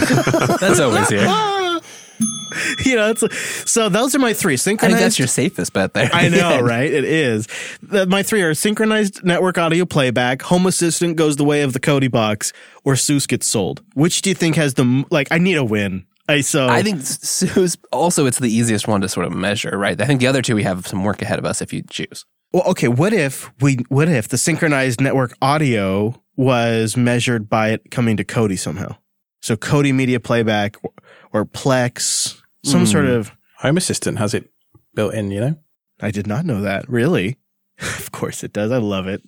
That's 0.61 0.81
always 0.81 1.11
here. 1.11 1.27
you 2.87 2.97
know, 2.97 3.11
it's 3.11 3.71
so 3.71 3.91
those 3.91 4.15
are 4.15 4.19
my 4.19 4.33
three. 4.33 4.55
I 4.55 4.57
Synchronized. 4.57 4.97
think 4.97 5.05
that's 5.05 5.19
your 5.19 5.29
safest 5.29 5.75
bet 5.75 5.93
there. 5.93 6.09
I 6.11 6.31
know, 6.31 6.61
right? 6.63 6.91
It 6.91 7.05
is. 7.05 7.49
The, 7.83 8.07
my 8.07 8.23
three 8.23 8.41
are 8.41 8.55
synchronized 8.55 9.23
network 9.23 9.59
audio 9.59 9.85
playback, 9.85 10.41
Home 10.43 10.67
Assistant 10.67 11.17
goes 11.17 11.37
the 11.37 11.45
way 11.45 11.61
of 11.61 11.75
the 11.75 11.81
Kodi 11.81 12.11
box, 12.11 12.55
or 12.83 12.97
SUSE 12.97 13.27
gets 13.27 13.47
sold. 13.47 13.83
Which 13.93 14.23
do 14.23 14.31
you 14.31 14.35
think 14.35 14.57
has 14.57 14.73
the 14.73 15.05
like? 15.11 15.29
I 15.31 15.37
need 15.37 15.59
a 15.59 15.65
win. 15.65 16.07
I 16.29 16.41
so 16.41 16.69
I 16.69 16.83
think 16.83 17.01
SUSE's 17.03 17.79
also 17.93 18.27
it's 18.27 18.39
the 18.39 18.51
easiest 18.53 18.89
one 18.89 19.01
to 19.03 19.09
sort 19.09 19.27
of 19.27 19.33
measure, 19.33 19.77
right? 19.79 20.01
I 20.01 20.07
think 20.07 20.21
the 20.21 20.27
other 20.27 20.43
two 20.43 20.55
we 20.57 20.65
have 20.65 20.87
some 20.87 21.05
work 21.05 21.23
ahead 21.23 21.39
of 21.39 21.45
us 21.45 21.63
if 21.63 21.73
you 21.73 21.83
choose. 21.89 22.25
Well, 22.53 22.65
okay. 22.69 22.89
What 22.89 23.13
if 23.13 23.51
we? 23.61 23.79
What 23.89 24.09
if 24.09 24.29
the 24.29 24.39
synchronized 24.39 25.01
network 25.01 25.37
audio 25.41 26.21
was 26.37 26.97
measured 26.97 27.49
by 27.49 27.71
it 27.71 27.91
coming 27.91 28.17
to 28.17 28.25
Kodi 28.25 28.59
somehow. 28.59 28.97
So 29.41 29.57
Kodi 29.57 29.95
Media 29.95 30.21
Playback 30.21 30.77
or, 30.83 30.93
or 31.33 31.45
Plex, 31.47 32.41
some 32.65 32.81
Hmm. 32.81 32.87
sort 32.87 33.05
of. 33.07 33.33
Home 33.61 33.77
Assistant 33.79 34.19
has 34.19 34.35
it 34.35 34.51
built 34.95 35.15
in, 35.15 35.31
you 35.31 35.41
know? 35.41 35.57
I 36.01 36.11
did 36.11 36.27
not 36.27 36.45
know 36.45 36.61
that. 36.61 36.87
Really? 36.91 37.39
of 37.81 38.13
course 38.13 38.45
it 38.45 38.53
does. 38.53 38.71
I 38.71 38.77
love 38.79 39.07
it. 39.07 39.23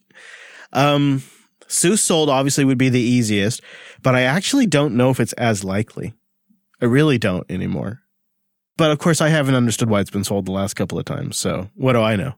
Um, 0.72 1.22
SUSE 1.66 2.02
sold 2.02 2.28
obviously 2.28 2.64
would 2.64 2.76
be 2.78 2.88
the 2.90 3.00
easiest, 3.00 3.62
but 4.02 4.14
I 4.14 4.22
actually 4.22 4.66
don't 4.66 4.96
know 4.96 5.08
if 5.10 5.18
it's 5.20 5.32
as 5.34 5.64
likely. 5.64 6.12
I 6.80 6.86
really 6.86 7.18
don't 7.18 7.50
anymore. 7.50 8.00
But 8.76 8.90
of 8.90 8.98
course, 8.98 9.20
I 9.20 9.28
haven't 9.28 9.56
understood 9.56 9.90
why 9.90 10.00
it's 10.00 10.10
been 10.10 10.24
sold 10.24 10.46
the 10.46 10.52
last 10.52 10.74
couple 10.74 10.98
of 10.98 11.04
times. 11.04 11.36
So 11.36 11.68
what 11.74 11.94
do 11.94 12.00
I 12.00 12.16
know? 12.16 12.34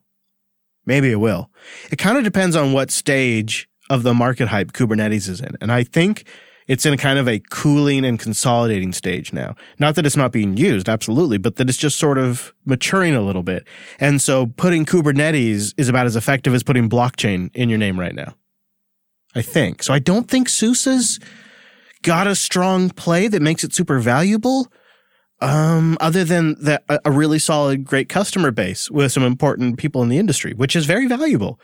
Maybe 0.86 1.10
it 1.10 1.20
will. 1.20 1.50
It 1.90 1.96
kind 1.96 2.16
of 2.16 2.24
depends 2.24 2.56
on 2.56 2.72
what 2.72 2.90
stage 2.90 3.68
of 3.90 4.02
the 4.02 4.14
market 4.14 4.48
hype 4.48 4.72
Kubernetes 4.72 5.28
is 5.28 5.40
in. 5.40 5.56
And 5.60 5.70
I 5.70 5.84
think 5.84 6.24
it's 6.66 6.86
in 6.86 6.96
kind 6.96 7.18
of 7.18 7.28
a 7.28 7.40
cooling 7.50 8.04
and 8.04 8.18
consolidating 8.18 8.92
stage 8.92 9.32
now. 9.32 9.56
Not 9.78 9.96
that 9.96 10.06
it's 10.06 10.16
not 10.16 10.32
being 10.32 10.56
used, 10.56 10.88
absolutely, 10.88 11.36
but 11.36 11.56
that 11.56 11.68
it's 11.68 11.76
just 11.76 11.98
sort 11.98 12.16
of 12.16 12.54
maturing 12.64 13.14
a 13.14 13.20
little 13.20 13.42
bit. 13.42 13.66
And 13.98 14.22
so 14.22 14.46
putting 14.46 14.86
Kubernetes 14.86 15.74
is 15.76 15.88
about 15.88 16.06
as 16.06 16.16
effective 16.16 16.54
as 16.54 16.62
putting 16.62 16.88
blockchain 16.88 17.50
in 17.54 17.68
your 17.68 17.78
name 17.78 17.98
right 17.98 18.14
now. 18.14 18.34
I 19.34 19.42
think. 19.42 19.82
So 19.82 19.92
I 19.92 19.98
don't 19.98 20.28
think 20.28 20.48
SUSE 20.48 20.84
has 20.84 21.20
got 22.02 22.26
a 22.26 22.34
strong 22.34 22.90
play 22.90 23.28
that 23.28 23.42
makes 23.42 23.64
it 23.64 23.74
super 23.74 23.98
valuable. 23.98 24.70
Um, 25.40 25.96
other 26.00 26.24
than 26.24 26.56
that, 26.64 26.84
a, 26.88 27.00
a 27.06 27.10
really 27.10 27.38
solid, 27.38 27.84
great 27.84 28.08
customer 28.08 28.50
base 28.50 28.90
with 28.90 29.12
some 29.12 29.22
important 29.22 29.78
people 29.78 30.02
in 30.02 30.08
the 30.08 30.18
industry, 30.18 30.52
which 30.52 30.76
is 30.76 30.86
very 30.86 31.06
valuable. 31.06 31.58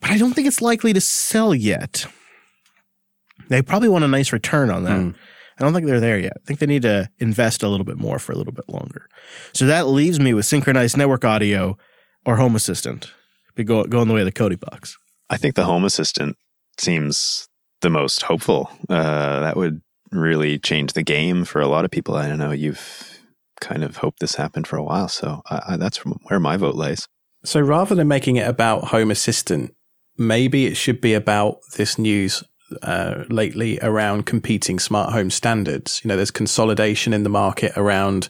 But 0.00 0.10
I 0.10 0.18
don't 0.18 0.32
think 0.32 0.46
it's 0.46 0.62
likely 0.62 0.92
to 0.92 1.00
sell 1.00 1.54
yet. 1.54 2.06
They 3.48 3.62
probably 3.62 3.88
want 3.88 4.04
a 4.04 4.08
nice 4.08 4.32
return 4.32 4.70
on 4.70 4.84
that. 4.84 5.00
Hmm. 5.00 5.10
I 5.58 5.64
don't 5.64 5.74
think 5.74 5.86
they're 5.86 6.00
there 6.00 6.18
yet. 6.18 6.34
I 6.36 6.46
think 6.46 6.60
they 6.60 6.66
need 6.66 6.82
to 6.82 7.08
invest 7.18 7.64
a 7.64 7.68
little 7.68 7.84
bit 7.84 7.96
more 7.96 8.20
for 8.20 8.32
a 8.32 8.36
little 8.36 8.52
bit 8.52 8.68
longer. 8.68 9.08
So 9.52 9.66
that 9.66 9.88
leaves 9.88 10.20
me 10.20 10.32
with 10.32 10.46
synchronized 10.46 10.96
network 10.96 11.24
audio 11.24 11.76
or 12.24 12.36
Home 12.36 12.54
Assistant. 12.54 13.12
Be 13.56 13.64
go, 13.64 13.82
going 13.84 14.06
the 14.06 14.14
way 14.14 14.20
of 14.20 14.26
the 14.26 14.32
Kodi 14.32 14.58
box. 14.58 14.96
I 15.28 15.36
think 15.36 15.56
the 15.56 15.64
Home 15.64 15.84
Assistant 15.84 16.36
seems 16.78 17.47
the 17.80 17.90
most 17.90 18.22
hopeful. 18.22 18.70
Uh, 18.88 19.40
that 19.40 19.56
would 19.56 19.80
really 20.10 20.58
change 20.58 20.92
the 20.92 21.02
game 21.02 21.44
for 21.44 21.60
a 21.60 21.68
lot 21.68 21.84
of 21.84 21.90
people. 21.90 22.14
I 22.14 22.28
don't 22.28 22.38
know. 22.38 22.52
You've 22.52 23.20
kind 23.60 23.84
of 23.84 23.98
hoped 23.98 24.20
this 24.20 24.36
happened 24.36 24.66
for 24.66 24.76
a 24.76 24.84
while, 24.84 25.08
so 25.08 25.42
I, 25.50 25.62
I, 25.68 25.76
that's 25.76 25.98
where 25.98 26.40
my 26.40 26.56
vote 26.56 26.74
lays. 26.74 27.06
So 27.44 27.60
rather 27.60 27.94
than 27.94 28.08
making 28.08 28.36
it 28.36 28.48
about 28.48 28.88
Home 28.88 29.10
Assistant, 29.10 29.74
maybe 30.16 30.66
it 30.66 30.76
should 30.76 31.00
be 31.00 31.14
about 31.14 31.58
this 31.76 31.98
news 31.98 32.42
uh, 32.82 33.24
lately 33.28 33.78
around 33.80 34.26
competing 34.26 34.78
smart 34.78 35.12
home 35.12 35.30
standards. 35.30 36.00
You 36.04 36.08
know, 36.08 36.16
there's 36.16 36.30
consolidation 36.30 37.12
in 37.12 37.22
the 37.22 37.30
market 37.30 37.72
around 37.76 38.28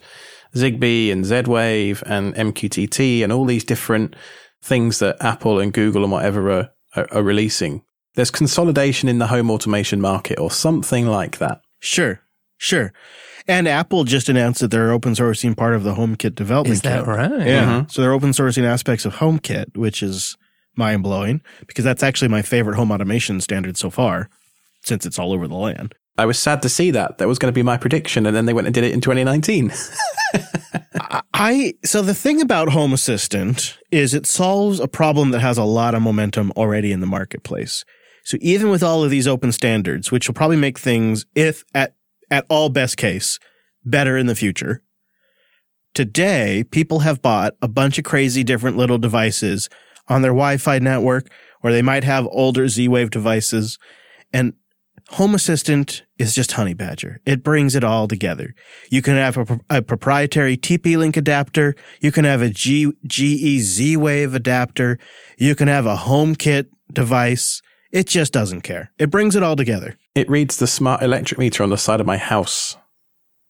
Zigbee 0.55 1.11
and 1.11 1.25
Z 1.25 1.43
Wave 1.47 2.03
and 2.05 2.33
MQTT 2.35 3.23
and 3.23 3.31
all 3.31 3.45
these 3.45 3.63
different 3.63 4.15
things 4.61 4.99
that 4.99 5.17
Apple 5.21 5.59
and 5.59 5.73
Google 5.73 6.03
and 6.03 6.11
whatever 6.11 6.51
are, 6.51 6.69
are, 6.95 7.07
are 7.11 7.23
releasing. 7.23 7.83
There's 8.15 8.31
consolidation 8.31 9.07
in 9.09 9.19
the 9.19 9.27
home 9.27 9.49
automation 9.51 10.01
market 10.01 10.39
or 10.39 10.51
something 10.51 11.07
like 11.07 11.37
that. 11.37 11.61
Sure, 11.79 12.21
sure. 12.57 12.91
And 13.47 13.67
Apple 13.67 14.03
just 14.03 14.29
announced 14.29 14.61
that 14.61 14.71
they're 14.71 14.91
open 14.91 15.13
sourcing 15.13 15.55
part 15.55 15.73
of 15.73 15.83
the 15.83 15.95
HomeKit 15.95 16.35
development 16.35 16.73
Is 16.73 16.81
that 16.81 16.99
kit. 16.99 17.07
right? 17.07 17.31
Yeah. 17.31 17.37
Mm-hmm. 17.37 17.69
Uh-huh. 17.69 17.85
So 17.89 18.01
they're 18.01 18.13
open 18.13 18.31
sourcing 18.31 18.63
aspects 18.63 19.05
of 19.05 19.15
HomeKit, 19.15 19.75
which 19.77 20.03
is 20.03 20.37
mind 20.75 21.03
blowing 21.03 21.41
because 21.67 21.83
that's 21.83 22.03
actually 22.03 22.27
my 22.27 22.41
favorite 22.41 22.75
home 22.75 22.91
automation 22.91 23.41
standard 23.41 23.77
so 23.77 23.89
far, 23.89 24.29
since 24.83 25.05
it's 25.05 25.17
all 25.17 25.33
over 25.33 25.47
the 25.47 25.55
land. 25.55 25.95
I 26.17 26.25
was 26.25 26.37
sad 26.37 26.61
to 26.63 26.69
see 26.69 26.91
that. 26.91 27.17
That 27.17 27.27
was 27.27 27.39
going 27.39 27.51
to 27.51 27.55
be 27.55 27.63
my 27.63 27.77
prediction. 27.77 28.25
And 28.25 28.35
then 28.35 28.45
they 28.45 28.53
went 28.53 28.67
and 28.67 28.73
did 28.73 28.83
it 28.83 28.93
in 28.93 28.99
2019. 29.01 29.71
I 31.33 31.73
so 31.85 32.01
the 32.01 32.13
thing 32.13 32.41
about 32.41 32.69
Home 32.69 32.91
Assistant 32.91 33.77
is 33.91 34.13
it 34.13 34.25
solves 34.25 34.79
a 34.81 34.87
problem 34.87 35.31
that 35.31 35.39
has 35.39 35.57
a 35.57 35.63
lot 35.63 35.95
of 35.95 36.01
momentum 36.01 36.51
already 36.57 36.91
in 36.91 36.99
the 36.99 37.07
marketplace. 37.07 37.85
So 38.29 38.37
even 38.41 38.69
with 38.69 38.83
all 38.83 39.03
of 39.03 39.09
these 39.09 39.27
open 39.27 39.51
standards, 39.51 40.11
which 40.11 40.27
will 40.27 40.35
probably 40.35 40.55
make 40.55 40.77
things, 40.77 41.25
if 41.33 41.63
at 41.73 41.95
at 42.29 42.45
all 42.47 42.69
best 42.69 42.95
case, 42.95 43.39
better 43.83 44.19
in 44.19 44.27
the 44.27 44.35
future. 44.35 44.83
Today, 45.95 46.63
people 46.69 46.99
have 46.99 47.23
bought 47.23 47.55
a 47.59 47.67
bunch 47.67 47.97
of 47.97 48.03
crazy 48.03 48.43
different 48.43 48.77
little 48.77 48.99
devices 48.99 49.67
on 50.07 50.21
their 50.21 50.29
Wi-Fi 50.29 50.77
network, 50.77 51.27
or 51.63 51.71
they 51.71 51.81
might 51.81 52.03
have 52.03 52.27
older 52.29 52.67
Z-Wave 52.67 53.09
devices, 53.09 53.79
and 54.31 54.53
Home 55.13 55.33
Assistant 55.33 56.03
is 56.19 56.35
just 56.35 56.51
Honey 56.51 56.75
Badger. 56.75 57.21
It 57.25 57.41
brings 57.41 57.73
it 57.73 57.83
all 57.83 58.07
together. 58.07 58.53
You 58.91 59.01
can 59.01 59.15
have 59.15 59.37
a, 59.37 59.59
a 59.71 59.81
proprietary 59.81 60.55
TP-Link 60.55 61.17
adapter. 61.17 61.73
You 61.99 62.11
can 62.11 62.25
have 62.25 62.43
a 62.43 62.49
G, 62.51 62.91
GE 63.07 63.59
Z-Wave 63.59 64.35
adapter. 64.35 64.99
You 65.39 65.55
can 65.55 65.67
have 65.67 65.87
a 65.87 65.95
HomeKit 65.95 66.67
device. 66.93 67.63
It 67.91 68.07
just 68.07 68.31
doesn't 68.33 68.61
care. 68.61 68.91
It 68.99 69.09
brings 69.09 69.35
it 69.35 69.43
all 69.43 69.55
together. 69.55 69.97
It 70.15 70.29
reads 70.29 70.57
the 70.57 70.67
smart 70.67 71.01
electric 71.01 71.39
meter 71.39 71.63
on 71.63 71.69
the 71.69 71.77
side 71.77 71.99
of 71.99 72.05
my 72.05 72.17
house. 72.17 72.77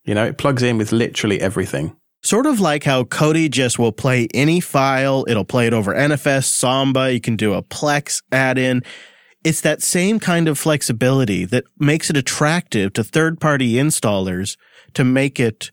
You 0.05 0.15
know, 0.15 0.25
it 0.25 0.37
plugs 0.37 0.63
in 0.63 0.77
with 0.77 0.91
literally 0.91 1.41
everything. 1.41 1.95
Sort 2.21 2.45
of 2.45 2.59
like 2.59 2.83
how 2.83 3.03
Kodi 3.03 3.49
just 3.49 3.79
will 3.79 3.91
play 3.91 4.27
any 4.33 4.59
file. 4.59 5.25
It'll 5.27 5.45
play 5.45 5.67
it 5.67 5.73
over 5.73 5.93
NFS, 5.93 6.45
Samba. 6.45 7.13
You 7.13 7.21
can 7.21 7.35
do 7.35 7.53
a 7.53 7.61
Plex 7.61 8.21
add-in. 8.31 8.81
It's 9.43 9.61
that 9.61 9.81
same 9.81 10.19
kind 10.19 10.49
of 10.49 10.59
flexibility 10.59 11.45
that 11.45 11.63
makes 11.77 12.09
it 12.09 12.17
attractive 12.17 12.91
to 12.93 13.03
third 13.03 13.39
party 13.39 13.73
installers 13.73 14.57
to 14.95 15.05
make 15.05 15.39
it 15.39 15.71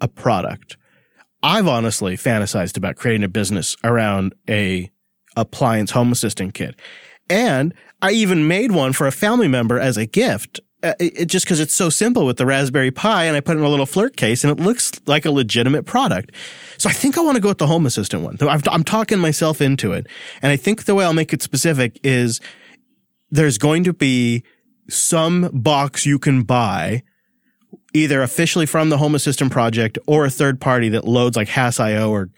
a 0.00 0.08
product. 0.08 0.76
I've 1.42 1.68
honestly 1.68 2.16
fantasized 2.16 2.76
about 2.76 2.96
creating 2.96 3.22
a 3.22 3.28
business 3.28 3.76
around 3.84 4.34
a 4.48 4.90
appliance 5.36 5.92
home 5.92 6.10
assistant 6.10 6.54
kit. 6.54 6.74
And 7.30 7.74
I 8.02 8.10
even 8.12 8.46
made 8.48 8.72
one 8.72 8.92
for 8.92 9.06
a 9.06 9.12
family 9.12 9.48
member 9.48 9.78
as 9.78 9.96
a 9.96 10.06
gift. 10.06 10.60
Uh, 10.82 10.92
it, 11.00 11.20
it- 11.20 11.26
just 11.26 11.46
because 11.46 11.60
it's 11.60 11.74
so 11.74 11.88
simple 11.88 12.26
with 12.26 12.36
the 12.36 12.44
Raspberry 12.46 12.90
Pi, 12.90 13.24
and 13.24 13.36
I 13.36 13.40
put 13.40 13.56
it 13.56 13.60
in 13.60 13.64
a 13.64 13.68
little 13.70 13.86
Flirc 13.86 14.16
case, 14.16 14.44
and 14.44 14.50
it 14.58 14.62
looks 14.62 14.92
like 15.06 15.24
a 15.24 15.30
legitimate 15.30 15.84
product. 15.86 16.32
So 16.76 16.90
I 16.90 16.92
think 16.92 17.16
I 17.16 17.22
want 17.22 17.36
to 17.36 17.40
go 17.40 17.48
with 17.48 17.58
the 17.58 17.66
Home 17.66 17.86
Assistant 17.86 18.22
one. 18.22 18.36
I'm, 18.42 18.60
I'm 18.70 18.84
talking 18.84 19.18
myself 19.18 19.60
into 19.62 19.92
it, 19.92 20.06
and 20.42 20.52
I 20.52 20.56
think 20.56 20.84
the 20.84 20.94
way 20.94 21.04
I'll 21.04 21.14
make 21.14 21.32
it 21.32 21.40
specific 21.42 21.98
is 22.04 22.40
there's 23.30 23.56
going 23.58 23.84
to 23.84 23.94
be 23.94 24.44
some 24.90 25.48
box 25.54 26.04
you 26.04 26.18
can 26.18 26.42
buy 26.42 27.02
either 27.94 28.20
officially 28.22 28.66
from 28.66 28.90
the 28.90 28.98
Home 28.98 29.14
Assistant 29.14 29.50
project 29.50 29.98
or 30.06 30.26
a 30.26 30.30
third 30.30 30.60
party 30.60 30.90
that 30.90 31.06
loads 31.06 31.36
like 31.36 31.48
Hass.io 31.48 32.10
or, 32.10 32.28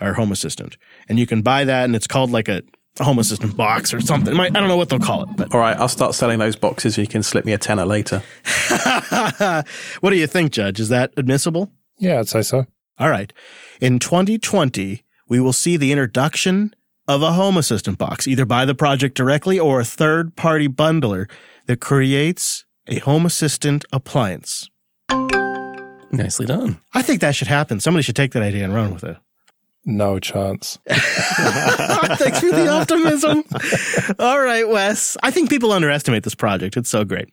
or 0.00 0.14
Home 0.14 0.32
Assistant. 0.32 0.76
And 1.08 1.18
you 1.20 1.26
can 1.26 1.42
buy 1.42 1.64
that 1.64 1.84
and 1.84 1.94
it's 1.94 2.06
called 2.08 2.30
like 2.32 2.48
a 2.48 2.62
A 3.00 3.04
home 3.04 3.18
Assistant 3.18 3.56
box 3.56 3.94
or 3.94 4.00
something. 4.00 4.38
I 4.38 4.50
don't 4.50 4.68
know 4.68 4.76
what 4.76 4.90
they'll 4.90 4.98
call 4.98 5.22
it, 5.22 5.30
but 5.36 5.54
All 5.54 5.60
right, 5.60 5.76
I'll 5.78 5.88
start 5.88 6.14
selling 6.14 6.38
those 6.38 6.56
boxes. 6.56 6.98
You 6.98 7.06
can 7.06 7.22
slip 7.22 7.46
me 7.46 7.52
a 7.52 7.58
tenner 7.58 7.86
later. 7.86 8.22
what 10.00 10.10
do 10.10 10.16
you 10.16 10.26
think, 10.26 10.52
Judge? 10.52 10.78
Is 10.78 10.90
that 10.90 11.12
admissible? 11.16 11.72
Yeah, 11.98 12.18
I'd 12.20 12.28
say 12.28 12.42
so. 12.42 12.66
All 12.98 13.08
right. 13.08 13.32
In 13.80 13.98
2020, 13.98 15.04
we 15.28 15.40
will 15.40 15.54
see 15.54 15.78
the 15.78 15.90
introduction 15.90 16.74
of 17.08 17.22
a 17.22 17.32
Home 17.32 17.56
Assistant 17.56 17.96
box, 17.96 18.28
either 18.28 18.44
by 18.44 18.64
the 18.64 18.74
project 18.74 19.16
directly 19.16 19.58
or 19.58 19.80
a 19.80 19.84
third 19.84 20.36
party 20.36 20.68
bundler 20.68 21.30
that 21.66 21.80
creates 21.80 22.64
a 22.86 22.98
Home 23.00 23.24
Assistant 23.24 23.84
appliance. 23.92 24.68
Nicely 26.12 26.44
done. 26.44 26.78
I 26.92 27.00
think 27.00 27.22
that 27.22 27.34
should 27.34 27.48
happen. 27.48 27.80
Somebody 27.80 28.02
should 28.02 28.16
take 28.16 28.32
that 28.32 28.42
idea 28.42 28.64
and 28.64 28.74
run 28.74 28.92
with 28.92 29.04
it. 29.04 29.16
No 29.84 30.18
chance. 30.18 30.78
Thanks 30.88 32.40
for 32.40 32.52
the 32.52 32.68
optimism. 32.68 33.44
All 34.18 34.40
right, 34.40 34.68
Wes. 34.68 35.16
I 35.22 35.30
think 35.30 35.50
people 35.50 35.72
underestimate 35.72 36.22
this 36.22 36.34
project. 36.36 36.76
It's 36.76 36.88
so 36.90 37.04
great. 37.04 37.28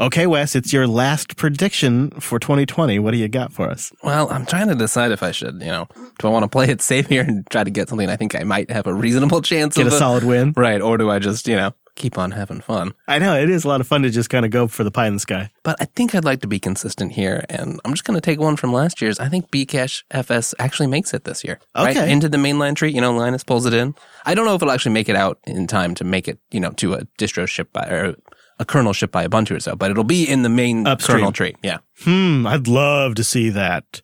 Okay, 0.00 0.28
Wes, 0.28 0.54
it's 0.54 0.72
your 0.72 0.86
last 0.86 1.36
prediction 1.36 2.10
for 2.20 2.38
2020. 2.38 3.00
What 3.00 3.10
do 3.10 3.16
you 3.18 3.26
got 3.26 3.52
for 3.52 3.68
us? 3.68 3.92
Well, 4.04 4.30
I'm 4.30 4.46
trying 4.46 4.68
to 4.68 4.76
decide 4.76 5.10
if 5.10 5.24
I 5.24 5.32
should, 5.32 5.54
you 5.60 5.66
know, 5.68 5.88
do 6.20 6.28
I 6.28 6.30
want 6.30 6.44
to 6.44 6.48
play 6.48 6.68
it 6.68 6.80
safe 6.80 7.08
here 7.08 7.22
and 7.22 7.44
try 7.50 7.64
to 7.64 7.70
get 7.70 7.88
something 7.88 8.08
I 8.08 8.14
think 8.14 8.36
I 8.36 8.44
might 8.44 8.70
have 8.70 8.86
a 8.86 8.94
reasonable 8.94 9.42
chance 9.42 9.76
of. 9.76 9.84
Get 9.84 9.92
a 9.92 9.96
solid 9.96 10.22
win. 10.22 10.52
Right. 10.56 10.80
Or 10.80 10.98
do 10.98 11.10
I 11.10 11.18
just, 11.18 11.48
you 11.48 11.56
know, 11.56 11.72
keep 11.98 12.16
on 12.16 12.30
having 12.30 12.60
fun? 12.60 12.94
I 13.06 13.18
know 13.18 13.34
it 13.38 13.50
is 13.50 13.64
a 13.64 13.68
lot 13.68 13.80
of 13.80 13.86
fun 13.86 14.02
to 14.02 14.10
just 14.10 14.30
kind 14.30 14.44
of 14.44 14.50
go 14.50 14.66
for 14.66 14.84
the 14.84 14.90
pie 14.90 15.06
in 15.06 15.14
the 15.14 15.20
sky. 15.20 15.50
But 15.62 15.76
I 15.80 15.84
think 15.84 16.14
I'd 16.14 16.24
like 16.24 16.40
to 16.40 16.46
be 16.48 16.58
consistent 16.58 17.12
here, 17.12 17.44
and 17.50 17.78
I'm 17.84 17.92
just 17.92 18.04
going 18.04 18.14
to 18.14 18.20
take 18.20 18.40
one 18.40 18.56
from 18.56 18.72
last 18.72 19.02
year's. 19.02 19.20
I 19.20 19.28
think 19.28 19.50
bcachefs 19.50 20.54
actually 20.58 20.86
makes 20.86 21.12
it 21.12 21.24
this 21.24 21.44
year. 21.44 21.60
Right? 21.76 21.96
Into 21.96 22.28
the 22.28 22.38
mainline 22.38 22.74
tree, 22.76 22.90
you 22.90 23.00
know, 23.00 23.12
Linus 23.12 23.44
pulls 23.44 23.66
it 23.66 23.74
in. 23.74 23.94
I 24.24 24.34
don't 24.34 24.46
know 24.46 24.54
if 24.54 24.62
it'll 24.62 24.72
actually 24.72 24.92
make 24.92 25.08
it 25.08 25.16
out 25.16 25.38
in 25.44 25.66
time 25.66 25.94
to 25.96 26.04
make 26.04 26.28
it, 26.28 26.38
you 26.50 26.60
know, 26.60 26.70
to 26.70 26.94
a 26.94 27.04
distro 27.18 27.46
shipped 27.46 27.72
by, 27.72 27.86
or 27.88 28.16
a 28.58 28.64
kernel 28.64 28.92
shipped 28.92 29.12
by 29.12 29.26
Ubuntu 29.26 29.56
or 29.56 29.60
so, 29.60 29.76
but 29.76 29.90
it'll 29.90 30.04
be 30.04 30.28
in 30.28 30.42
the 30.42 30.48
main 30.48 30.86
Upstream. 30.86 31.18
kernel 31.18 31.32
tree. 31.32 31.54
Yeah. 31.62 31.78
Hmm, 32.00 32.46
I'd 32.46 32.68
love 32.68 33.14
to 33.16 33.24
see 33.24 33.50
that. 33.50 34.00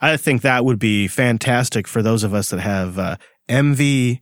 I 0.00 0.16
think 0.16 0.42
that 0.42 0.64
would 0.64 0.78
be 0.78 1.08
fantastic 1.08 1.88
for 1.88 2.02
those 2.02 2.22
of 2.22 2.34
us 2.34 2.50
that 2.50 2.60
have 2.60 2.98
uh, 2.98 3.16
MVNE 3.48 4.20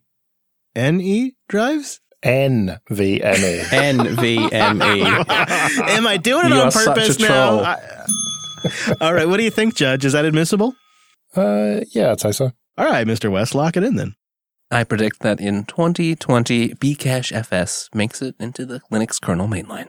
drives. 1.48 2.00
NVMe. 2.24 3.20
NVMe. 3.64 5.28
Am 5.88 6.06
I 6.06 6.16
doing 6.16 6.46
it 6.46 6.48
You 6.50 6.54
on 6.60 6.66
are 6.68 6.70
such 6.70 6.86
a 6.86 6.90
purpose 6.94 7.18
now? 7.20 7.26
troll. 7.48 7.64
I- 7.64 8.06
all 9.00 9.12
right. 9.12 9.28
What 9.28 9.36
do 9.36 9.42
you 9.44 9.50
think, 9.50 9.74
Judge? 9.74 10.04
Is 10.06 10.14
that 10.14 10.24
admissible? 10.24 10.74
Uh, 11.36 11.80
yeah, 11.94 12.12
I'd 12.12 12.20
say 12.20 12.32
so. 12.32 12.52
All 12.78 12.86
right, 12.86 13.06
Mr. 13.06 13.30
Wes, 13.30 13.54
lock 13.54 13.76
it 13.76 13.84
in 13.84 13.96
then. 13.96 14.14
I 14.70 14.84
predict 14.84 15.20
that 15.20 15.38
in 15.40 15.64
2020, 15.66 16.70
bcachefs 16.74 17.94
makes 17.94 18.22
it 18.22 18.34
into 18.40 18.64
the 18.64 18.80
Linux 18.90 19.20
kernel 19.20 19.46
mainline. 19.46 19.88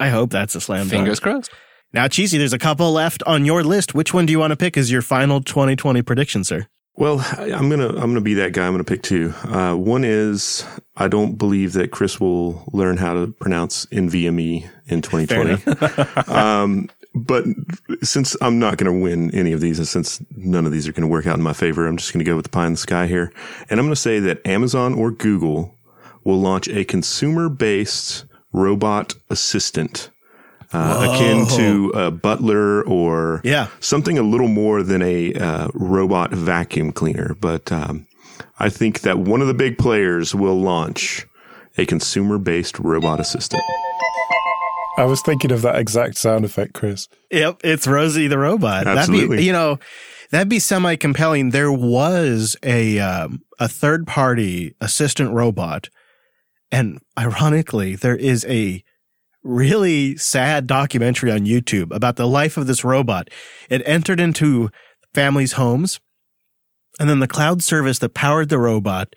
I 0.00 0.08
hope 0.08 0.30
that's 0.30 0.54
a 0.54 0.60
slam 0.60 0.80
dunk. 0.80 0.90
Fingers 0.90 1.20
crossed. 1.20 1.50
Now, 1.92 2.08
Cheesy, 2.08 2.38
there's 2.38 2.52
a 2.52 2.58
couple 2.58 2.90
left 2.92 3.22
on 3.24 3.44
your 3.44 3.62
list. 3.62 3.94
Which 3.94 4.12
one 4.14 4.26
do 4.26 4.32
you 4.32 4.38
want 4.38 4.50
to 4.52 4.56
pick 4.56 4.76
as 4.76 4.90
your 4.90 5.02
final 5.02 5.40
2020 5.40 6.02
prediction, 6.02 6.42
sir? 6.44 6.66
Well, 6.96 7.20
I- 7.38 7.52
I'm 7.52 7.70
gonna 7.70 7.88
I'm 7.88 8.10
gonna 8.10 8.20
be 8.20 8.34
that 8.34 8.52
guy. 8.52 8.66
I'm 8.66 8.72
gonna 8.72 8.84
pick 8.84 9.02
two. 9.02 9.32
Uh, 9.44 9.74
one 9.74 10.04
is 10.04 10.64
I 10.96 11.08
don't 11.08 11.36
believe 11.36 11.72
that 11.74 11.90
Chris 11.92 12.20
will 12.20 12.64
learn 12.72 12.96
how 12.98 13.14
to 13.14 13.28
pronounce 13.40 13.86
NVMe 13.86 14.68
in 14.86 15.00
2020. 15.02 16.30
um, 16.32 16.88
but 17.14 17.44
since 18.02 18.36
I'm 18.40 18.58
not 18.58 18.76
going 18.76 18.92
to 18.92 19.02
win 19.02 19.34
any 19.34 19.52
of 19.52 19.60
these, 19.60 19.78
and 19.78 19.88
since 19.88 20.22
none 20.36 20.64
of 20.66 20.70
these 20.72 20.86
are 20.86 20.92
going 20.92 21.02
to 21.02 21.08
work 21.08 21.26
out 21.26 21.36
in 21.36 21.42
my 21.42 21.52
favor, 21.54 21.86
I'm 21.86 21.96
just 21.96 22.12
going 22.12 22.24
to 22.24 22.30
go 22.30 22.36
with 22.36 22.44
the 22.44 22.50
pie 22.50 22.66
in 22.66 22.74
the 22.74 22.78
sky 22.78 23.06
here, 23.08 23.32
and 23.68 23.80
I'm 23.80 23.86
going 23.86 23.94
to 23.94 24.00
say 24.00 24.20
that 24.20 24.46
Amazon 24.46 24.94
or 24.94 25.10
Google 25.10 25.74
will 26.22 26.38
launch 26.40 26.68
a 26.68 26.84
consumer-based 26.84 28.26
robot 28.52 29.14
assistant. 29.28 30.10
Uh, 30.72 31.08
akin 31.10 31.46
to 31.56 31.90
a 31.96 32.10
butler 32.12 32.82
or 32.86 33.40
Yeah. 33.42 33.66
something 33.80 34.18
a 34.18 34.22
little 34.22 34.46
more 34.48 34.82
than 34.84 35.02
a 35.02 35.32
uh, 35.34 35.68
robot 35.74 36.30
vacuum 36.32 36.92
cleaner. 36.92 37.34
But 37.40 37.72
um, 37.72 38.06
I 38.60 38.68
think 38.68 39.00
that 39.00 39.18
one 39.18 39.40
of 39.40 39.48
the 39.48 39.54
big 39.54 39.78
players 39.78 40.32
will 40.34 40.60
launch 40.60 41.26
a 41.76 41.86
consumer 41.86 42.38
based 42.38 42.78
robot 42.78 43.18
assistant. 43.18 43.62
I 44.98 45.04
was 45.04 45.22
thinking 45.22 45.50
of 45.50 45.62
that 45.62 45.76
exact 45.76 46.16
sound 46.18 46.44
effect, 46.44 46.74
Chris. 46.74 47.08
Yep, 47.30 47.60
it's 47.64 47.86
Rosie 47.86 48.26
the 48.28 48.38
robot. 48.38 48.84
That'd 48.84 48.98
Absolutely. 48.98 49.38
be, 49.38 49.44
you 49.44 49.52
know, 49.52 49.78
that'd 50.30 50.48
be 50.48 50.58
semi 50.58 50.96
compelling. 50.96 51.50
There 51.50 51.72
was 51.72 52.54
a 52.62 52.98
um, 52.98 53.40
a 53.58 53.66
third 53.66 54.06
party 54.06 54.74
assistant 54.80 55.32
robot, 55.32 55.88
and 56.70 57.00
ironically, 57.18 57.96
there 57.96 58.16
is 58.16 58.44
a 58.46 58.84
really 59.42 60.16
sad 60.16 60.66
documentary 60.66 61.30
on 61.32 61.40
YouTube 61.40 61.94
about 61.94 62.16
the 62.16 62.26
life 62.26 62.56
of 62.56 62.66
this 62.66 62.84
robot. 62.84 63.28
It 63.68 63.82
entered 63.86 64.20
into 64.20 64.70
families' 65.14 65.52
homes, 65.52 66.00
and 66.98 67.08
then 67.08 67.20
the 67.20 67.28
cloud 67.28 67.62
service 67.62 67.98
that 68.00 68.14
powered 68.14 68.48
the 68.48 68.58
robot 68.58 69.14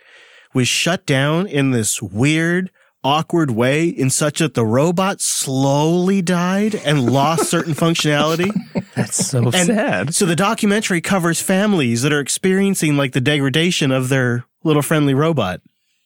was 0.54 0.68
shut 0.68 1.06
down 1.06 1.48
in 1.48 1.72
this 1.72 2.02
weird, 2.02 2.72
awkward 3.04 3.52
way 3.52 3.88
in 3.88 4.10
such 4.10 4.40
that 4.40 4.54
the 4.54 4.66
robot 4.66 5.20
slowly 5.20 6.22
died 6.22 6.76
and 6.76 7.12
lost 7.12 7.50
certain 7.50 7.74
functionality. 7.74 8.52
That's 8.96 9.26
so 9.26 9.46
And 9.46 9.54
sad. 9.54 10.16
So 10.16 10.26
the 10.26 10.36
documentary 10.36 11.02
covers 11.02 11.42
families 11.42 12.04
that 12.04 12.14
are 12.14 12.20
experiencing 12.20 12.96
like 12.96 13.12
the 13.12 13.22
degradation 13.22 13.92
of 13.92 14.10
their 14.10 14.46
little 14.64 14.82
friendly 14.82 15.14
robot. 15.14 15.62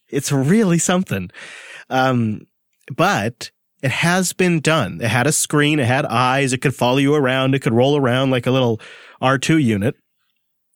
It's 0.10 0.32
really 0.32 0.80
something. 0.80 1.30
Um, 1.90 2.48
but 2.96 3.52
it 3.82 3.92
has 3.92 4.34
been 4.34 4.60
done. 4.60 5.00
It 5.02 5.10
had 5.10 5.28
a 5.28 5.32
screen, 5.32 5.80
it 5.80 5.86
had 5.86 6.06
eyes, 6.06 6.54
it 6.54 6.62
could 6.62 6.76
follow 6.76 6.98
you 6.98 7.14
around, 7.16 7.56
it 7.56 7.62
could 7.62 7.74
roll 7.74 7.98
around 7.98 8.32
like 8.32 8.48
a 8.48 8.52
little 8.52 8.80
R2 9.22 9.64
unit. 9.64 9.96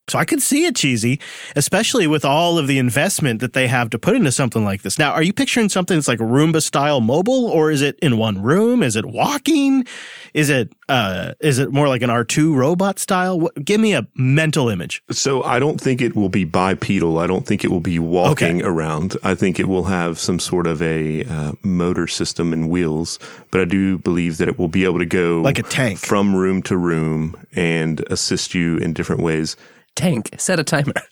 So 0.08 0.18
I 0.18 0.24
could 0.24 0.42
see 0.42 0.66
it 0.66 0.74
cheesy, 0.74 1.20
especially 1.54 2.08
with 2.08 2.24
all 2.24 2.58
of 2.58 2.66
the 2.66 2.78
investment 2.78 3.40
that 3.40 3.52
they 3.52 3.68
have 3.68 3.88
to 3.90 3.98
put 4.00 4.16
into 4.16 4.32
something 4.32 4.64
like 4.64 4.82
this. 4.82 4.98
Now, 4.98 5.12
are 5.12 5.22
you 5.22 5.32
picturing 5.32 5.68
something 5.68 5.96
that's 5.96 6.08
like 6.08 6.18
Roomba 6.18 6.60
style 6.60 7.00
mobile, 7.00 7.46
or 7.46 7.70
is 7.70 7.82
it 7.82 7.98
in 8.00 8.18
one 8.18 8.42
room? 8.42 8.82
Is 8.82 8.96
it 8.96 9.06
walking? 9.06 9.86
Is 10.34 10.50
it 10.50 10.72
uh 10.88 11.34
is 11.40 11.60
it 11.60 11.72
more 11.72 11.86
like 11.86 12.02
an 12.02 12.10
R2 12.10 12.52
robot 12.54 12.98
style? 12.98 13.38
What, 13.38 13.64
give 13.64 13.80
me 13.80 13.94
a 13.94 14.06
mental 14.16 14.68
image. 14.68 15.04
So 15.12 15.44
I 15.44 15.60
don't 15.60 15.80
think 15.80 16.02
it 16.02 16.16
will 16.16 16.28
be 16.28 16.44
bipedal. 16.44 17.18
I 17.18 17.28
don't 17.28 17.46
think 17.46 17.62
it 17.62 17.70
will 17.70 17.80
be 17.80 18.00
walking 18.00 18.58
Okay. 18.58 18.66
around. 18.66 19.16
I 19.22 19.36
think 19.36 19.60
it 19.60 19.68
will 19.68 19.84
have 19.84 20.18
some 20.18 20.40
sort 20.40 20.66
of 20.66 20.82
a 20.82 21.24
uh, 21.24 21.52
motor 21.62 22.08
system 22.08 22.52
and 22.52 22.68
wheels, 22.68 23.20
but 23.52 23.60
I 23.60 23.64
do 23.66 23.98
believe 23.98 24.38
that 24.38 24.48
it 24.48 24.58
will 24.58 24.68
be 24.68 24.84
able 24.84 24.98
to 24.98 25.06
go 25.06 25.40
Like 25.42 25.60
a 25.60 25.62
tank. 25.62 26.00
from 26.00 26.34
room 26.34 26.60
to 26.64 26.76
room 26.76 27.36
and 27.54 28.00
assist 28.10 28.52
you 28.52 28.78
in 28.78 28.92
different 28.94 29.22
ways. 29.22 29.56
Tank, 29.94 30.30
set 30.38 30.58
a 30.60 30.64
timer. 30.64 30.92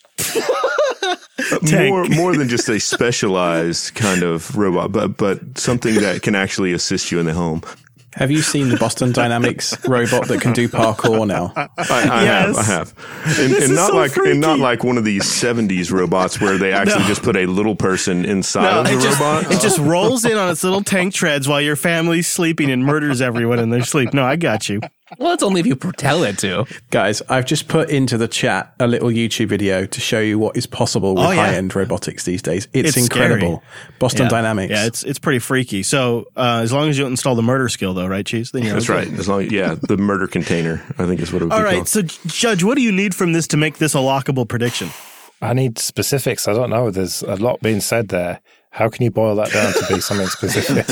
More 1.73 2.05
more 2.07 2.37
than 2.37 2.49
just 2.49 2.69
a 2.69 2.79
specialized 2.79 3.95
kind 3.95 4.23
of 4.23 4.57
robot, 4.57 4.93
but 4.93 5.17
but 5.17 5.59
something 5.59 5.95
that 5.97 6.23
can 6.23 6.35
actually 6.35 6.73
assist 6.75 7.11
you 7.11 7.19
in 7.19 7.27
the 7.27 7.33
home. 7.33 7.63
Have 8.15 8.31
you 8.31 8.43
seen 8.43 8.69
the 8.69 8.77
Boston 8.77 9.13
Dynamics 9.13 9.75
robot 9.89 10.29
that 10.29 10.41
can 10.41 10.53
do 10.53 10.69
parkour 10.69 11.27
now? 11.27 11.53
I, 11.57 11.69
I 11.79 12.25
Yes. 12.25 12.57
have, 12.57 12.59
I 12.59 12.63
have, 12.63 13.39
and, 13.41 13.53
This 13.53 13.65
and 13.65 13.73
is 13.73 13.79
not 13.79 13.91
so 13.91 13.97
like 13.97 14.17
and 14.17 14.41
not 14.41 14.59
like 14.59 14.85
one 14.85 14.99
of 14.99 15.05
these 15.05 15.23
'70s 15.25 15.91
robots 15.91 16.41
where 16.41 16.59
they 16.59 16.73
actually 16.73 17.03
No. 17.03 17.09
just 17.09 17.23
put 17.23 17.37
a 17.37 17.47
little 17.47 17.75
person 17.77 18.25
inside 18.25 18.73
of 18.73 18.87
the 18.87 18.93
it 18.99 19.01
just, 19.03 19.21
robot. 19.21 19.51
it 19.53 19.61
just 19.61 19.79
rolls 19.79 20.25
in 20.25 20.37
on 20.37 20.51
its 20.51 20.63
little 20.63 20.83
tank 20.85 21.15
treads 21.15 21.49
while 21.49 21.61
your 21.61 21.77
family's 21.77 22.27
sleeping 22.29 22.71
and 22.71 22.85
murders 22.85 23.21
everyone 23.23 23.59
in 23.59 23.71
their 23.71 23.85
sleep. 23.85 24.13
No, 24.13 24.25
I 24.25 24.37
got 24.37 24.69
you. 24.69 24.81
Well, 25.19 25.33
it's 25.33 25.43
only 25.43 25.61
if 25.61 25.67
you 25.67 25.75
tell 25.75 26.23
it 26.25 26.39
to. 26.39 26.67
Guys, 26.91 27.21
I've 27.29 27.45
just 27.47 27.67
put 27.69 27.91
into 27.91 28.17
the 28.17 28.29
chat 28.29 28.73
a 28.79 28.87
little 28.87 29.09
YouTube 29.09 29.49
video 29.49 29.85
to 29.87 30.01
show 30.01 30.21
you 30.21 30.39
what 30.39 30.57
is 30.57 30.67
possible 30.67 31.15
with 31.15 31.25
Oh, 31.25 31.31
yeah. 31.31 31.47
high 31.47 31.55
end 31.55 31.75
robotics 31.75 32.25
these 32.25 32.43
days. 32.43 32.69
It's, 32.73 32.91
It's 32.91 32.97
incredible. 32.97 33.63
Boston 33.99 34.23
Yeah. 34.25 34.29
Dynamics. 34.29 34.71
Yeah, 34.71 34.87
it's 34.87 35.03
it's 35.03 35.19
pretty 35.19 35.41
freaky. 35.41 35.83
So 35.83 36.27
uh, 36.37 36.61
as 36.63 36.73
long 36.73 36.89
as 36.89 36.97
you 36.97 37.05
don't 37.05 37.13
install 37.13 37.35
the 37.35 37.43
murder 37.43 37.69
skill, 37.69 37.93
though, 37.95 38.07
right, 38.07 38.25
Cheese? 38.25 38.53
Then 38.53 38.63
you're 38.63 38.75
That's 38.75 38.89
okay. 38.89 39.11
right. 39.11 39.19
As 39.19 39.29
long, 39.29 39.43
yeah, 39.51 39.75
the 39.83 39.97
murder 39.97 40.27
container. 40.27 40.83
I 40.99 41.07
think 41.07 41.21
is 41.21 41.33
what 41.33 41.43
it 41.43 41.47
would 41.47 41.53
All 41.53 41.59
be 41.61 41.65
right. 41.65 41.75
called. 41.77 41.89
So, 41.89 42.03
Judge, 42.03 42.63
what 42.63 42.77
do 42.77 42.83
you 42.83 42.93
need 42.93 43.15
from 43.15 43.33
this 43.33 43.47
to 43.49 43.57
make 43.57 43.79
this 43.79 43.95
a 43.95 43.99
lockable 43.99 44.49
prediction? 44.49 44.91
I 45.43 45.55
need 45.55 45.79
specifics. 45.79 46.47
I 46.47 46.53
don't 46.53 46.71
know. 46.71 46.91
There's 46.91 47.23
a 47.23 47.37
lot 47.37 47.61
being 47.61 47.81
said 47.81 48.09
there. 48.09 48.41
How 48.73 48.89
can 48.89 49.03
you 49.03 49.11
boil 49.11 49.35
that 49.37 49.51
down 49.51 49.73
to 49.73 49.95
be 49.95 50.01
something 50.01 50.29
specific? 50.29 50.87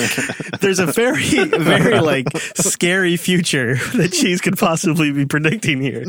There's 0.61 0.81
a 0.81 0.87
very, 0.87 1.45
very 1.45 2.01
like 2.01 2.27
scary 2.57 3.17
future 3.17 3.77
that 3.95 4.13
Cheese 4.13 4.41
could 4.41 4.59
possibly 4.59 5.13
be 5.13 5.27
predicting 5.27 5.81
here. 5.81 6.05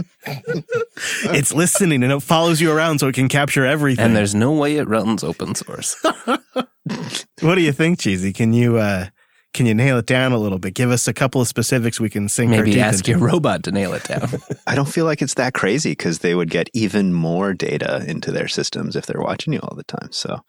it's 1.26 1.53
listening 1.53 2.03
and 2.03 2.11
it 2.11 2.20
follows 2.22 2.59
you 2.59 2.72
around 2.72 2.99
so 2.99 3.07
it 3.07 3.15
can 3.15 3.30
capture 3.30 3.65
everything. 3.65 4.03
And 4.03 4.15
there's 4.15 4.34
no 4.34 4.51
way 4.51 4.78
it 4.78 4.88
runs 4.88 5.24
open 5.24 5.53
source. 5.53 5.95
what 6.03 7.55
do 7.55 7.61
you 7.61 7.72
think, 7.72 7.99
Cheesy? 7.99 8.34
Can 8.34 8.51
you 8.51 8.78
uh, 8.78 9.07
can 9.53 9.65
you 9.65 9.74
nail 9.74 9.97
it 9.97 10.05
down 10.05 10.32
a 10.32 10.38
little 10.38 10.59
bit? 10.59 10.74
Give 10.74 10.91
us 10.91 11.07
a 11.07 11.13
couple 11.13 11.41
of 11.41 11.47
specifics 11.47 11.99
we 11.99 12.09
can 12.09 12.30
sink 12.30 12.51
our 12.51 12.57
Maybe 12.59 12.74
teeth 12.74 12.82
ask 12.84 13.07
into. 13.07 13.20
your 13.20 13.30
robot 13.30 13.63
to 13.63 13.72
nail 13.72 13.93
it 13.93 14.03
down. 14.03 14.28
I 14.67 14.76
don't 14.76 14.89
feel 14.89 15.05
like 15.05 15.22
it's 15.22 15.36
that 15.36 15.53
crazy 15.53 15.91
because 15.91 16.20
they 16.20 16.36
would 16.36 16.49
get 16.49 16.70
even 16.74 17.13
more 17.13 17.53
data 17.53 18.03
into 18.07 18.32
their 18.32 18.47
systems 18.47 18.95
if 18.95 19.05
they're 19.05 19.22
watching 19.22 19.53
you 19.53 19.59
all 19.59 19.76
the 19.76 19.84
time. 19.84 20.11
So 20.11 20.41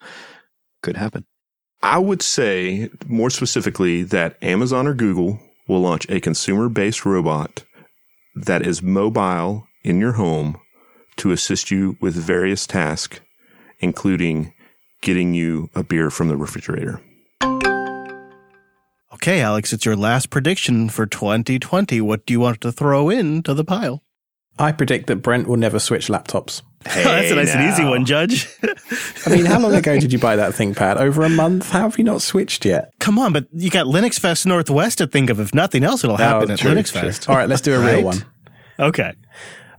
could 0.81 0.97
happen. 0.97 1.25
I 1.83 1.97
would 1.97 2.21
say 2.21 2.89
more 3.07 3.29
specifically 3.29 4.03
that 4.03 4.37
Amazon 4.41 4.87
or 4.87 4.93
Google 4.93 5.39
will 5.67 5.81
launch 5.81 6.07
a 6.09 6.19
consumer 6.19 6.69
based 6.69 7.05
robot 7.05 7.63
that 8.35 8.65
is 8.65 8.81
mobile 8.81 9.67
in 9.83 9.99
your 9.99 10.13
home 10.13 10.59
to 11.17 11.31
assist 11.31 11.71
you 11.71 11.97
with 11.99 12.15
various 12.15 12.67
tasks, 12.67 13.19
including 13.79 14.53
getting 15.01 15.33
you 15.33 15.69
a 15.75 15.83
beer 15.83 16.09
from 16.09 16.27
the 16.27 16.37
refrigerator. 16.37 17.01
Okay, 19.13 19.41
Alex, 19.41 19.73
it's 19.73 19.85
your 19.85 19.95
last 19.95 20.29
prediction 20.29 20.89
for 20.89 21.05
2020. 21.05 22.01
What 22.01 22.25
do 22.25 22.33
you 22.33 22.39
want 22.39 22.61
to 22.61 22.71
throw 22.71 23.09
into 23.09 23.53
the 23.53 23.63
pile? 23.63 24.03
I 24.61 24.71
predict 24.71 25.07
that 25.07 25.17
Brent 25.17 25.47
will 25.47 25.57
never 25.57 25.79
switch 25.79 26.07
laptops. 26.07 26.61
That's 26.83 27.31
a 27.31 27.35
nice 27.35 27.53
and 27.53 27.71
easy 27.71 27.83
one, 27.83 28.05
Judge. 28.05 28.47
I 29.25 29.29
mean, 29.29 29.45
how 29.45 29.59
long 29.59 29.73
ago 29.73 29.99
did 29.99 30.13
you 30.13 30.19
buy 30.19 30.35
that 30.35 30.53
ThinkPad? 30.53 30.97
Over 30.97 31.23
a 31.23 31.29
month? 31.29 31.69
How 31.71 31.81
have 31.81 31.97
you 31.97 32.03
not 32.03 32.21
switched 32.21 32.63
yet? 32.65 32.93
Come 32.99 33.17
on, 33.17 33.33
but 33.33 33.47
you 33.53 33.69
got 33.71 33.87
Linux 33.87 34.19
Fest 34.19 34.45
Northwest 34.45 34.99
to 34.99 35.07
think 35.07 35.29
of. 35.31 35.39
If 35.39 35.53
nothing 35.55 35.83
else, 35.83 36.03
it'll 36.03 36.13
oh, 36.13 36.17
happen 36.17 36.51
Oh, 36.51 36.53
at 36.53 36.59
true, 36.59 36.71
Linux 36.71 36.91
true. 36.91 37.01
Fest. 37.01 37.27
All 37.29 37.35
right, 37.35 37.49
let's 37.49 37.61
do 37.61 37.73
a 37.73 37.79
Right? 37.79 37.95
real 37.95 38.05
one. 38.05 38.25
Okay. 38.79 39.13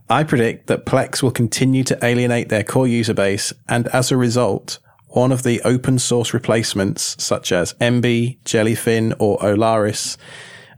I 0.09 0.23
predict 0.23 0.67
that 0.67 0.85
Plex 0.85 1.23
will 1.23 1.31
continue 1.31 1.83
to 1.85 1.97
alienate 2.03 2.49
their 2.49 2.63
core 2.63 2.87
user 2.87 3.13
base, 3.13 3.53
and 3.69 3.87
as 3.87 4.11
a 4.11 4.17
result, 4.17 4.79
one 5.07 5.31
of 5.31 5.43
the 5.43 5.61
open 5.61 5.97
source 5.99 6.33
replacements, 6.33 7.15
such 7.23 7.51
as 7.51 7.73
Emby, 7.75 8.37
Jellyfin, 8.43 9.13
or 9.19 9.37
Olaris, 9.39 10.17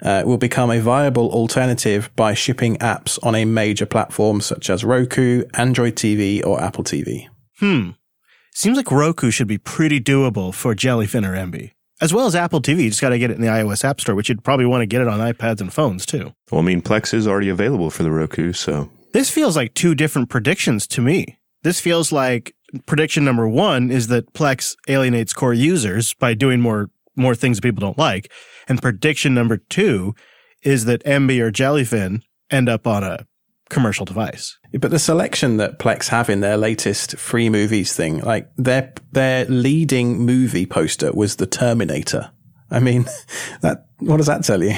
uh, 0.02 0.24
will 0.26 0.38
become 0.38 0.72
a 0.72 0.80
viable 0.80 1.30
alternative 1.32 2.10
by 2.16 2.34
shipping 2.34 2.78
apps 2.78 3.20
on 3.24 3.36
a 3.36 3.46
major 3.46 3.86
platform 3.86 4.41
such 4.41 4.70
as 4.70 4.84
Roku, 4.84 5.43
Android 5.54 5.96
TV, 5.96 6.46
or 6.46 6.62
Apple 6.62 6.84
TV. 6.84 7.28
Hmm. 7.60 7.91
Seems 8.54 8.78
like 8.78 8.91
Roku 8.91 9.32
should 9.32 9.48
be 9.48 9.58
pretty 9.58 10.00
doable 10.00 10.54
for 10.54 10.74
Jellyfin 10.76 11.28
or 11.28 11.34
Emby. 11.34 11.72
As 12.02 12.14
well 12.14 12.26
as 12.26 12.36
Apple 12.36 12.62
TV. 12.62 12.84
You 12.84 12.89
just 12.89 13.02
got 13.02 13.10
to 13.10 13.20
get 13.20 13.32
it 13.32 13.36
in 13.36 13.41
the 13.41 13.48
iOS 13.48 13.86
App 13.86 14.02
Store, 14.02 14.16
which 14.16 14.28
you'd 14.28 14.43
probably 14.43 14.66
want 14.66 14.82
to 14.82 14.86
get 14.86 15.02
it 15.02 15.08
on 15.08 15.20
iPads 15.20 15.62
and 15.62 15.72
phones 15.74 16.06
too. 16.06 16.34
Well, 16.52 16.62
I 16.62 16.64
mean, 16.64 16.82
Plex 16.82 17.14
is 17.14 17.28
already 17.28 17.50
available 17.50 17.89
for 17.89 18.04
the 18.04 18.12
Roku, 18.12 18.52
so 18.54 18.89
This 19.14 19.30
feels 19.30 19.56
like 19.56 19.74
two 19.74 19.96
different 19.96 20.30
predictions 20.30 20.88
to 20.88 21.02
me. 21.02 21.38
This 21.64 21.80
feels 21.80 22.12
like 22.12 22.54
prediction 22.86 23.24
number 23.24 23.48
one 23.48 23.91
is 23.91 24.08
that 24.08 24.34
Plex 24.34 24.76
alienates 24.89 25.34
core 25.34 25.54
users 25.54 26.14
by 26.14 26.34
doing 26.34 26.60
more 26.60 26.89
more 27.16 27.34
things 27.34 27.58
that 27.58 27.62
people 27.64 27.80
don't 27.80 27.98
like, 27.98 28.30
and 28.68 28.82
prediction 28.82 29.34
number 29.34 29.57
two 29.57 30.16
is 30.63 30.86
that 30.86 31.03
Emby 31.03 31.39
or 31.39 31.51
Jellyfin 31.51 32.22
end 32.49 32.70
up 32.70 32.88
on 32.88 33.03
a 33.03 33.26
commercial 33.70 34.05
device. 34.05 34.57
But 34.80 34.91
the 34.91 34.99
selection 34.99 35.57
that 35.57 35.80
Plex 35.80 36.07
have 36.09 36.30
in 36.30 36.41
their 36.41 36.57
latest 36.57 37.18
free 37.18 37.49
movies 37.49 37.95
thing, 37.95 38.20
like 38.20 38.49
their 38.57 38.93
their 39.11 39.45
leading 39.45 40.20
movie 40.20 40.66
poster 40.66 41.11
was 41.13 41.38
The 41.38 41.47
Terminator. 41.47 42.32
I 42.70 42.80
mean, 42.80 43.05
that 43.61 43.88
what 43.99 44.18
does 44.18 44.28
that 44.28 44.43
tell 44.43 44.63
you? 44.63 44.76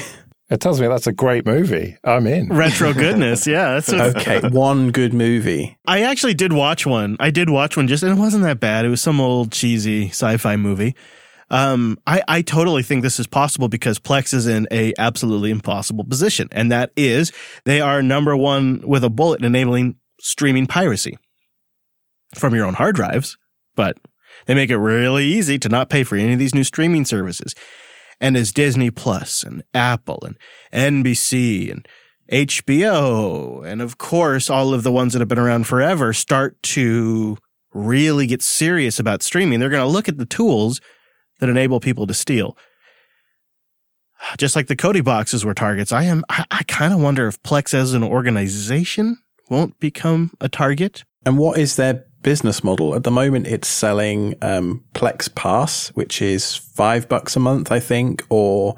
It 0.50 0.60
tells 0.60 0.80
me 0.80 0.88
that's 0.88 1.06
a 1.06 1.12
great 1.12 1.44
movie. 1.44 1.98
I'm 2.04 2.26
in. 2.26 2.48
Retro 2.50 2.94
goodness, 2.94 3.46
yeah. 3.46 3.74
That's 3.74 3.88
a, 3.92 4.18
Okay, 4.18 4.48
one 4.48 4.90
good 4.92 5.12
movie. 5.12 5.76
I 5.86 6.02
actually 6.02 6.32
did 6.32 6.54
watch 6.54 6.86
one. 6.86 7.18
I 7.20 7.30
did 7.30 7.50
watch 7.50 7.76
one 7.76 7.86
just, 7.86 8.02
and 8.02 8.16
it 8.16 8.20
wasn't 8.20 8.44
that 8.44 8.58
bad. 8.58 8.86
It 8.86 8.88
was 8.88 9.02
some 9.02 9.20
old 9.20 9.52
cheesy 9.52 10.08
sci-fi 10.08 10.56
movie. 10.56 10.94
Um, 11.50 11.98
I, 12.06 12.22
I 12.28 12.42
totally 12.42 12.82
think 12.82 13.02
this 13.02 13.18
is 13.18 13.26
possible 13.26 13.68
because 13.68 13.98
Plex 13.98 14.34
is 14.34 14.46
in 14.46 14.68
a 14.70 14.92
absolutely 14.98 15.50
impossible 15.50 16.04
position, 16.04 16.48
and 16.52 16.70
that 16.70 16.90
is 16.96 17.32
they 17.64 17.80
are 17.80 18.02
number 18.02 18.36
one 18.36 18.82
with 18.86 19.02
a 19.02 19.10
bullet 19.10 19.40
in 19.40 19.46
enabling 19.46 19.96
streaming 20.20 20.66
piracy 20.66 21.16
from 22.34 22.54
your 22.54 22.66
own 22.66 22.74
hard 22.74 22.96
drives, 22.96 23.38
but 23.76 23.96
they 24.46 24.54
make 24.54 24.70
it 24.70 24.76
really 24.76 25.24
easy 25.24 25.58
to 25.58 25.68
not 25.68 25.88
pay 25.88 26.04
for 26.04 26.16
any 26.16 26.34
of 26.34 26.38
these 26.38 26.54
new 26.54 26.64
streaming 26.64 27.04
services. 27.04 27.54
And 28.20 28.36
as 28.36 28.52
Disney 28.52 28.90
Plus 28.90 29.42
and 29.42 29.62
Apple 29.72 30.22
and 30.24 30.36
NBC 30.72 31.70
and 31.70 31.86
HBO 32.30 33.64
and 33.64 33.80
of 33.80 33.96
course 33.96 34.50
all 34.50 34.74
of 34.74 34.82
the 34.82 34.92
ones 34.92 35.12
that 35.12 35.20
have 35.20 35.28
been 35.28 35.38
around 35.38 35.66
forever 35.66 36.12
start 36.12 36.62
to 36.62 37.38
really 37.72 38.26
get 38.26 38.42
serious 38.42 38.98
about 38.98 39.22
streaming, 39.22 39.60
they're 39.60 39.70
going 39.70 39.86
to 39.86 39.90
look 39.90 40.08
at 40.08 40.18
the 40.18 40.26
tools 40.26 40.80
that 41.40 41.48
enable 41.48 41.80
people 41.80 42.06
to 42.06 42.14
steal. 42.14 42.56
Just 44.36 44.56
like 44.56 44.66
the 44.66 44.76
Kodi 44.76 45.02
boxes 45.02 45.44
were 45.44 45.54
targets, 45.54 45.92
I 45.92 46.02
am 46.04 46.24
I, 46.28 46.44
I 46.50 46.62
kind 46.64 46.92
of 46.92 47.00
wonder 47.00 47.28
if 47.28 47.42
Plex 47.42 47.72
as 47.72 47.94
an 47.94 48.02
organization 48.02 49.18
won't 49.48 49.78
become 49.78 50.32
a 50.40 50.48
target. 50.48 51.04
And 51.24 51.38
what 51.38 51.58
is 51.58 51.76
their 51.76 52.04
business 52.22 52.64
model? 52.64 52.94
At 52.94 53.04
the 53.04 53.10
moment, 53.10 53.46
it's 53.46 53.68
selling 53.68 54.34
um, 54.42 54.84
Plex 54.94 55.32
Pass, 55.34 55.88
which 55.90 56.20
is 56.20 56.56
five 56.56 57.08
bucks 57.08 57.36
a 57.36 57.40
month, 57.40 57.70
I 57.70 57.80
think, 57.80 58.24
or 58.28 58.76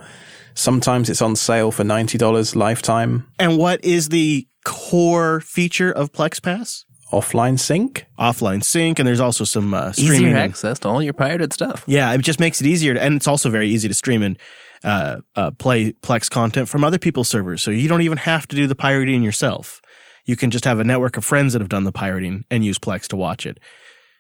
sometimes 0.55 1.09
it's 1.09 1.23
on 1.23 1.37
sale 1.37 1.73
for 1.73 1.85
ninety 1.85 2.19
dollars 2.19 2.55
lifetime. 2.55 3.27
And 3.39 3.57
what 3.57 3.83
is 3.83 4.11
the 4.11 4.47
core 4.65 5.41
feature 5.41 5.91
of 5.91 6.13
Plex 6.13 6.43
Pass? 6.43 6.85
Offline 7.13 7.59
sync. 7.59 8.07
Offline 8.19 8.63
sync, 8.63 8.99
and 8.99 9.07
there's 9.07 9.21
also 9.21 9.45
some 9.45 9.75
uh, 9.75 9.93
streaming. 9.93 10.15
Easier 10.15 10.29
and- 10.29 10.39
access 10.39 10.79
to 10.81 10.89
all 10.89 11.03
your 11.03 11.13
pirated 11.13 11.53
stuff. 11.53 11.85
Yeah, 11.87 12.13
it 12.13 12.19
just 12.19 12.41
makes 12.41 12.61
it 12.61 12.67
easier, 12.67 12.95
to, 12.95 13.03
and 13.03 13.15
it's 13.15 13.27
also 13.27 13.51
very 13.51 13.69
easy 13.69 13.89
to 13.89 13.95
stream 13.95 14.23
and 14.23 14.39
uh, 14.85 15.19
uh, 15.37 15.51
play 15.53 15.93
Plex 15.93 16.31
content 16.31 16.69
from 16.69 16.85
other 16.85 16.99
people's 16.99 17.29
servers. 17.29 17.63
So 17.63 17.71
you 17.71 17.89
don't 17.89 18.03
even 18.03 18.19
have 18.19 18.47
to 18.49 18.57
do 18.57 18.67
the 18.67 18.75
pirating 18.75 19.23
yourself. 19.23 19.81
You 20.25 20.37
can 20.37 20.51
just 20.51 20.65
have 20.65 20.79
a 20.79 20.85
network 20.85 21.17
of 21.17 21.25
friends 21.25 21.53
that 21.53 21.61
have 21.61 21.69
done 21.69 21.85
the 21.85 21.93
pirating 21.93 22.45
and 22.51 22.65
use 22.65 22.79
Plex 22.79 23.07
to 23.09 23.17
watch 23.17 23.45
it. 23.47 23.59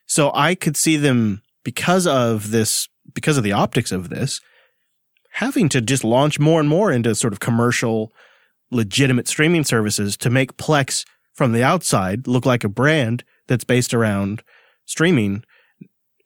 So 0.06 0.32
I 0.34 0.54
could 0.54 0.76
see 0.76 0.96
them 0.96 1.42
because 1.64 2.06
of 2.06 2.50
this, 2.50 2.88
because 3.14 3.36
of 3.36 3.44
the 3.44 3.52
optics 3.52 3.92
of 3.92 4.08
this, 4.08 4.40
having 5.32 5.68
to 5.68 5.80
just 5.80 6.02
launch 6.02 6.40
more 6.40 6.58
and 6.58 6.68
more 6.68 6.90
into 6.90 7.14
sort 7.14 7.32
of 7.32 7.38
commercial, 7.38 8.12
legitimate 8.70 9.28
streaming 9.28 9.62
services 9.62 10.16
to 10.16 10.30
make 10.30 10.56
Plex 10.56 11.04
from 11.34 11.52
the 11.52 11.62
outside 11.62 12.26
look 12.26 12.46
like 12.46 12.64
a 12.64 12.68
brand 12.68 13.24
that's 13.48 13.64
based 13.64 13.94
around 13.94 14.42
streaming 14.84 15.44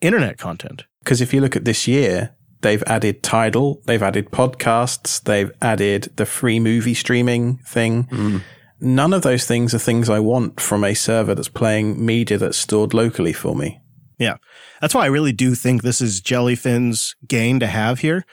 internet 0.01 0.39
content. 0.39 0.85
Because 1.01 1.21
if 1.21 1.33
you 1.35 1.41
look 1.41 1.57
at 1.57 1.65
this 1.65 1.87
year, 1.87 2.35
they've 2.61 2.83
added 2.87 3.23
Tidal, 3.23 3.83
they've 3.87 4.03
added 4.03 4.31
podcasts, 4.31 5.23
they've 5.23 5.53
added 5.61 6.13
the 6.17 6.27
free 6.27 6.59
movie 6.59 6.95
streaming 6.95 7.59
thing. 7.59 8.05
Mm. 8.05 8.43
None 8.81 9.13
of 9.13 9.23
those 9.23 9.47
things 9.47 9.75
are 9.75 9.79
things 9.79 10.11
I 10.11 10.19
want 10.19 10.61
from 10.61 10.85
a 10.85 10.95
server 10.95 11.35
that's 11.35 11.49
playing 11.49 12.05
media 12.05 12.39
that's 12.39 12.59
stored 12.59 12.93
locally 12.93 13.33
for 13.33 13.55
me. 13.55 13.81
Yeah. 14.19 14.37
That's 14.81 14.95
why 14.95 15.05
I 15.05 15.09
really 15.09 15.33
do 15.33 15.55
think 15.55 15.83
this 15.83 16.01
is 16.01 16.21
Jellyfin's 16.21 17.15
gain 17.27 17.61
to 17.61 17.67
have 17.67 18.01
here, 18.01 18.25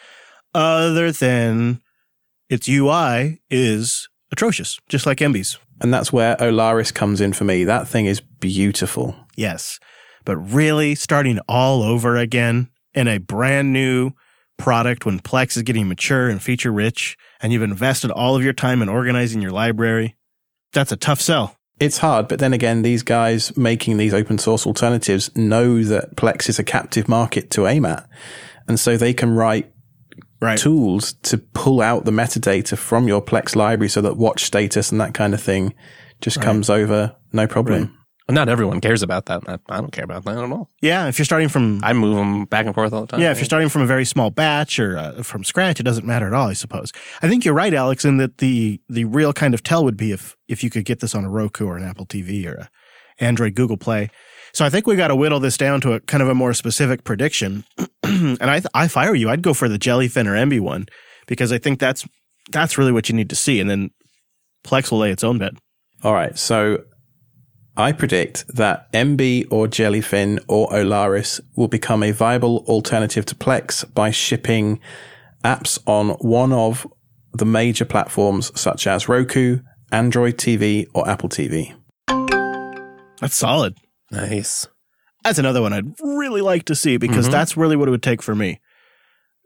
other 0.53 1.11
than 1.11 1.81
its 2.49 2.67
UI 2.67 3.41
is 3.49 4.09
atrocious, 4.31 4.79
just 4.89 5.05
like 5.05 5.21
Emby's. 5.21 5.57
And 5.81 5.93
that's 5.93 6.13
where 6.13 6.35
Olaris 6.37 6.93
comes 6.93 7.19
in 7.19 7.33
for 7.33 7.43
me. 7.43 7.63
That 7.63 7.87
thing 7.87 8.05
is 8.05 8.21
beautiful. 8.21 9.15
Yes. 9.35 9.79
But 10.23 10.37
really 10.37 10.93
starting 10.95 11.39
all 11.49 11.81
over 11.81 12.15
again 12.15 12.69
in 12.93 13.07
a 13.07 13.17
brand 13.17 13.73
new 13.73 14.11
product 14.57 15.05
when 15.05 15.19
Plex 15.19 15.57
is 15.57 15.63
getting 15.63 15.87
mature 15.87 16.29
and 16.29 16.41
feature 16.41 16.71
rich 16.71 17.17
and 17.41 17.51
you've 17.51 17.63
invested 17.63 18.11
all 18.11 18.35
of 18.35 18.43
your 18.43 18.53
time 18.53 18.83
in 18.83 18.89
organizing 18.89 19.41
your 19.41 19.51
library, 19.51 20.15
that's 20.71 20.91
a 20.91 20.97
tough 20.97 21.19
sell. 21.19 21.55
It's 21.79 21.97
hard, 21.97 22.27
but 22.27 22.37
then 22.37 22.53
again, 22.53 22.83
these 22.83 23.01
guys 23.01 23.57
making 23.57 23.97
these 23.97 24.13
open 24.13 24.37
source 24.37 24.67
alternatives 24.67 25.35
know 25.35 25.83
that 25.83 26.15
Plex 26.15 26.47
is 26.47 26.59
a 26.59 26.63
captive 26.63 27.09
market 27.09 27.49
to 27.51 27.65
aim 27.65 27.85
at. 27.85 28.07
And 28.67 28.79
so 28.79 28.97
they 28.97 29.15
can 29.15 29.31
write 29.31 29.73
Right. 30.41 30.57
tools 30.57 31.13
to 31.23 31.37
pull 31.37 31.81
out 31.81 32.05
the 32.05 32.11
metadata 32.11 32.75
from 32.75 33.07
your 33.07 33.21
Plex 33.21 33.55
library 33.55 33.89
so 33.89 34.01
that 34.01 34.17
watch 34.17 34.43
status 34.43 34.91
and 34.91 34.99
that 34.99 35.13
kind 35.13 35.35
of 35.35 35.41
thing 35.41 35.75
just 36.19 36.41
comes 36.41 36.67
over 36.69 37.15
no 37.31 37.47
problem. 37.47 37.97
And 38.27 38.35
not 38.35 38.49
everyone 38.49 38.81
cares 38.81 39.03
about 39.03 39.25
that. 39.25 39.43
I, 39.47 39.57
I 39.69 39.81
don't 39.81 39.91
care 39.91 40.03
about 40.03 40.23
that 40.25 40.37
at 40.37 40.51
all. 40.51 40.69
Yeah. 40.81 41.07
If 41.07 41.19
you're 41.19 41.25
starting 41.25 41.49
from 41.49 41.81
I 41.83 41.93
move 41.93 42.15
them 42.15 42.45
back 42.45 42.65
and 42.65 42.73
forth 42.73 42.93
all 42.93 43.01
the 43.01 43.07
time. 43.07 43.19
Yeah, 43.19 43.31
if 43.31 43.39
you're 43.39 43.45
starting 43.45 43.67
from 43.69 43.81
a 43.81 43.85
very 43.85 44.05
small 44.05 44.29
batch 44.29 44.79
or 44.79 44.97
uh, 44.97 45.23
from 45.23 45.43
scratch, 45.43 45.79
it 45.79 45.83
doesn't 45.83 46.05
matter 46.05 46.27
at 46.27 46.33
all, 46.33 46.47
I 46.47 46.53
suppose. 46.53 46.91
I 47.21 47.27
think 47.27 47.43
you're 47.43 47.53
right, 47.53 47.73
Alex, 47.73 48.05
in 48.05 48.17
that 48.17 48.37
the 48.37 48.79
the 48.89 49.05
real 49.05 49.33
kind 49.33 49.53
of 49.53 49.63
tell 49.63 49.83
would 49.83 49.97
be 49.97 50.11
if 50.11 50.37
if 50.47 50.63
you 50.63 50.69
could 50.69 50.85
get 50.85 51.01
this 51.01 51.13
on 51.13 51.25
a 51.25 51.29
Roku 51.29 51.65
or 51.65 51.77
an 51.77 51.83
Apple 51.83 52.05
TV 52.05 52.45
or 52.47 52.55
a 52.55 52.69
Android 53.19 53.53
Google 53.55 53.77
Play. 53.77 54.09
So 54.53 54.65
I 54.65 54.69
think 54.69 54.87
we 54.87 54.95
got 54.95 55.07
to 55.07 55.15
whittle 55.15 55.39
this 55.39 55.57
down 55.57 55.81
to 55.81 55.93
a 55.93 55.99
kind 56.01 56.21
of 56.21 56.29
a 56.29 56.35
more 56.35 56.53
specific 56.53 57.03
prediction. 57.03 57.63
and 58.03 58.41
I 58.41 58.61
I 58.73 58.87
fire 58.87 59.15
you, 59.15 59.29
I'd 59.29 59.41
go 59.41 59.53
for 59.53 59.69
the 59.69 59.79
Jellyfin 59.79 60.27
or 60.27 60.33
Emby 60.33 60.59
one 60.59 60.87
because 61.27 61.51
I 61.51 61.57
think 61.57 61.79
that's 61.79 62.05
that's 62.51 62.77
really 62.77 62.91
what 62.91 63.09
you 63.09 63.15
need 63.15 63.29
to 63.29 63.35
see, 63.35 63.59
and 63.59 63.69
then 63.69 63.91
Plex 64.65 64.91
will 64.91 64.99
lay 64.99 65.11
its 65.11 65.23
own 65.23 65.37
bet. 65.37 65.53
All 66.03 66.13
right. 66.13 66.37
So 66.37 66.83
I 67.77 67.91
predict 67.91 68.45
that 68.55 68.91
Emby 68.91 69.47
or 69.49 69.67
Jellyfin 69.67 70.39
or 70.47 70.69
Olaris 70.69 71.39
will 71.55 71.67
become 71.67 72.03
a 72.03 72.11
viable 72.11 72.65
alternative 72.67 73.25
to 73.27 73.35
Plex 73.35 73.91
by 73.93 74.11
shipping 74.11 74.79
apps 75.43 75.79
on 75.85 76.09
one 76.19 76.51
of 76.51 76.85
the 77.33 77.45
major 77.45 77.85
platforms 77.85 78.51
such 78.59 78.87
as 78.87 79.07
Roku, 79.07 79.59
Android 79.91 80.37
TV, 80.37 80.87
or 80.93 81.07
Apple 81.07 81.29
TV. 81.29 81.73
That's 83.19 83.35
solid. 83.35 83.77
Nice. 84.11 84.67
That's 85.23 85.39
another 85.39 85.61
one 85.61 85.73
I'd 85.73 85.99
really 86.01 86.41
like 86.41 86.65
to 86.65 86.75
see 86.75 86.97
because 86.97 87.29
that's 87.29 87.55
really 87.55 87.75
what 87.75 87.87
it 87.87 87.91
would 87.91 88.03
take 88.03 88.21
for 88.21 88.33
me. 88.33 88.59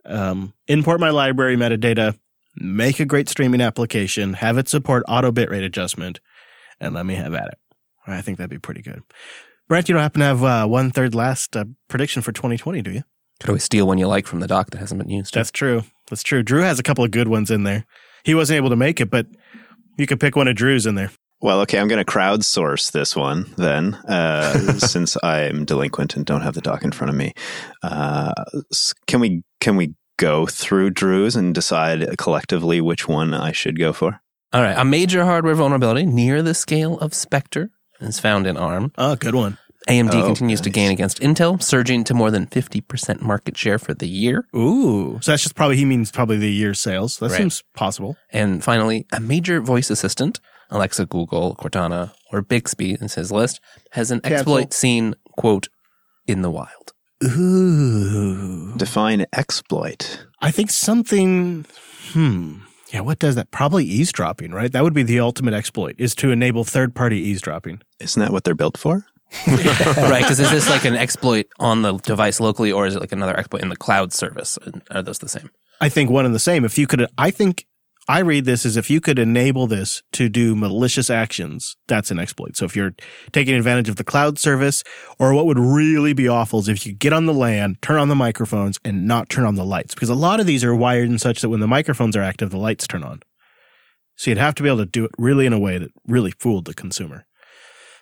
Um, 0.06 0.54
import 0.68 1.00
my 1.00 1.10
library 1.10 1.56
metadata, 1.56 2.18
make 2.56 3.00
a 3.00 3.04
great 3.04 3.28
streaming 3.28 3.60
application, 3.60 4.34
have 4.34 4.56
it 4.56 4.68
support 4.68 5.02
auto 5.08 5.32
bitrate 5.32 5.64
adjustment, 5.64 6.20
and 6.80 6.94
let 6.94 7.04
me 7.04 7.14
have 7.14 7.34
at 7.34 7.48
it. 7.48 7.58
I 8.06 8.22
think 8.22 8.38
that'd 8.38 8.50
be 8.50 8.58
pretty 8.58 8.82
good. 8.82 9.02
Brent, 9.68 9.88
you 9.88 9.94
don't 9.94 10.02
happen 10.02 10.20
to 10.20 10.26
have 10.26 10.44
uh, 10.44 10.66
one 10.66 10.92
third 10.92 11.14
last 11.14 11.56
uh, 11.56 11.64
prediction 11.88 12.22
for 12.22 12.32
2020, 12.32 12.82
do 12.82 12.92
you? 12.92 13.02
Could 13.40 13.50
always 13.50 13.64
steal 13.64 13.86
one 13.86 13.98
you 13.98 14.06
like 14.06 14.26
from 14.26 14.40
the 14.40 14.46
doc 14.46 14.70
that 14.70 14.78
hasn't 14.78 15.00
been 15.00 15.10
used. 15.10 15.34
That's 15.34 15.50
true. 15.50 15.82
That's 16.08 16.22
true. 16.22 16.42
Drew 16.42 16.62
has 16.62 16.78
a 16.78 16.82
couple 16.82 17.04
of 17.04 17.10
good 17.10 17.28
ones 17.28 17.50
in 17.50 17.64
there. 17.64 17.84
He 18.24 18.34
wasn't 18.34 18.56
able 18.56 18.70
to 18.70 18.76
make 18.76 19.00
it, 19.00 19.10
but 19.10 19.26
you 19.98 20.06
could 20.06 20.20
pick 20.20 20.36
one 20.36 20.48
of 20.48 20.56
Drew's 20.56 20.86
in 20.86 20.94
there. 20.94 21.10
Well, 21.46 21.60
okay, 21.60 21.78
I'm 21.78 21.86
going 21.86 22.04
to 22.04 22.12
crowdsource 22.12 22.90
this 22.90 23.14
one 23.14 23.54
then, 23.56 23.94
uh, 24.08 24.58
since 24.78 25.16
I'm 25.22 25.64
delinquent 25.64 26.16
and 26.16 26.26
don't 26.26 26.40
have 26.40 26.54
the 26.54 26.60
doc 26.60 26.82
in 26.82 26.90
front 26.90 27.08
of 27.10 27.14
me. 27.14 27.34
Uh, 27.84 28.32
can 29.06 29.20
we 29.20 29.44
can 29.60 29.76
we 29.76 29.94
go 30.18 30.46
through 30.46 30.90
Drew's 30.90 31.36
and 31.36 31.54
decide 31.54 32.18
collectively 32.18 32.80
which 32.80 33.06
one 33.06 33.32
I 33.32 33.52
should 33.52 33.78
go 33.78 33.92
for? 33.92 34.20
All 34.52 34.60
right. 34.60 34.76
A 34.76 34.84
major 34.84 35.24
hardware 35.24 35.54
vulnerability 35.54 36.04
near 36.04 36.42
the 36.42 36.52
scale 36.52 36.98
of 36.98 37.14
Spectre 37.14 37.70
is 38.00 38.18
found 38.18 38.48
in 38.48 38.56
ARM. 38.56 38.90
Oh, 38.98 39.14
good 39.14 39.36
one. 39.36 39.56
AMD 39.88 40.14
Oh, 40.14 40.26
continues 40.26 40.60
to 40.62 40.70
gain 40.70 40.90
against 40.90 41.20
Intel, 41.20 41.62
surging 41.62 42.02
to 42.04 42.12
more 42.14 42.32
than 42.32 42.46
50% 42.48 43.22
market 43.22 43.56
share 43.56 43.78
for 43.78 43.94
the 43.94 44.08
year. 44.08 44.48
Ooh. 44.56 45.20
So 45.22 45.30
that's 45.30 45.44
just 45.44 45.54
probably, 45.54 45.76
he 45.76 45.84
means 45.84 46.10
probably 46.10 46.38
the 46.38 46.50
year's 46.50 46.80
sales. 46.80 47.18
That 47.18 47.30
Right. 47.30 47.38
seems 47.38 47.62
possible. 47.76 48.16
And 48.32 48.64
finally, 48.64 49.06
a 49.12 49.20
major 49.20 49.60
voice 49.60 49.90
assistant, 49.90 50.40
Alexa, 50.70 51.06
Google, 51.06 51.54
Cortana, 51.56 52.12
or 52.32 52.42
Bixby 52.42 52.92
in 52.92 53.08
his 53.08 53.30
list, 53.30 53.60
has 53.92 54.10
an 54.10 54.20
Cancel. 54.20 54.36
exploit 54.36 54.72
seen, 54.72 55.14
quote, 55.36 55.68
in 56.26 56.42
the 56.42 56.50
wild. 56.50 56.92
Ooh. 57.24 58.74
Define 58.76 59.26
exploit. 59.32 60.26
I 60.40 60.50
think 60.50 60.70
something, 60.70 61.64
hmm. 62.12 62.56
Yeah, 62.92 63.00
what 63.00 63.18
does 63.18 63.34
that? 63.34 63.50
Probably 63.50 63.84
eavesdropping, 63.84 64.52
right? 64.52 64.70
That 64.70 64.84
would 64.84 64.94
be 64.94 65.02
the 65.02 65.20
ultimate 65.20 65.54
exploit 65.54 65.96
is 65.98 66.14
to 66.16 66.30
enable 66.30 66.62
third 66.64 66.94
party 66.94 67.18
eavesdropping. 67.18 67.80
Isn't 68.00 68.20
that 68.20 68.32
what 68.32 68.44
they're 68.44 68.54
built 68.54 68.76
for? 68.76 69.04
right? 69.48 70.22
Because 70.22 70.38
is 70.38 70.50
this 70.50 70.70
like 70.70 70.84
an 70.84 70.94
exploit 70.94 71.46
on 71.58 71.82
the 71.82 71.94
device 71.98 72.38
locally, 72.38 72.70
or 72.70 72.86
is 72.86 72.94
it 72.94 73.00
like 73.00 73.12
another 73.12 73.36
exploit 73.36 73.62
in 73.62 73.70
the 73.70 73.76
cloud 73.76 74.12
service? 74.12 74.56
Are 74.90 75.02
those 75.02 75.18
the 75.18 75.28
same? 75.28 75.50
I 75.80 75.88
think 75.88 76.10
one 76.10 76.26
and 76.26 76.34
the 76.34 76.38
same. 76.38 76.64
If 76.64 76.78
you 76.78 76.86
could, 76.86 77.06
I 77.18 77.30
think 77.30 77.66
I 78.08 78.20
read 78.20 78.44
this 78.44 78.64
as 78.64 78.76
if 78.76 78.88
you 78.88 79.00
could 79.00 79.18
enable 79.18 79.66
this 79.66 80.02
to 80.12 80.28
do 80.28 80.54
malicious 80.54 81.10
actions, 81.10 81.76
that's 81.88 82.12
an 82.12 82.20
exploit. 82.20 82.56
So 82.56 82.64
if 82.64 82.76
you're 82.76 82.94
taking 83.32 83.54
advantage 83.54 83.88
of 83.88 83.96
the 83.96 84.04
cloud 84.04 84.38
service, 84.38 84.84
or 85.18 85.34
what 85.34 85.46
would 85.46 85.58
really 85.58 86.12
be 86.12 86.28
awful 86.28 86.60
is 86.60 86.68
if 86.68 86.86
you 86.86 86.92
get 86.92 87.12
on 87.12 87.26
the 87.26 87.34
LAN, 87.34 87.78
turn 87.82 87.98
on 87.98 88.08
the 88.08 88.14
microphones, 88.14 88.78
and 88.84 89.08
not 89.08 89.28
turn 89.28 89.44
on 89.44 89.56
the 89.56 89.64
lights, 89.64 89.94
because 89.94 90.08
a 90.08 90.14
lot 90.14 90.38
of 90.38 90.46
these 90.46 90.62
are 90.62 90.74
wired 90.74 91.08
in 91.08 91.18
such 91.18 91.40
that 91.40 91.48
when 91.48 91.60
the 91.60 91.66
microphones 91.66 92.16
are 92.16 92.22
active, 92.22 92.50
the 92.50 92.58
lights 92.58 92.86
turn 92.86 93.02
on. 93.02 93.22
So 94.14 94.30
you'd 94.30 94.38
have 94.38 94.54
to 94.54 94.62
be 94.62 94.68
able 94.68 94.78
to 94.78 94.86
do 94.86 95.04
it 95.04 95.10
really 95.18 95.44
in 95.44 95.52
a 95.52 95.58
way 95.58 95.76
that 95.78 95.90
really 96.06 96.32
fooled 96.38 96.66
the 96.66 96.74
consumer. 96.74 97.26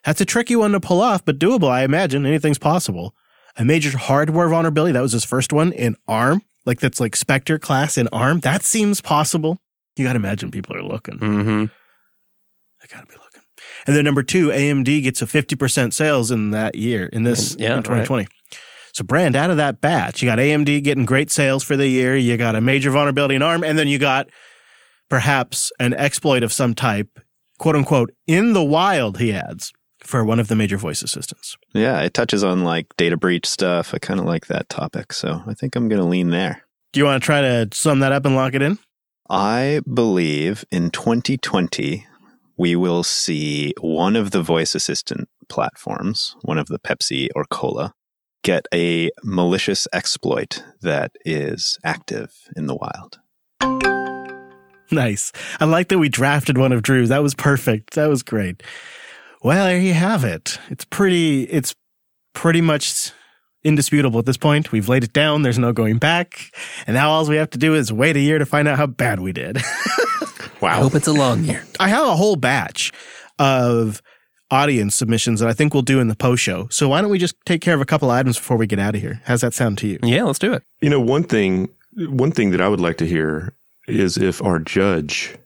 That's 0.04 0.20
a 0.20 0.26
tricky 0.26 0.54
one 0.54 0.72
to 0.72 0.80
pull 0.80 1.00
off, 1.00 1.24
but 1.24 1.38
doable, 1.38 1.70
I 1.70 1.82
imagine. 1.82 2.26
Anything's 2.26 2.58
possible. 2.58 3.14
A 3.56 3.64
major 3.64 3.96
hardware 3.96 4.48
vulnerability, 4.48 4.92
that 4.92 5.00
was 5.00 5.12
his 5.12 5.24
first 5.24 5.52
one 5.52 5.72
in 5.72 5.96
ARM, 6.06 6.42
like 6.66 6.80
that's 6.80 7.00
like 7.00 7.16
Spectre 7.16 7.58
class 7.58 7.96
in 7.96 8.08
ARM. 8.08 8.40
That 8.40 8.62
seems 8.64 9.00
possible. 9.00 9.60
You 9.96 10.04
got 10.04 10.14
to 10.14 10.18
imagine 10.18 10.50
people 10.50 10.76
are 10.76 10.82
looking. 10.82 11.18
Mm-hmm. 11.18 11.64
They 11.64 12.88
got 12.92 13.00
to 13.00 13.06
be 13.06 13.14
looking. 13.14 13.42
And 13.86 13.96
then 13.96 14.04
number 14.04 14.22
two, 14.22 14.48
AMD 14.48 15.02
gets 15.02 15.22
a 15.22 15.26
50% 15.26 15.92
sales 15.92 16.30
in 16.30 16.50
that 16.50 16.74
year, 16.74 17.06
in 17.06 17.24
this 17.24 17.56
Yeah, 17.58 17.76
in 17.76 17.82
2020. 17.82 18.26
So, 18.92 19.04
Brent, 19.04 19.34
out 19.34 19.50
of 19.50 19.56
that 19.56 19.80
batch, 19.80 20.22
you 20.22 20.28
got 20.28 20.38
AMD 20.38 20.82
getting 20.84 21.04
great 21.04 21.30
sales 21.30 21.64
for 21.64 21.76
the 21.76 21.88
year. 21.88 22.16
You 22.16 22.36
got 22.36 22.54
a 22.54 22.60
major 22.60 22.90
vulnerability 22.90 23.34
in 23.34 23.42
ARM, 23.42 23.64
and 23.64 23.76
then 23.78 23.88
you 23.88 23.98
got 23.98 24.28
perhaps 25.08 25.72
an 25.80 25.94
exploit 25.94 26.42
of 26.42 26.52
some 26.52 26.74
type, 26.74 27.20
quote 27.58 27.74
unquote, 27.74 28.12
in 28.26 28.52
the 28.52 28.62
wild, 28.62 29.18
he 29.18 29.32
adds, 29.32 29.72
for 29.98 30.24
one 30.24 30.38
of 30.38 30.48
the 30.48 30.54
major 30.54 30.76
voice 30.76 31.02
assistants. 31.02 31.56
Yeah, 31.72 32.00
it 32.02 32.14
touches 32.14 32.44
on 32.44 32.62
like 32.62 32.94
data 32.96 33.16
breach 33.16 33.46
stuff. 33.46 33.92
I 33.94 33.98
kind 33.98 34.20
of 34.20 34.26
like 34.26 34.46
that 34.46 34.68
topic. 34.68 35.12
So 35.12 35.42
I 35.46 35.54
think 35.54 35.74
I'm 35.74 35.88
going 35.88 36.00
to 36.00 36.08
lean 36.08 36.30
there. 36.30 36.62
Do 36.92 37.00
you 37.00 37.06
want 37.06 37.20
to 37.20 37.26
try 37.26 37.40
to 37.40 37.68
sum 37.72 37.98
that 37.98 38.12
up 38.12 38.24
and 38.24 38.36
lock 38.36 38.54
it 38.54 38.62
in? 38.62 38.78
I 39.28 39.80
believe 39.92 40.64
in 40.70 40.90
2020, 40.90 42.06
we 42.58 42.76
will 42.76 43.02
see 43.02 43.72
one 43.80 44.16
of 44.16 44.32
the 44.32 44.42
voice 44.42 44.74
assistant 44.74 45.28
platforms, 45.48 46.36
one 46.42 46.58
of 46.58 46.66
the 46.66 46.78
Pepsi 46.78 47.28
or 47.34 47.44
Cola, 47.46 47.94
get 48.42 48.66
a 48.72 49.10
malicious 49.22 49.88
exploit 49.94 50.62
that 50.82 51.12
is 51.24 51.78
active 51.82 52.34
in 52.54 52.66
the 52.66 52.76
wild. 52.76 53.18
Nice. 54.92 55.32
I 55.58 55.64
like 55.64 55.88
that 55.88 55.98
we 55.98 56.10
drafted 56.10 56.58
one 56.58 56.72
of 56.72 56.82
Drew's. 56.82 57.08
That 57.08 57.22
was 57.22 57.34
perfect. 57.34 57.94
That 57.94 58.08
was 58.08 58.22
great. 58.22 58.62
Well, 59.42 59.64
there 59.66 59.78
you 59.78 59.94
have 59.94 60.24
it. 60.24 60.58
It's 60.68 60.84
pretty, 60.84 61.44
it's 61.44 61.74
pretty 62.34 62.60
much 62.60 63.12
indisputable 63.64 64.18
at 64.20 64.26
this 64.26 64.36
point. 64.36 64.70
We've 64.70 64.88
laid 64.88 65.04
it 65.04 65.12
down. 65.12 65.42
There's 65.42 65.58
no 65.58 65.72
going 65.72 65.98
back. 65.98 66.50
And 66.86 66.94
now 66.94 67.10
all 67.10 67.26
we 67.26 67.36
have 67.36 67.50
to 67.50 67.58
do 67.58 67.74
is 67.74 67.92
wait 67.92 68.16
a 68.16 68.20
year 68.20 68.38
to 68.38 68.46
find 68.46 68.68
out 68.68 68.76
how 68.76 68.86
bad 68.86 69.20
we 69.20 69.32
did. 69.32 69.58
Wow. 70.64 70.78
I 70.78 70.80
hope 70.80 70.94
it's 70.94 71.08
a 71.08 71.12
long 71.12 71.44
year. 71.44 71.62
I 71.78 71.88
have 71.88 72.06
a 72.06 72.16
whole 72.16 72.36
batch 72.36 72.90
of 73.38 74.00
audience 74.50 74.94
submissions 74.94 75.40
that 75.40 75.48
I 75.48 75.52
think 75.52 75.74
we'll 75.74 75.82
do 75.82 76.00
in 76.00 76.08
the 76.08 76.16
post 76.16 76.42
show. 76.42 76.68
So 76.70 76.88
why 76.88 77.02
don't 77.02 77.10
we 77.10 77.18
just 77.18 77.34
take 77.44 77.60
care 77.60 77.74
of 77.74 77.82
a 77.82 77.84
couple 77.84 78.10
items 78.10 78.38
before 78.38 78.56
we 78.56 78.66
get 78.66 78.78
out 78.78 78.94
of 78.94 79.02
here? 79.02 79.20
How's 79.26 79.42
that 79.42 79.52
sound 79.52 79.76
to 79.78 79.86
you? 79.86 79.98
Yeah, 80.02 80.22
let's 80.22 80.38
do 80.38 80.54
it. 80.54 80.62
You 80.80 80.88
know, 80.88 81.00
one 81.00 81.22
thing, 81.22 81.68
one 81.96 82.32
thing 82.32 82.50
that 82.52 82.62
I 82.62 82.68
would 82.68 82.80
like 82.80 82.96
to 82.96 83.06
hear 83.06 83.54
is 83.86 84.16
if 84.16 84.42
our 84.42 84.58
judge 84.58 85.36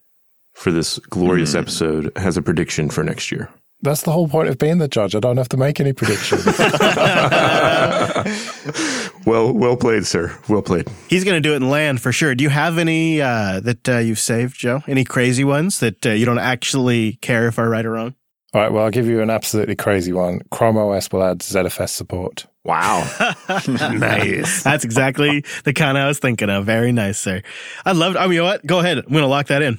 for 0.53 0.71
this 0.71 1.01
glorious 1.11 1.53
hmm. 1.53 1.59
episode 1.59 2.13
has 2.17 2.37
a 2.37 2.43
prediction 2.43 2.89
for 2.89 3.03
next 3.03 3.33
year. 3.33 3.51
That's 3.81 4.03
the 4.03 4.11
whole 4.11 4.29
point 4.29 4.49
of 4.49 4.59
being 4.59 4.79
the 4.79 4.89
judge. 4.89 5.15
I 5.15 5.21
don't 5.21 5.37
have 5.37 5.49
to 5.51 5.57
make 5.57 5.81
any 5.81 5.93
predictions. 5.93 6.45
Well, 9.29 9.53
well 9.53 9.77
played, 9.77 10.07
sir. 10.07 10.35
Well 10.49 10.63
played. 10.63 10.89
He's 11.09 11.23
going 11.23 11.35
to 11.35 11.47
do 11.47 11.53
it 11.53 11.57
in 11.57 11.69
LAN 11.69 11.99
for 11.99 12.13
sure. 12.13 12.35
Do 12.35 12.43
you 12.43 12.49
have 12.49 12.79
any 12.79 13.21
uh, 13.21 13.61
that 13.61 13.87
uh, 13.87 13.99
you've 13.99 14.19
saved, 14.19 14.59
Joe? 14.59 14.83
Any 14.89 15.05
crazy 15.05 15.45
ones 15.45 15.81
that 15.81 16.07
uh, 16.07 16.13
you 16.13 16.25
don't 16.25 16.39
actually 16.39 17.19
care 17.21 17.49
if 17.49 17.59
are 17.59 17.69
right 17.69 17.85
or 17.85 17.91
wrong? 17.91 18.15
All 18.55 18.63
right, 18.63 18.73
well, 18.73 18.85
I'll 18.85 18.91
give 18.91 19.07
you 19.07 19.21
an 19.21 19.29
absolutely 19.29 19.77
crazy 19.77 20.15
one. 20.15 20.41
Chrome 20.51 20.79
OS 20.79 21.13
will 21.13 21.23
add 21.23 21.41
ZFS 21.41 21.91
support. 21.91 22.47
Wow. 22.65 23.07
Nice. 23.69 24.63
That's 24.63 24.85
exactly 24.85 25.45
the 25.65 25.75
kind 25.75 25.99
I 25.99 26.07
was 26.07 26.19
thinking 26.19 26.49
of. 26.49 26.65
Very 26.65 26.93
nice, 26.93 27.19
sir. 27.19 27.43
I 27.85 27.93
love 27.93 28.15
it. 28.15 28.19
I 28.19 28.25
mean, 28.25 28.33
you 28.33 28.39
know 28.39 28.47
what? 28.47 28.65
Go 28.65 28.79
ahead. 28.79 28.97
I'm 28.97 29.11
going 29.11 29.21
to 29.21 29.27
lock 29.27 29.49
that 29.49 29.61
in. 29.61 29.79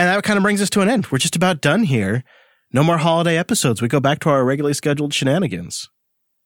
And 0.00 0.08
that 0.08 0.24
kind 0.24 0.38
of 0.38 0.42
brings 0.42 0.62
us 0.62 0.70
to 0.70 0.80
an 0.80 0.88
end. 0.88 1.08
We're 1.08 1.18
just 1.18 1.36
about 1.36 1.60
done 1.60 1.82
here. 1.82 2.24
No 2.72 2.82
more 2.82 2.96
holiday 2.96 3.36
episodes. 3.36 3.82
We 3.82 3.88
go 3.88 4.00
back 4.00 4.20
to 4.20 4.30
our 4.30 4.42
regularly 4.46 4.72
scheduled 4.72 5.12
shenanigans. 5.12 5.90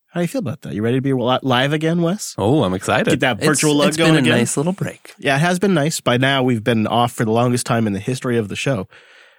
How 0.09 0.18
do 0.18 0.22
you 0.22 0.26
feel 0.26 0.40
about 0.40 0.62
that? 0.62 0.74
You 0.74 0.82
ready 0.82 0.96
to 0.96 1.00
be 1.00 1.12
live 1.12 1.72
again, 1.72 2.02
Wes? 2.02 2.34
Oh, 2.36 2.64
I'm 2.64 2.74
excited. 2.74 3.11
Get 3.11 3.20
that 3.20 3.38
virtual 3.38 3.70
it's, 3.70 3.78
lug 3.78 3.88
it's 3.90 3.96
going 3.96 4.14
been 4.14 4.24
a 4.24 4.26
again. 4.26 4.38
nice 4.38 4.57
little 4.57 4.72
break. 4.72 5.14
Yeah, 5.18 5.36
it 5.36 5.38
has 5.38 5.61
been 5.61 5.72
nice. 5.72 6.00
By 6.00 6.16
now, 6.16 6.42
we've 6.42 6.64
been 6.64 6.88
off 6.88 7.12
for 7.12 7.24
the 7.24 7.30
longest 7.30 7.64
time 7.64 7.86
in 7.86 7.92
the 7.92 8.00
history 8.00 8.38
of 8.38 8.48
the 8.48 8.57
show. 8.57 8.88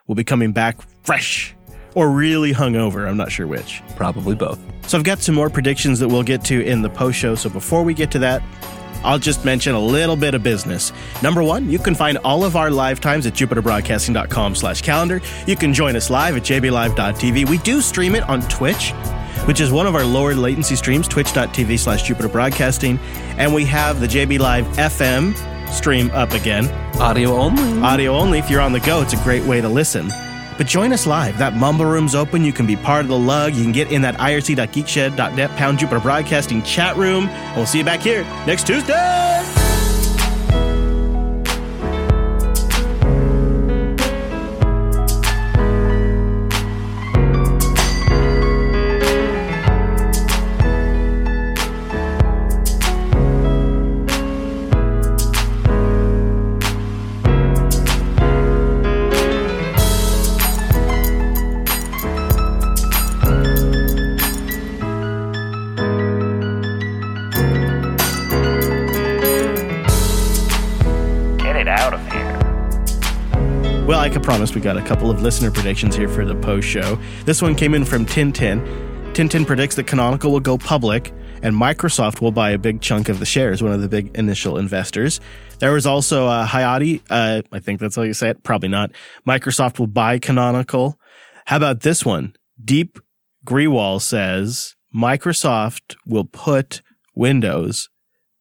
We'll 0.07 0.15
be 0.15 0.23
coming 0.23 0.53
back 0.53 0.77
fresh 1.03 1.53
or 1.93 2.09
really 2.09 2.53
hungover. 2.53 3.09
I'm 3.09 3.17
not 3.17 3.33
sure 3.33 3.47
which. 3.47 3.83
Probably 3.97 4.33
both. 4.35 4.61
So 4.87 4.97
I've 4.97 5.03
got 5.03 5.19
some 5.19 5.35
more 5.35 5.49
predictions 5.49 5.99
that 5.99 6.07
we'll 6.07 6.23
get 6.23 6.41
to 6.45 6.65
in 6.65 6.83
the 6.83 6.89
post 6.89 7.19
show. 7.19 7.35
So 7.35 7.49
before 7.49 7.83
we 7.83 7.93
get 7.93 8.11
to 8.11 8.19
that, 8.19 8.41
I'll 9.05 9.19
just 9.19 9.45
mention 9.45 9.75
a 9.75 9.79
little 9.79 10.15
bit 10.15 10.33
of 10.33 10.43
business. 10.43 10.91
Number 11.21 11.43
one, 11.43 11.69
you 11.69 11.79
can 11.79 11.95
find 11.95 12.17
all 12.19 12.43
of 12.43 12.55
our 12.55 12.71
live 12.71 12.99
times 12.99 13.25
at 13.25 13.33
jupiterbroadcasting.com 13.33 14.55
slash 14.55 14.81
calendar. 14.81 15.21
You 15.45 15.55
can 15.55 15.73
join 15.73 15.95
us 15.95 16.09
live 16.09 16.35
at 16.35 16.43
jblive.tv. 16.43 17.47
We 17.47 17.57
do 17.59 17.81
stream 17.81 18.15
it 18.15 18.23
on 18.27 18.41
Twitch, 18.43 18.91
which 19.45 19.61
is 19.61 19.71
one 19.71 19.87
of 19.87 19.95
our 19.95 20.03
lower 20.03 20.33
latency 20.33 20.75
streams, 20.75 21.07
twitch.tv 21.07 21.79
slash 21.79 22.09
jupiterbroadcasting. 22.09 22.97
And 23.37 23.53
we 23.53 23.63
have 23.65 23.99
the 24.01 24.07
JB 24.07 24.39
Live 24.39 24.65
FM 24.77 25.35
stream 25.71 26.09
up 26.11 26.31
again. 26.31 26.67
Audio 26.99 27.31
only. 27.33 27.81
Audio 27.81 28.13
only. 28.13 28.39
If 28.39 28.49
you're 28.49 28.61
on 28.61 28.73
the 28.73 28.79
go, 28.79 29.01
it's 29.01 29.13
a 29.13 29.23
great 29.23 29.43
way 29.43 29.61
to 29.61 29.69
listen. 29.69 30.09
But 30.57 30.67
join 30.67 30.93
us 30.93 31.05
live. 31.05 31.37
That 31.37 31.55
mumble 31.55 31.85
room's 31.85 32.15
open. 32.15 32.43
You 32.43 32.53
can 32.53 32.65
be 32.65 32.75
part 32.75 33.01
of 33.01 33.09
the 33.09 33.17
lug. 33.17 33.55
You 33.55 33.63
can 33.63 33.71
get 33.71 33.91
in 33.91 34.01
that 34.03 34.15
irc.geekshed.net 34.15 35.49
pound 35.57 35.79
Jupiter 35.79 35.99
Broadcasting 35.99 36.63
chat 36.63 36.95
room. 36.95 37.27
And 37.27 37.55
we'll 37.55 37.65
see 37.65 37.79
you 37.79 37.85
back 37.85 38.01
here 38.01 38.23
next 38.45 38.67
Tuesday. 38.67 39.64
Well, 73.85 73.99
like 73.99 74.17
I 74.17 74.19
promised, 74.19 74.55
we 74.55 74.61
got 74.61 74.77
a 74.77 74.81
couple 74.81 75.11
of 75.11 75.21
listener 75.21 75.51
predictions 75.51 75.95
here 75.95 76.09
for 76.09 76.25
the 76.25 76.33
post 76.33 76.67
show. 76.67 76.97
This 77.25 77.39
one 77.39 77.53
came 77.53 77.75
in 77.75 77.85
from 77.85 78.03
Tintin. 78.03 79.13
Tintin 79.13 79.45
predicts 79.45 79.75
that 79.75 79.85
Canonical 79.85 80.31
will 80.31 80.39
go 80.39 80.57
public 80.57 81.13
and 81.43 81.53
Microsoft 81.53 82.19
will 82.19 82.31
buy 82.31 82.49
a 82.49 82.57
big 82.57 82.81
chunk 82.81 83.09
of 83.09 83.19
the 83.19 83.27
shares, 83.27 83.61
one 83.61 83.71
of 83.71 83.81
the 83.81 83.87
big 83.87 84.17
initial 84.17 84.57
investors. 84.57 85.21
There 85.59 85.71
was 85.71 85.85
also 85.85 86.25
uh, 86.25 86.47
Hayati. 86.47 86.99
Uh, 87.11 87.43
I 87.51 87.59
think 87.59 87.79
that's 87.79 87.95
how 87.95 88.01
you 88.01 88.15
say 88.15 88.29
it. 88.29 88.41
Probably 88.41 88.69
not. 88.69 88.91
Microsoft 89.27 89.77
will 89.77 89.85
buy 89.85 90.17
Canonical. 90.17 90.97
How 91.45 91.57
about 91.57 91.81
this 91.81 92.03
one? 92.03 92.35
Deep 92.63 92.97
Grewal 93.45 94.01
says 94.01 94.75
Microsoft 94.95 95.95
will 96.07 96.25
put 96.25 96.81
Windows 97.13 97.89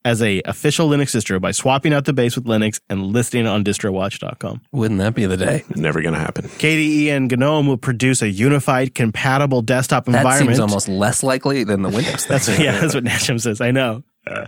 as 0.05 0.21
a 0.23 0.43
official 0.45 0.89
Linux 0.89 1.15
distro 1.17 1.41
by 1.41 1.51
swapping 1.51 1.93
out 1.95 2.05
the 2.05 2.13
base 2.13 2.37
with 2.37 2.45
Linux 2.45 2.81
and 2.89 3.03
listing 3.07 3.47
it 3.47 3.49
on 3.49 3.65
distrowatch.com. 3.65 4.61
Wouldn't 4.73 5.01
that 5.01 5.15
be 5.15 5.27
the 5.27 5.37
day? 5.37 5.65
Never 5.75 6.03
going 6.03 6.15
to 6.15 6.21
happen. 6.21 6.45
KDE 6.47 7.07
and 7.09 7.31
GNOME 7.31 7.67
will 7.67 7.79
produce 7.79 8.21
a 8.23 8.29
unified, 8.29 8.95
compatible 8.95 9.63
desktop 9.63 10.05
That 10.07 10.17
environment. 10.17 10.57
seems 10.57 10.61
almost 10.61 10.89
less 10.89 11.23
likely 11.23 11.65
than 11.65 11.83
the 11.83 11.89
Windows 11.89 12.27
thing. 12.27 12.29
That's 12.35 12.59
yeah, 12.59 12.81
that's 12.81 12.95
what 12.95 13.05
Nashim 13.05 13.41
says. 13.41 13.61
I 13.61 13.71
know. 13.71 14.03
Uh, 14.27 14.47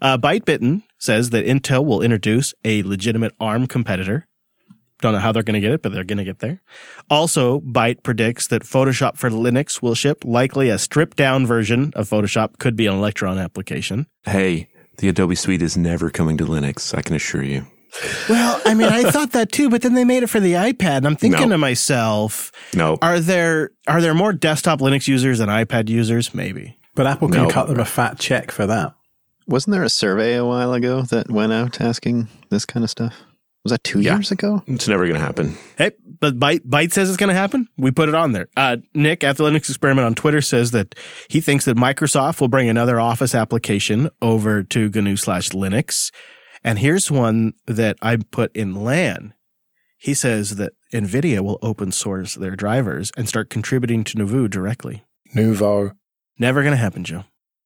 uh, 0.00 0.18
ByteBitten 0.18 0.82
says 0.98 1.30
that 1.30 1.44
Intel 1.46 1.84
will 1.84 2.00
introduce 2.02 2.54
a 2.64 2.82
legitimate 2.84 3.34
ARM 3.40 3.66
competitor. 3.66 4.26
Don't 5.02 5.12
know 5.12 5.18
how 5.18 5.30
they're 5.30 5.42
going 5.42 5.54
to 5.54 5.60
get 5.60 5.72
it, 5.72 5.82
but 5.82 5.92
they're 5.92 6.04
going 6.04 6.18
to 6.18 6.24
get 6.24 6.38
there. 6.38 6.62
Also, 7.10 7.60
Byte 7.60 8.02
predicts 8.02 8.46
that 8.46 8.62
Photoshop 8.62 9.16
for 9.16 9.28
Linux 9.28 9.82
will 9.82 9.94
ship. 9.94 10.24
Likely 10.24 10.70
a 10.70 10.78
stripped 10.78 11.16
down 11.18 11.44
version 11.46 11.92
of 11.94 12.08
Photoshop 12.08 12.58
could 12.58 12.76
be 12.76 12.86
an 12.86 12.94
Electron 12.94 13.36
application. 13.36 14.06
Hey, 14.22 14.68
the 14.98 15.08
Adobe 15.08 15.34
Suite 15.34 15.62
is 15.62 15.76
never 15.76 16.10
coming 16.10 16.36
to 16.38 16.44
Linux, 16.46 16.96
I 16.96 17.02
can 17.02 17.16
assure 17.16 17.42
you. 17.42 17.66
Well, 18.28 18.60
I 18.66 18.74
mean, 18.74 18.88
I 18.88 19.10
thought 19.10 19.32
that 19.32 19.52
too, 19.52 19.70
but 19.70 19.80
then 19.82 19.94
they 19.94 20.04
made 20.04 20.22
it 20.22 20.26
for 20.28 20.40
the 20.40 20.52
iPad, 20.52 20.98
and 20.98 21.06
I'm 21.06 21.16
thinking 21.16 21.48
No. 21.48 21.54
to 21.54 21.58
myself, 21.58 22.52
No. 22.74 22.98
are 23.00 23.20
there 23.20 23.70
are 23.86 24.00
there 24.02 24.12
more 24.14 24.32
desktop 24.34 24.80
Linux 24.80 25.08
users 25.08 25.38
than 25.38 25.48
iPad 25.48 25.88
users? 25.88 26.34
Maybe. 26.34 26.76
But 26.94 27.06
Apple 27.06 27.28
can 27.28 27.44
No. 27.44 27.48
cut 27.48 27.68
them 27.68 27.78
a 27.80 27.84
fat 27.84 28.18
check 28.18 28.50
for 28.50 28.66
that. 28.66 28.92
Wasn't 29.46 29.72
there 29.72 29.84
a 29.84 29.88
survey 29.88 30.34
a 30.34 30.44
while 30.44 30.72
ago 30.74 31.02
that 31.02 31.30
went 31.30 31.52
out 31.52 31.80
asking 31.80 32.28
this 32.50 32.66
kind 32.66 32.82
of 32.84 32.90
stuff? 32.90 33.14
Was 33.66 33.72
that 33.72 33.82
two 33.82 34.00
Yeah. 34.00 34.14
years 34.14 34.30
ago? 34.30 34.62
It's 34.68 34.86
never 34.86 35.04
going 35.06 35.18
to 35.18 35.24
happen. 35.26 35.56
Hey, 35.76 35.90
but 36.20 36.38
Byte 36.38 36.60
Byte 36.68 36.92
says 36.92 37.08
it's 37.08 37.16
going 37.16 37.34
to 37.34 37.34
happen. 37.34 37.66
We 37.76 37.90
put 37.90 38.08
it 38.08 38.14
on 38.14 38.30
there. 38.30 38.46
Uh, 38.56 38.76
Nick 38.94 39.24
at 39.24 39.36
the 39.36 39.42
Linux 39.44 39.68
Experiment 39.68 40.06
on 40.06 40.14
Twitter 40.14 40.40
says 40.40 40.70
that 40.70 40.94
he 41.28 41.40
thinks 41.40 41.64
that 41.64 41.76
Microsoft 41.76 42.40
will 42.40 42.46
bring 42.48 42.68
another 42.68 43.00
Office 43.00 43.34
application 43.34 44.08
over 44.22 44.62
to 44.62 44.88
GNU 44.88 45.16
slash 45.16 45.50
Linux. 45.50 46.12
And 46.62 46.78
here's 46.78 47.10
one 47.10 47.54
that 47.66 47.96
I 48.00 48.16
put 48.16 48.54
in 48.56 48.74
LAN. 48.76 49.34
He 49.98 50.14
says 50.14 50.56
that 50.56 50.74
NVIDIA 50.94 51.40
will 51.40 51.58
open 51.62 51.90
source 51.90 52.34
their 52.34 52.54
drivers 52.54 53.10
and 53.16 53.28
start 53.28 53.50
contributing 53.50 54.04
to 54.04 54.18
Nouveau 54.18 54.46
directly. 54.46 55.02
Nouveau. 55.34 55.90
Never 56.38 56.62
going 56.62 56.72
to 56.72 56.76
happen, 56.76 57.02
Joe. 57.02 57.24